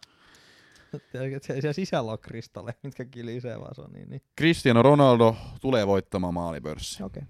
[1.13, 4.11] siellä siellä sisällä on kristalleja, mitkä kilisee vaan se on niin.
[4.11, 4.23] niin.
[4.39, 7.03] Cristiano Ronaldo tulee voittamaan maalipörssi.
[7.03, 7.23] Okei.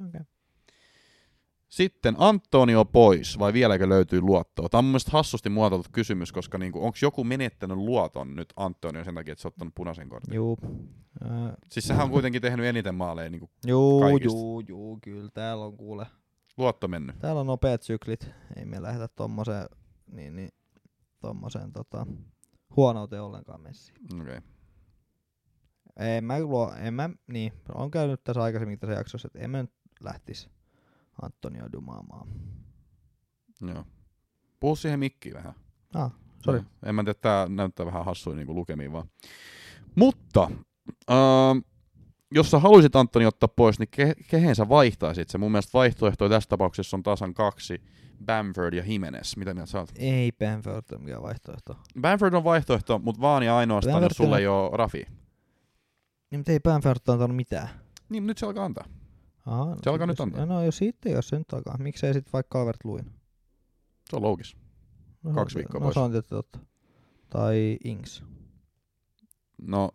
[0.00, 0.08] Okay.
[0.08, 0.31] Okay.
[1.72, 4.68] Sitten Antonio pois, vai vieläkö löytyy luottoa?
[4.68, 9.04] Tämä on mun mielestä hassusti muotoiltu kysymys, koska niinku, onko joku menettänyt luoton nyt Antonio
[9.04, 10.34] sen takia, että se on ottanut punaisen kortin?
[10.34, 10.58] Juu.
[11.24, 14.38] Ää, Siis sehän on kuitenkin tehnyt eniten maaleja, niinku juu, Kaikista.
[14.38, 15.30] juu, juu, kyllä.
[15.34, 16.06] Täällä on kuule.
[16.56, 17.18] luotto mennyt.
[17.18, 18.30] Täällä on nopeat syklit.
[18.56, 19.66] Ei me lähdetä tommoseen,
[20.06, 20.50] niin, niin,
[21.20, 22.06] tommoseen tota,
[22.76, 23.98] huonouteen ollenkaan messiin.
[24.20, 24.38] Okei.
[24.38, 24.40] Okay.
[25.96, 29.62] En mä, luo, en mä, niin, on käynyt tässä aikaisemmin tässä jaksossa, että en mä
[29.62, 30.50] nyt lähtis
[31.22, 32.28] Antonio dumaamaan.
[33.60, 33.84] Joo.
[34.60, 35.54] Puhu siihen mikkiin vähän.
[35.94, 36.12] Ah,
[36.44, 36.58] sori.
[36.58, 36.66] Joo.
[36.84, 39.08] En mä tiedä, tää näyttää vähän hassuin niin lukemiin vaan.
[39.94, 40.50] Mutta,
[41.10, 41.58] ähm,
[42.34, 45.38] jos sä haluaisit Antoni ottaa pois, niin ke- kehen sä vaihtaisit se?
[45.38, 47.82] Mun mielestä vaihtoehtoja tässä tapauksessa on tasan kaksi.
[48.26, 49.36] Bamford ja Jimenez.
[49.36, 49.90] Mitä mieltä sä oot?
[49.96, 51.76] Ei Benford ole mikään vaihtoehto.
[52.00, 55.04] Bamford on vaihtoehto, mutta vaan ja ainoastaan, Bamford jos sulla on- ei ole Rafi.
[56.30, 57.68] Niin, mutta ei Benford antanut mitään.
[58.08, 58.84] Niin, nyt se alkaa antaa.
[59.46, 60.46] Aha, no Se alkaa nyt jos- antaa.
[60.46, 61.78] No jos siitä ei ole se nyt alkaa.
[61.78, 63.04] Miksei sit vaikka Calvert Luin?
[64.10, 64.56] Se on loogis.
[65.22, 65.94] No, Kaksi viikkoa no, pois.
[65.94, 66.58] se on tietysti totta.
[67.30, 68.24] Tai Ings.
[69.62, 69.90] No,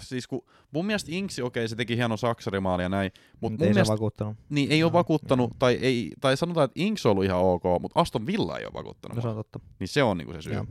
[0.00, 3.62] siis kun mun mielestä Inksi, okei, se teki hieno saksarimaali ja näin, mutta Mut mun
[3.62, 4.36] ei mielestä se vakuuttanut.
[4.48, 5.56] niin, ei ole No, vakuuttanut, joo.
[5.58, 8.72] tai, ei, tai sanotaan, että Inks on ollut ihan ok, mutta Aston Villa ei ole
[8.74, 9.16] vakuuttanut.
[9.16, 9.60] No se on totta.
[9.80, 10.52] Niin se on niinku se syy.
[10.52, 10.66] Joo.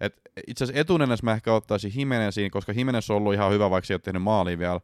[0.00, 3.86] Et itse asiassa etunenässä mä ehkä ottaisin Jimenezin, koska Jimenez on ollut ihan hyvä, vaikka
[3.86, 4.80] se ei ole tehnyt maalia vielä.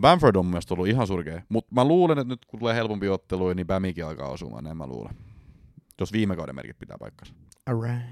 [0.00, 1.42] Bamford on mielestä ollut ihan surkea.
[1.48, 4.86] Mutta mä luulen, että nyt kun tulee helpompi ottelu, niin Bamikin alkaa osumaan, näin mä
[4.86, 5.14] luulen.
[6.00, 7.34] Jos viime kauden merkit pitää paikkansa.
[7.66, 8.06] Alright.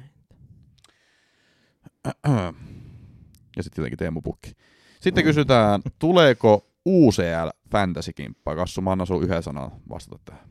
[3.56, 4.52] Ja sitten tietenkin Teemu Pukki.
[5.00, 8.56] Sitten kysytään, tuleeko UCL Fantasy-kimppaa?
[8.56, 10.44] Kassu, mä annan sun yhden sanan vastata tähän.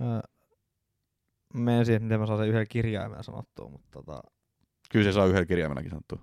[0.00, 0.20] Öö,
[1.54, 4.22] menen siihen, miten mä saan sen yhdellä kirjaimella sanottua, mutta tota...
[4.90, 6.18] Kyllä se saa yhdellä kirjaimellakin sanottua.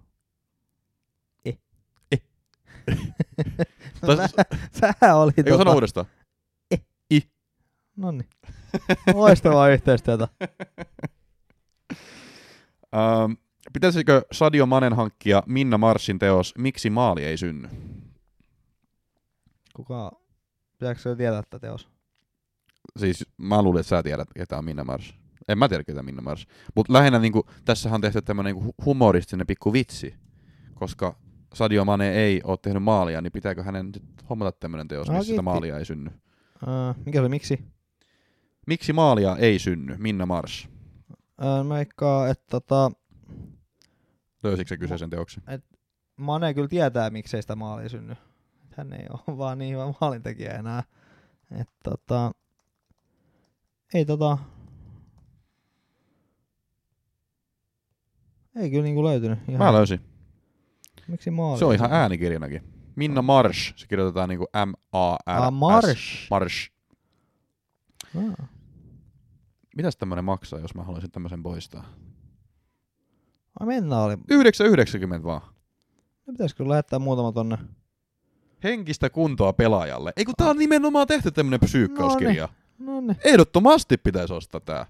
[4.01, 5.73] No, Tai- sä, sä oli Eikö sano tota...
[5.73, 6.06] uudestaan?
[7.99, 8.30] Noniin.
[9.14, 10.27] Loistavaa yhteistyötä.
[12.95, 13.31] Ähm,
[13.73, 17.69] pitäisikö Sadio Manen hankkia Minna Marsin teos Miksi maali ei synny?
[19.76, 20.11] Kuka...
[20.80, 21.89] Pitääkö se tietää tätä teos?
[22.97, 25.15] Siis mä luulen, että sä tiedät, ketä on Minna Mars.
[25.47, 26.47] En mä tiedä, ketä Minna Mars.
[26.76, 30.15] Mutta lähinnä niinku, tässähän on tehty tämmönen niinku humoristinen pikku vitsi.
[30.73, 31.15] Koska
[31.53, 33.91] Sadio Mane ei ole tehnyt maalia, niin pitääkö hänen
[34.30, 36.11] hommata tämmönen teos, missä sitä maalia ei synny?
[36.67, 37.65] Öö, mikä oli, miksi?
[38.67, 39.95] Miksi maalia ei synny?
[39.97, 40.69] Minna Mars.
[41.43, 42.91] Öö, mä että tota...
[44.43, 45.43] Löysikö se kyseisen teoksen?
[46.17, 48.15] Mane kyllä tietää, miksei sitä maalia synny.
[48.77, 50.84] Hän ei ole vaan niin hyvä maalintekijä enää.
[51.61, 52.31] Et tota...
[53.93, 54.38] Ei tota...
[58.55, 59.39] Ei kyllä niinku löytynyt.
[59.47, 59.99] Ihan, Mä löysin.
[61.10, 61.60] Miksi maali?
[61.60, 62.64] Se on ihan äänikirjanakin.
[62.95, 63.73] Minna Marsh.
[63.76, 65.23] Se kirjoitetaan niinku M-A-R-S.
[65.26, 66.30] Ah, Marsh.
[66.30, 66.72] Marsh.
[68.18, 68.49] Ah.
[69.76, 71.86] Mitäs tämmönen maksaa, jos mä haluaisin tämmöisen poistaa?
[73.60, 74.15] Ai mennä oli.
[74.15, 75.41] 9,90 vaan.
[76.27, 77.57] Ne pitäisikö kyllä lähettää muutama tonne.
[78.64, 80.14] Henkistä kuntoa pelaajalle.
[80.18, 82.49] Ei kun tää on nimenomaan tehty tämmönen psyykkauskirja.
[82.80, 83.18] No niin.
[83.23, 84.86] Ehdottomasti pitäisi ostaa tää.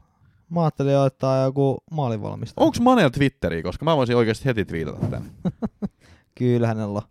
[0.50, 2.66] Mä ajattelin ottaa joku maalinvalmistaja.
[2.66, 5.32] Onks Manel Twitteri, koska mä voisin oikeasti heti twiitata tän.
[6.38, 7.02] Kyllä hänellä on.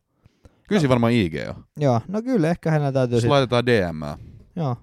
[0.68, 1.64] Kyllä siinä varmaan IG on.
[1.76, 3.30] Joo, no kyllä ehkä hänellä täytyy Jos sit.
[3.30, 4.02] laitetaan DM.
[4.56, 4.76] Joo.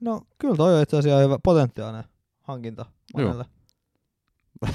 [0.00, 2.04] No kyllä toi on itse asiassa hyvä potentiaalinen
[2.42, 2.86] hankinta.
[3.14, 3.44] Manelle.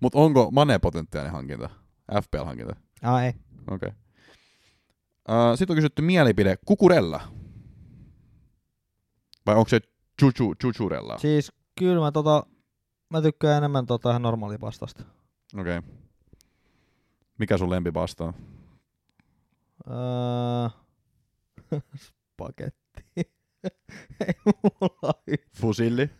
[0.00, 1.70] Mut onko Mane potentiaalinen hankinta?
[2.12, 2.76] FPL-hankinta?
[3.02, 3.32] Ah, ei.
[3.70, 3.74] Okei.
[3.76, 3.90] Okay.
[5.28, 6.58] Uh, Sitten on kysytty mielipide.
[6.66, 7.20] Kukurella.
[9.46, 9.80] Vai onko se
[10.62, 11.18] chuchurella?
[11.18, 12.46] Siis kyllä mä tota,
[13.10, 15.04] mä tykkään enemmän tota ihan normaalia pastasta.
[15.60, 15.78] Okei.
[15.78, 15.90] Okay.
[17.38, 18.34] Mikä sun lempipasta on?
[19.90, 20.68] Öö,
[22.06, 23.02] spagetti.
[24.26, 26.10] ei mulla y- Fusilli.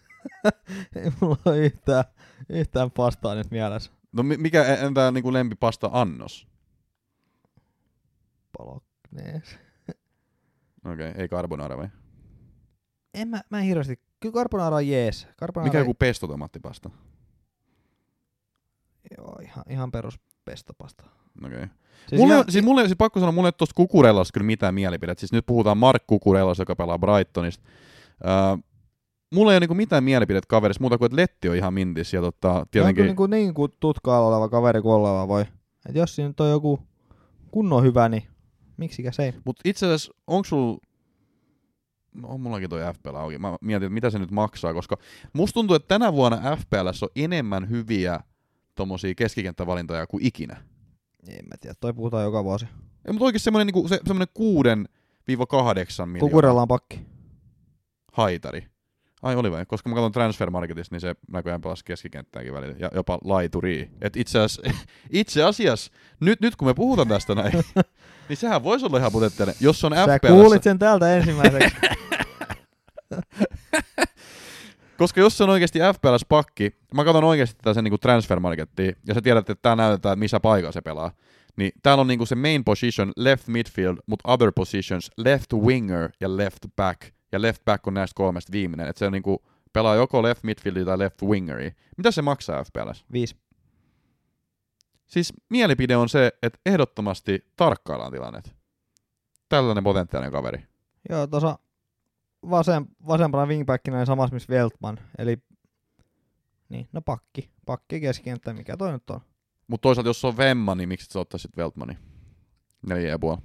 [0.97, 2.05] ei mulla ole yhtään,
[2.49, 3.91] yhtään pastaa nyt mielessä.
[4.13, 6.49] No mi- mikä entä niinku lempipasta annos?
[8.59, 9.59] Poloknees.
[10.85, 11.89] Okei, okay, ei carbonara vai?
[13.19, 14.01] En mä, mä en hirveästi.
[14.21, 15.27] Kyllä carbonara on jees.
[15.41, 16.91] Carbonara Mikä joku pestotomaattipasta?
[19.19, 21.05] Joo, ihan, ihan perus pestopasta.
[21.45, 21.57] Okei.
[21.57, 21.69] Okay.
[22.09, 25.21] Siis mulle, ihan, siis mulle siis pakko sanoa, mulle ei tuosta Kukurellasta kyllä mitään mielipidettä.
[25.21, 27.65] Siis nyt puhutaan Mark Kukurellasta, joka pelaa Brightonista.
[28.27, 28.57] Öö,
[29.35, 32.13] mulla ei ole niinku mitään mielipidettä kaverista, muuta kuin että Letti on ihan mintis.
[32.13, 32.71] Ja tota, Tietenkin.
[32.71, 35.45] tietenkin, Niin, kuin, niin kuin tutkaalla oleva kaveri kuin oleva voi.
[35.89, 36.81] Et jos siinä on joku
[37.51, 38.23] kunnon hyvä, niin
[38.77, 39.35] miksikäs ei.
[39.45, 40.79] Mutta itse asiassa, onko sulla...
[42.23, 43.39] No on mullakin toi FPL auki.
[43.39, 44.97] Mä mietin, että mitä se nyt maksaa, koska
[45.33, 48.21] musta tuntuu, että tänä vuonna FPL on enemmän hyviä
[48.75, 50.57] tommosia keskikenttävalintoja kuin ikinä.
[51.29, 52.67] En mä tiedä, toi puhutaan joka vuosi.
[53.07, 54.89] Ei, mutta oikein semmonen, niinku, se, semmonen kuuden
[55.29, 57.01] viiva kahdeksan miljoonaa Kukurella on pakki.
[58.13, 58.67] haitari.
[59.23, 59.67] Ai oli vai?
[59.67, 62.75] Koska mä katson Transfermarketista, niin se näköjään pelasi keskikenttääkin välillä.
[62.79, 63.91] Ja jopa laituri.
[64.01, 64.63] Et itse asiassa,
[65.11, 67.53] itse asiassa nyt, nyt kun me puhutaan tästä näin,
[68.29, 69.57] niin sehän voisi olla ihan potentiaalinen.
[69.61, 71.77] Jos on Sä FPL, kuulit sen täältä ensimmäiseksi.
[74.99, 79.23] koska jos se on oikeasti FPLS-pakki, mä katson oikeasti tätä sen niinku Transfermarkettia, ja sä
[79.23, 81.11] tiedät, että tää näytetään, että missä paikalla se pelaa.
[81.57, 86.37] Niin täällä on niinku se main position left midfield, mutta other positions left winger ja
[86.37, 87.18] left back.
[87.33, 88.89] Ja left back on näistä kolmesta viimeinen.
[88.89, 89.43] Että se on niinku,
[89.73, 91.73] pelaa joko left midfieldia tai left wingeri.
[91.97, 93.05] Mitä se maksaa FPLS?
[93.13, 93.37] Viisi.
[95.07, 98.55] Siis mielipide on se, että ehdottomasti tarkkaillaan tilannet.
[99.49, 100.67] Tällainen potentiaalinen kaveri.
[101.11, 101.59] Joo, tuossa
[102.51, 104.99] vasem, vasempana wingbackinä niin samassa missä Veltman.
[105.19, 105.39] Eli
[106.69, 107.51] niin, no pakki.
[107.67, 109.21] Pakki keskenttä, mikä toi nyt on.
[109.67, 111.99] Mutta toisaalta jos se on Vemma, niin miksi sä ottaisit Veltmani?
[112.87, 113.39] Neljä ja puoli.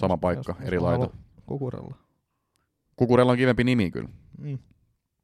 [0.00, 1.10] Sama paikka, Jos- eri laita.
[1.46, 2.01] Kukurella.
[3.02, 4.08] Kukurella on kivempi nimi kyllä.
[4.38, 4.58] Mm.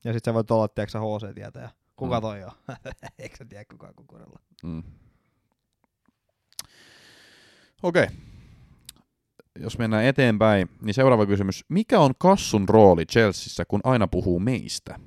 [0.05, 1.71] Ja sit sä voit olla, tiedätkö sä HC tietää.
[1.97, 2.21] Kuka Mm.
[2.23, 2.51] toi on?
[3.19, 4.39] Eikö sä tiedä kuka on Kukurella?
[4.65, 4.83] Mm.
[7.83, 8.07] Okei.
[9.59, 11.65] Jos mennään eteenpäin, niin seuraava kysymys.
[11.69, 14.99] Mikä on Kassun rooli Chelseassa, kun aina puhuu meistä?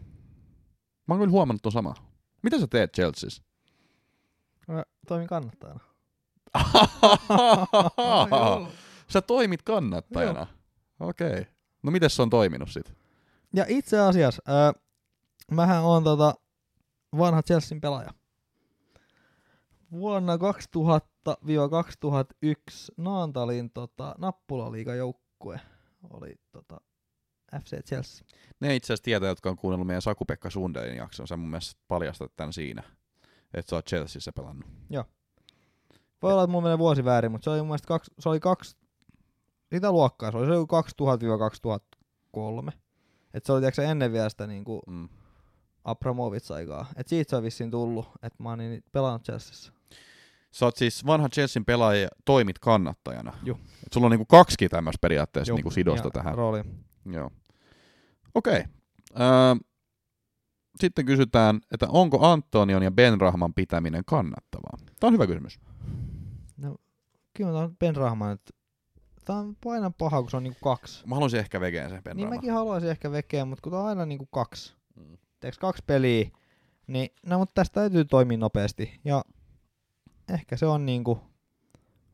[1.08, 1.94] Mä oon kyllä huomannut ton sama.
[2.44, 3.44] Mitä sä teet Chelseassa?
[4.68, 5.80] Mä toimin kannattajana.
[9.14, 10.48] sä toimit kannattajana.
[11.00, 11.28] Okei.
[11.32, 11.46] Okay.
[11.84, 12.94] No miten se on toiminut sit?
[13.54, 14.82] Ja itse asiassa, öö,
[15.52, 16.34] mähän on tota
[17.18, 18.14] vanha Chelsean pelaaja.
[19.92, 20.40] Vuonna 2000-2001
[22.98, 25.60] Naantalin tota, nappulaliigan joukkue
[26.10, 26.82] oli tota,
[27.64, 28.28] FC Chelsea.
[28.60, 31.28] Ne itse asiassa tietää, jotka on kuunnellut meidän Saku-Pekka Sundelin jakson.
[31.28, 32.84] Sä mun mielestä paljastat tän siinä,
[33.54, 34.66] että sä oot Chelseassa pelannut.
[36.22, 38.40] Voi olla, että mulla menee vuosi väärin, mutta se oli mun mielestä kaksi, se oli
[38.40, 38.78] kaksi,
[39.72, 40.76] sitä luokkaa, se oli se joku
[42.68, 42.72] 2000-2003.
[43.34, 45.10] Et se oli tiiäksä, ennen vielä sitä niinku Mm.
[45.84, 46.86] Abramovic-aikaa.
[46.96, 49.74] Et siitä se on vissiin tullut, että mä oon niin pelannut Chelseassa.
[50.52, 53.34] Sä oot siis vanha Chelsean pelaaja ja toimit kannattajana.
[53.44, 53.58] Joo.
[53.86, 56.36] Et sulla on niinku kaksi tämmöistä periaatteessa Joo, niinku sidosta ja tähän.
[56.36, 56.64] Rooli.
[57.06, 57.32] Joo.
[58.36, 58.60] Okei.
[58.60, 58.72] Okay.
[59.20, 59.56] Öö,
[60.80, 64.78] sitten kysytään, että onko Antonion ja Ben Rahman pitäminen kannattavaa?
[65.00, 65.60] Tämä on hyvä kysymys.
[67.34, 68.54] Kyllä tämä on Ben Rahman, että
[69.26, 71.08] tää on aina paha, kun se on niinku kaksi.
[71.08, 73.88] Mä haluaisin ehkä vegeen sen Ben niin mäkin haluaisin ehkä vekeä, mutta kun tää on
[73.88, 74.74] aina niinku kaksi.
[74.96, 75.18] Mm.
[75.40, 76.30] Teeks kaksi peliä,
[76.88, 79.00] niin no mutta tästä täytyy toimia nopeasti.
[79.06, 79.26] Ja
[80.34, 81.22] ehkä se on niinku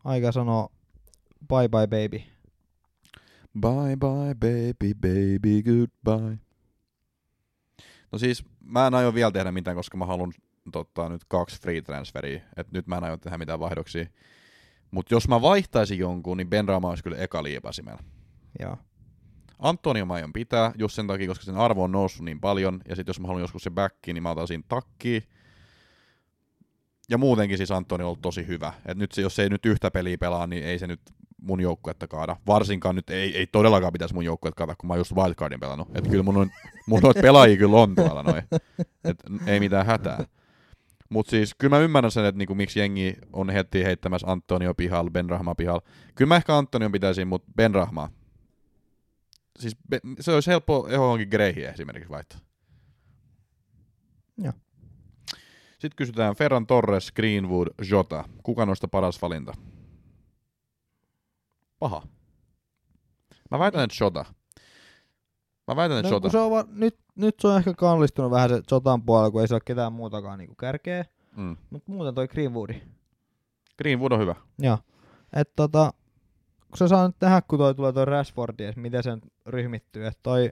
[0.03, 0.69] aika sanoa
[1.47, 2.23] bye bye baby.
[3.59, 6.37] Bye bye baby, baby goodbye.
[8.11, 10.33] No siis mä en aio vielä tehdä mitään, koska mä haluan
[10.71, 12.41] tota, nyt kaksi free transferia.
[12.57, 14.05] Et nyt mä en aio tehdä mitään vaihdoksia.
[14.91, 17.99] Mutta jos mä vaihtaisin jonkun, niin Ben Rama olisi kyllä eka liipasimella.
[18.59, 18.77] Joo.
[19.59, 22.81] Antonio mä aion pitää, just sen takia, koska sen arvo on noussut niin paljon.
[22.89, 25.23] Ja sitten jos mä haluan joskus se backi, niin mä otan siinä takkiin.
[27.09, 28.73] Ja muutenkin siis Antonio on ollut tosi hyvä.
[28.85, 31.01] Et nyt se, jos se ei nyt yhtä peliä pelaa, niin ei se nyt
[31.41, 32.35] mun joukkuetta kaada.
[32.47, 35.87] Varsinkaan nyt ei, ei todellakaan pitäisi mun joukkuetta kaada, kun mä oon just wildcardin pelannut.
[35.95, 36.49] Et kyllä mun, on,
[36.87, 38.43] mun noita pelaajia kyllä on tuolla noin.
[39.03, 40.25] Et ei mitään hätää.
[41.09, 45.11] Mutta siis kyllä mä ymmärrän sen, että niinku, miksi jengi on heti heittämässä Antonio pihalla,
[45.11, 45.81] Ben Rahma pihalla.
[46.15, 48.09] Kyllä mä ehkä Antonion pitäisin, mutta Ben Rahma.
[49.59, 52.39] Siis be, se olisi helppo johonkin Greihin esimerkiksi vaihtaa.
[54.37, 54.53] Joo.
[55.71, 58.23] Sitten kysytään Ferran Torres, Greenwood, Jota.
[58.43, 59.53] Kuka noista paras valinta?
[61.79, 62.07] Paha.
[63.51, 64.25] Mä väitän, että Jota.
[65.67, 66.29] Mä väitän, että No, Jota.
[66.29, 69.47] se on va- nyt, nyt se on ehkä kallistunut vähän se Jotan puolella, kun ei
[69.51, 71.05] ole ketään muutakaan niinku kärkeä.
[71.37, 71.57] Mm.
[71.69, 72.81] Mutta muuten toi Greenwoodi.
[73.77, 74.35] Greenwood on hyvä.
[74.59, 74.77] Joo.
[75.33, 75.93] Et tota,
[76.67, 80.07] kun sä saa nyt nähdä, kun toi tulee toi Rashfordi, että miten se nyt ryhmittyy.
[80.07, 80.49] Että toi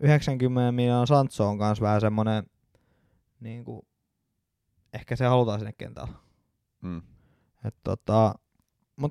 [0.00, 2.44] 90 miljoonaa Sancho on kans vähän semmonen,
[3.40, 3.86] niinku,
[4.92, 6.14] ehkä se halutaan sinne kentällä.
[6.82, 7.02] Mm.
[7.64, 8.34] Et tota,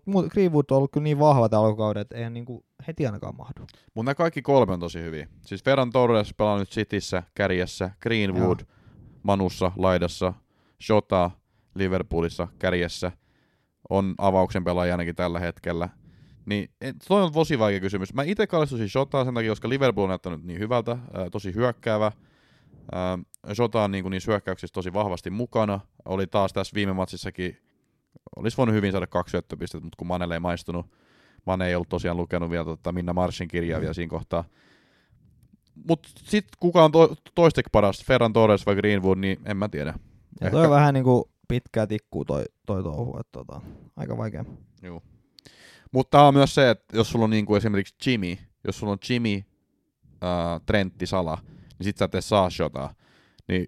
[0.06, 3.62] mut Greenwood on ollut kyllä niin vahva tällä alkukauden, että eihän niinku heti ainakaan mahdu.
[3.96, 5.28] Mutta nämä kaikki kolme on tosi hyviä.
[5.46, 8.60] Siis Ferran Torres pelaa nyt Cityssä, kärjessä, Greenwood,
[9.24, 10.34] Manussa, laidassa,
[10.84, 11.32] Shota,
[11.76, 13.12] Liverpoolissa, kärjessä,
[13.90, 15.90] on avauksen pelaaja ainakin tällä hetkellä.
[16.46, 16.70] Niin
[17.08, 18.14] toi on tosi vaikea kysymys.
[18.14, 22.12] Mä itse kallistuisin Shotaa sen takia, koska Liverpool on näyttänyt niin hyvältä, ää, tosi hyökkäävä.
[22.92, 23.20] Ää,
[23.54, 25.80] Shota on niin niissä hyökkäyksissä tosi vahvasti mukana.
[26.06, 27.58] Oli taas tässä viime matsissakin
[28.36, 30.86] Olisi voinut hyvin saada kaksi syöttöpistettä, mutta kun Manelle ei maistunut,
[31.46, 34.44] Mane ei ollut tosiaan lukenut vielä tota Minna Marsin kirjaa vielä siinä kohtaa.
[35.88, 39.94] Mutta sitten kuka on to- toisteksi paras, Ferran Torres vai Greenwood, niin en mä tiedä.
[40.42, 43.62] Ja toi on vähän niinku pitkää tikkuu toi, toi touhu, että tota,
[43.96, 44.46] aika vaikea.
[44.84, 45.04] Juu.
[45.92, 49.36] Mutta on myös se, että jos sulla on niinku esimerkiksi Jimmy, jos sulla on Jimmy,
[50.24, 51.38] äh, Trentti, Sala,
[51.80, 52.94] niin sit sä et saa shotaa,
[53.48, 53.68] niin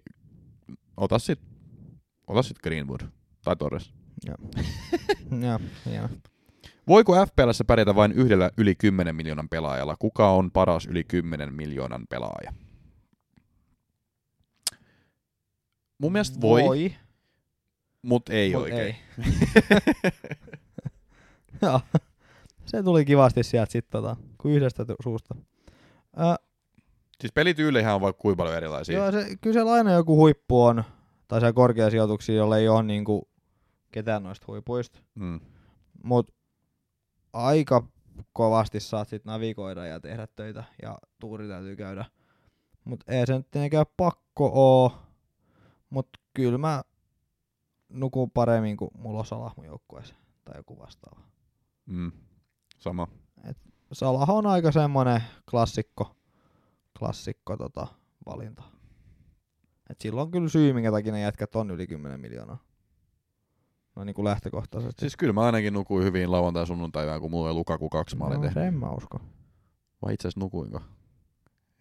[0.96, 1.40] ota sit,
[2.26, 3.00] ota sit Greenwood
[3.44, 3.92] tai Torres.
[4.26, 4.36] Joo,
[5.86, 6.08] hieno.
[6.88, 9.96] Voiko FPLssä pärjätä vain yhdellä yli 10 miljoonan pelaajalla?
[9.98, 12.52] Kuka on paras yli 10 miljoonan pelaaja?
[15.98, 16.94] Mun mielestä voi, voi
[18.02, 18.80] mutta ei mut oikein.
[18.80, 18.94] Ei.
[21.62, 21.80] Joo.
[22.66, 25.34] Se tuli kivasti sieltä sitten tota, kuin yhdestä suusta.
[26.18, 26.34] Ö,
[27.20, 28.98] Siis pelityyleihän on vaikka kuinka paljon erilaisia.
[28.98, 30.84] joo, se, kyllä siellä aina joku huippu on,
[31.28, 33.28] tai siellä korkea sijoituksia, jolle ei ole niinku
[33.92, 34.98] ketään noista huipuista.
[35.14, 35.40] Mm.
[36.04, 36.34] Mut
[37.32, 37.86] aika
[38.32, 42.04] kovasti saat sit navigoida ja tehdä töitä ja tuuri täytyy käydä.
[42.84, 44.92] Mut ei se nyt tietenkään pakko oo.
[45.90, 46.82] Mut kyllä mä
[47.88, 50.14] nukun paremmin kuin mulla on Salah mun joukkueessa
[50.44, 51.20] tai joku vastaava.
[51.86, 52.12] Mm.
[52.78, 53.08] Sama.
[53.92, 56.16] Salah on aika semmonen klassikko,
[56.98, 57.86] klassikko tota,
[58.26, 58.62] valinta.
[59.90, 62.58] Et sillä on kyllä syy, minkä takia ne jätkät on yli 10 miljoonaa.
[63.96, 65.00] No niin kuin lähtökohtaisesti.
[65.00, 68.44] Siis kyllä mä ainakin nukuin hyvin lauantai sunnuntaivään, kun mulla oli Lukaku kaksi maalia no,
[68.44, 68.64] tehnyt.
[68.64, 69.20] en mä usko.
[70.02, 70.82] Vai itse asiassa nukuinko?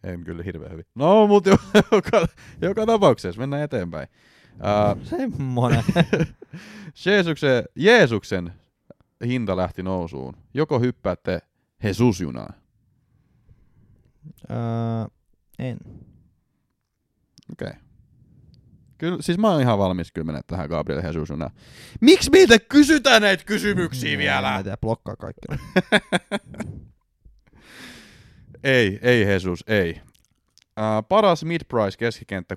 [0.04, 0.86] En kyllä hirveän hyvin.
[0.96, 1.58] No, mutta jo,
[1.92, 2.28] joka,
[2.62, 4.08] joka tapauksessa mennään eteenpäin.
[4.54, 5.84] Uh, Semmonen.
[7.06, 8.54] Jeesuksen, Jeesuksen
[9.26, 10.34] hinta lähti nousuun.
[10.54, 11.42] Joko hyppäätte
[11.84, 12.54] Jesusjunaan?
[14.52, 14.58] öö,
[15.60, 15.78] en.
[17.52, 17.68] Okei.
[17.68, 17.91] Okay.
[19.02, 21.52] Kyllä, siis mä oon ihan valmis kyllä mennä tähän Gabriel Jesusjunaan.
[22.02, 24.52] Miksi meiltä kysytään näitä kysymyksiä En vielä?
[24.52, 25.48] Mä tiedä, blokkaa kaikki.
[28.64, 30.02] Ei, ei Jesus, ei.
[30.02, 32.56] Uh, paras mid-price keskikenttä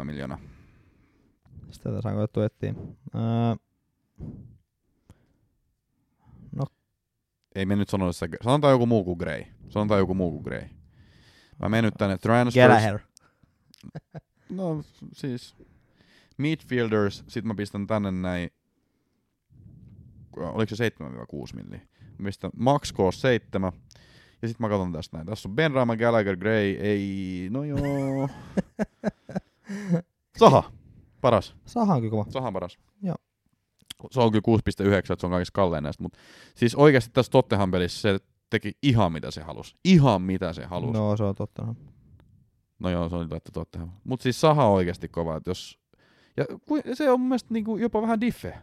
[0.00, 0.38] 6-7 miljoonaa.
[1.70, 2.74] Sitä tässä on koettu etsiä.
[3.14, 3.56] Öö,
[7.54, 9.44] Ei me nyt sano, että sanotaan joku muu kuin Gray.
[9.68, 10.68] Sanotaan joku muu kuin Gray.
[11.58, 12.68] Mä menen nyt tänne transfers.
[12.68, 12.98] Gallagher.
[14.50, 14.82] No
[15.12, 15.54] siis
[16.36, 18.50] midfielders, sit mä pistän tänne näin,
[20.36, 20.92] oliko se 7-6
[21.54, 21.80] milliä?
[22.18, 23.72] Mä pistän max cost 7,
[24.42, 25.26] ja sit mä katson tästä näin.
[25.26, 28.28] Tässä on Ben Rama, Gallagher, Gray, ei, no joo.
[30.38, 30.72] Saha,
[31.20, 31.54] paras.
[31.66, 32.26] Saha on kyllä kova.
[32.30, 32.78] Saha on paras.
[33.02, 33.16] Joo.
[34.10, 36.18] Se on kyllä 6.9, että se on kaikista kallein näistä, mutta
[36.54, 38.18] siis oikeasti tässä Tottenham pelissä se
[38.50, 39.76] teki ihan mitä se halusi.
[39.84, 40.92] Ihan mitä se halusi.
[40.92, 41.74] No se on totta.
[42.80, 43.88] No joo, se on laittu totta.
[44.04, 45.78] Mutta siis Saha on oikeasti kova, että jos...
[46.36, 46.44] Ja
[46.94, 48.58] se on mun mielestä niinku jopa vähän diffe.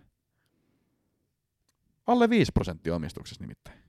[2.07, 3.79] Alle 5 prosenttia omistuksessa nimittäin.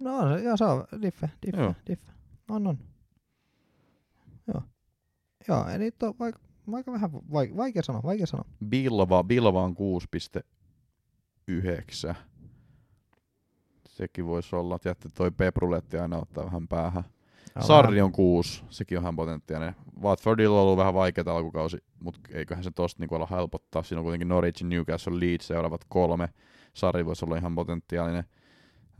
[0.00, 1.74] No joo, se on diffe, diffe, Joo.
[1.86, 2.12] diffe.
[2.50, 2.78] On, on.
[4.46, 4.62] Joo.
[5.48, 6.40] Joo, eli to, vaikka,
[6.70, 8.44] vaikka vähän vaik, vaikea sanoa, vaikea sanoa.
[8.68, 9.76] Bilva, Bilva on
[12.08, 12.14] 6,9.
[13.88, 17.04] Sekin voisi olla, että toi Pepruletti aina ottaa vähän päähän.
[17.60, 19.74] Sarri on 6, sekin on ihan potentiaalinen.
[20.02, 23.82] Watfordilla on ollut vähän vaikeaa alkukausi, mutta eiköhän se tosta niinku olla helpottaa.
[23.82, 26.28] Siinä on kuitenkin Norwich, Newcastle, Leeds seuraavat kolme.
[26.74, 28.24] Sarri voisi olla ihan potentiaalinen.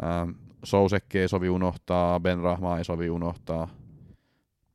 [0.05, 0.31] Ähm,
[0.65, 3.69] Sousekki ei sovi unohtaa, Ben Rahma ei sovi unohtaa.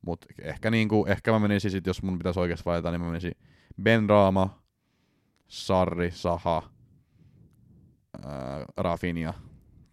[0.06, 3.32] Mutta ehkä, niinku, ehkä mä menisin sit, jos mun pitäisi oikeasti valita, niin mä menisin
[3.82, 4.62] Ben Rama,
[5.48, 6.62] Sarri, Saha,
[8.24, 9.34] ää, Rafinha,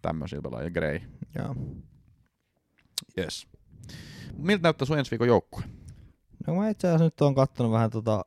[0.02, 1.00] tämmöisiä pelaajia, Gray.
[1.38, 1.54] Joo.
[3.18, 3.46] Yes.
[4.36, 5.62] Miltä näyttää sun ensi viikon joukkue?
[6.46, 8.24] No mä itse asiassa nyt oon kattonut vähän tota,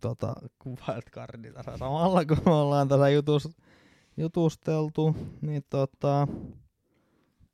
[0.00, 0.34] tota
[0.66, 3.48] wildcardin tässä samalla, kun me ollaan tässä jutus,
[4.16, 6.28] jutusteltu, niin tota,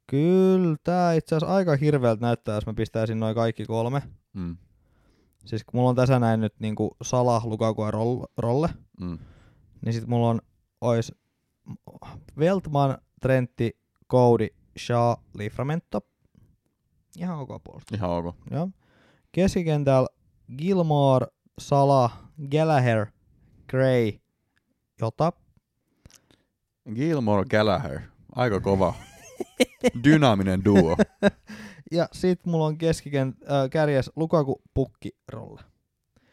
[0.07, 4.03] kyllä tää itse asiassa aika hirveältä näyttää, jos mä pistäisin noin kaikki kolme.
[4.33, 4.57] Mm.
[5.45, 8.69] Siis kun mulla on tässä näin nyt niinku Salah, Lukaku ja Roll- Rolle,
[9.01, 9.19] Mm.
[9.85, 10.41] niin sit mulla on
[10.81, 11.13] ois
[12.39, 13.79] Veltman, Trentti,
[14.11, 14.49] Cody,
[14.79, 16.01] Shaw, Livramento.
[17.19, 17.99] Ihan ok puolustus.
[17.99, 18.37] Ihan ok.
[18.51, 18.69] Joo.
[19.33, 20.09] Keskikentällä
[20.59, 21.27] Gilmore,
[21.59, 22.19] Salah,
[22.51, 23.07] Gallagher,
[23.71, 24.13] Gray,
[25.01, 25.33] Jota.
[26.95, 28.01] Gilmore Gallagher.
[28.37, 28.95] Aika kova.
[30.05, 30.97] Dynaaminen duo.
[31.93, 35.61] Ja sit mulla on keskikent- äh, kärjes Lukaku, Pukki, Rolle.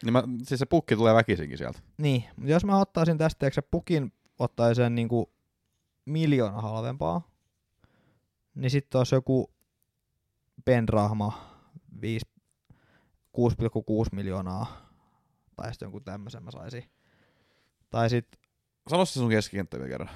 [0.04, 1.78] Niin mä, siis se pukki tulee väkisinkin sieltä.
[1.98, 5.32] Niin, mutta jos mä ottaisin tästä, eikö se Pukin ottaisin sen niinku
[6.06, 7.22] miljoona halvempaa,
[8.54, 9.50] niin sitten olisi joku
[10.64, 11.32] Penrahma
[12.00, 12.26] 5,
[13.38, 13.44] 6,6
[14.12, 14.90] miljoonaa,
[15.56, 16.84] tai sitten jonkun tämmöisen mä saisin.
[17.90, 18.40] Tai sitten
[18.88, 20.10] Sano se sun keskikenttä vielä kerran.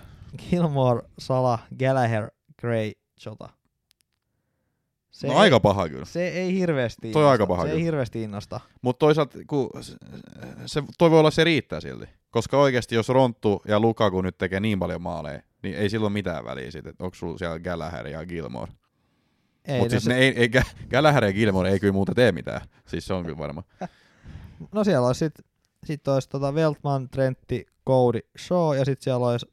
[0.51, 2.31] Gilmore, Salah, Gallagher,
[2.61, 2.93] Gray,
[3.27, 3.49] Jota.
[5.11, 6.05] Se no ei, aika paha kyllä.
[6.05, 7.55] Se ei hirveästi Toi on aika innosta.
[7.55, 7.85] paha Se ei kyllä.
[7.85, 8.61] hirveästi innosta.
[8.83, 9.97] Mutta toisaalta, kun se,
[10.66, 12.07] se, toi voi olla se riittää silti.
[12.31, 16.45] Koska oikeasti jos Ronttu ja Lukaku nyt tekee niin paljon maaleja, niin ei silloin mitään
[16.45, 18.73] väliä siitä, että onko sulla siellä Gallagher ja Gilmore.
[19.65, 22.15] Ei, Mutta no, siis se, ne ei, ei, Ga- Gallagher ja Gilmore ei kyllä muuta
[22.15, 22.61] tee mitään.
[22.86, 23.62] Siis se on kyllä varma.
[24.74, 25.35] no siellä olisi sit,
[25.85, 29.47] sit olisi tota Veltman, Trentti, Cody, Shaw ja sit siellä olisi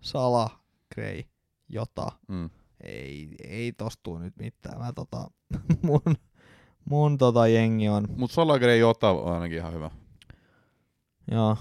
[0.00, 0.60] Salah,
[0.94, 1.22] Gray,
[1.68, 2.12] Jota.
[2.28, 2.50] Mm.
[2.84, 4.78] Ei, ei tostuu nyt mitään.
[4.78, 5.30] Mä tota,
[5.82, 6.00] mun,
[6.84, 9.90] mun tota jengi on, Mutta Salagre Jota on ainakin ihan hyvä.
[11.30, 11.56] joo,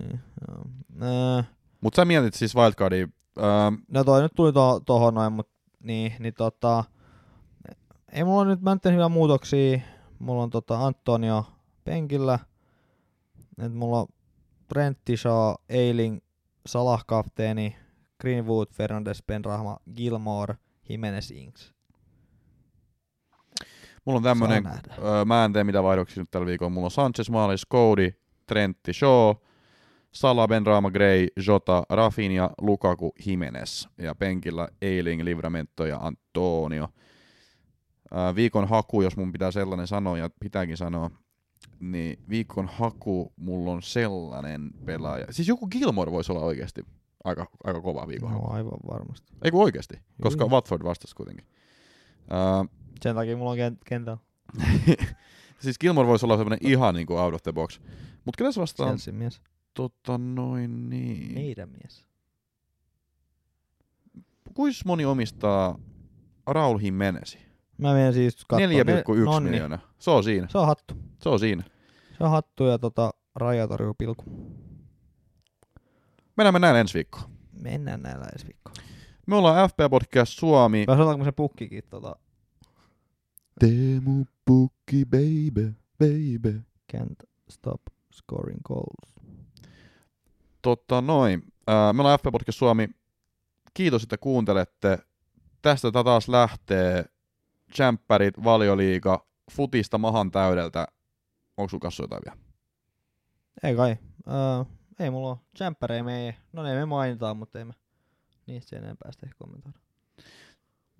[0.00, 0.64] niin, joo.
[1.02, 1.42] Öö,
[1.80, 3.08] Mutta sä mietit siis wildcardia.
[3.38, 5.48] Ähm, no toi nyt tuli to, tohon noin, mut
[5.82, 6.84] niin, niin tota,
[8.12, 9.78] ei mulla nyt mä en hyvää muutoksia.
[10.18, 11.44] Mulla on tota Antonio
[11.84, 12.38] penkillä.
[13.58, 14.06] Et mulla on
[14.68, 16.18] Trentti, Shaw, Eiling,
[16.66, 17.76] Salah kapteeni,
[18.20, 20.54] Greenwood, Fernandes, Benrahma, Gilmore,
[20.88, 21.74] Jimenez, Ings.
[24.04, 24.64] mulla on tämmönen,
[24.98, 26.70] öö, mä en tee mitä vaihdoksia nyt tällä viikolla.
[26.70, 28.10] Mulla on Sanchez, Maalis, Cody,
[28.46, 29.34] Trentti, Shaw,
[30.12, 33.86] Salah, Benrahma, Gray, Jota, Rafinha, Lukaku, Jimenez.
[33.98, 36.88] Ja penkillä Eiling, Livramento ja Antonio.
[38.34, 41.10] Viikon haku, jos mun pitää sellainen sanoa, ja pitääkin sanoa,
[41.80, 45.26] niin viikon haku mulla on sellainen pelaaja.
[45.30, 46.84] Siis joku Gilmore voisi olla oikeasti
[47.24, 48.46] aika, aika kova viikon haku.
[48.46, 49.32] No aivan varmasti.
[49.42, 50.50] Ei kun oikeasti, koska Joo.
[50.50, 51.46] Watford vastasi kuitenkin.
[52.32, 54.20] Öö, Sen takia mulla on kent- kentällä
[55.60, 57.80] siis Gilmore voisi olla semmoinen ihan niinku out of the box.
[58.24, 58.88] Mut ketä se vastaan?
[58.88, 59.42] Chelsea mies.
[59.74, 61.34] Tota noin niin.
[61.34, 62.06] Meidän mies.
[64.54, 65.78] Kuis moni omistaa
[66.46, 67.38] Raul Jimenezi?
[67.78, 68.68] Mä menen siis katsoa.
[68.68, 69.50] 4,1 Nonni.
[69.50, 69.78] miljoonaa.
[69.98, 70.48] Se on siinä.
[70.50, 70.94] Se on hattu.
[71.22, 71.62] Se on siinä.
[72.18, 74.24] Se on hattu ja tota, rajatorjuu pilku.
[76.36, 77.24] Mennään me näin ensi viikkoon.
[77.62, 78.76] Mennään näillä ensi viikkoon.
[79.26, 80.84] Me ollaan FP Podcast Suomi.
[80.86, 82.16] Vai sanotaanko se pukkikin tota,
[83.60, 86.60] Teemu Pukki, baby, baby.
[86.96, 87.80] can't stop
[88.14, 89.14] scoring goals.
[90.62, 91.42] Totta noin.
[91.66, 92.88] Ää, me ollaan FP Podcast Suomi.
[93.74, 94.98] Kiitos, että kuuntelette.
[95.62, 97.04] Tästä taas lähtee
[97.78, 100.86] Jämppärit, valioliiga, futista mahan täydeltä.
[101.56, 102.38] Onko sulla kanssa jotain vielä?
[103.62, 103.96] Ei kai.
[104.28, 104.64] Öö,
[105.00, 105.38] ei mulla ole.
[105.60, 106.34] Jämpärejä me ei.
[106.52, 107.72] No ne me mainitaan, mutta ei me
[108.46, 109.78] niistä sen enempää sitten kommentoida.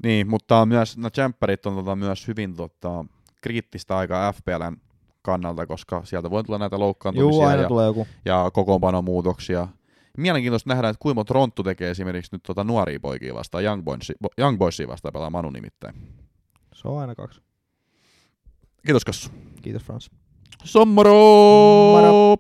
[0.03, 3.05] Niin, mutta myös, no Jämppärit on tota myös hyvin tota,
[3.41, 4.77] kriittistä aikaa FPLn
[5.23, 8.07] kannalta, koska sieltä voi tulla näitä Juu, loukkaantumisia aina ja, tulee joku.
[8.25, 9.69] ja kokoonpanomuutoksia.
[10.17, 14.59] Mielenkiintoista nähdä, että kuinka Ronttu tekee esimerkiksi nyt tota nuoria poikia vastaan, Young, Boysi, Young
[14.59, 15.95] Boysia vastaan pelaa Manu nimittäin.
[16.79, 17.41] Se on aina kaksi.
[18.87, 19.31] Kiitos Kassu.
[19.63, 20.11] Kiitos Frans.
[20.65, 21.13] Sommaro!
[21.13, 22.37] Moro!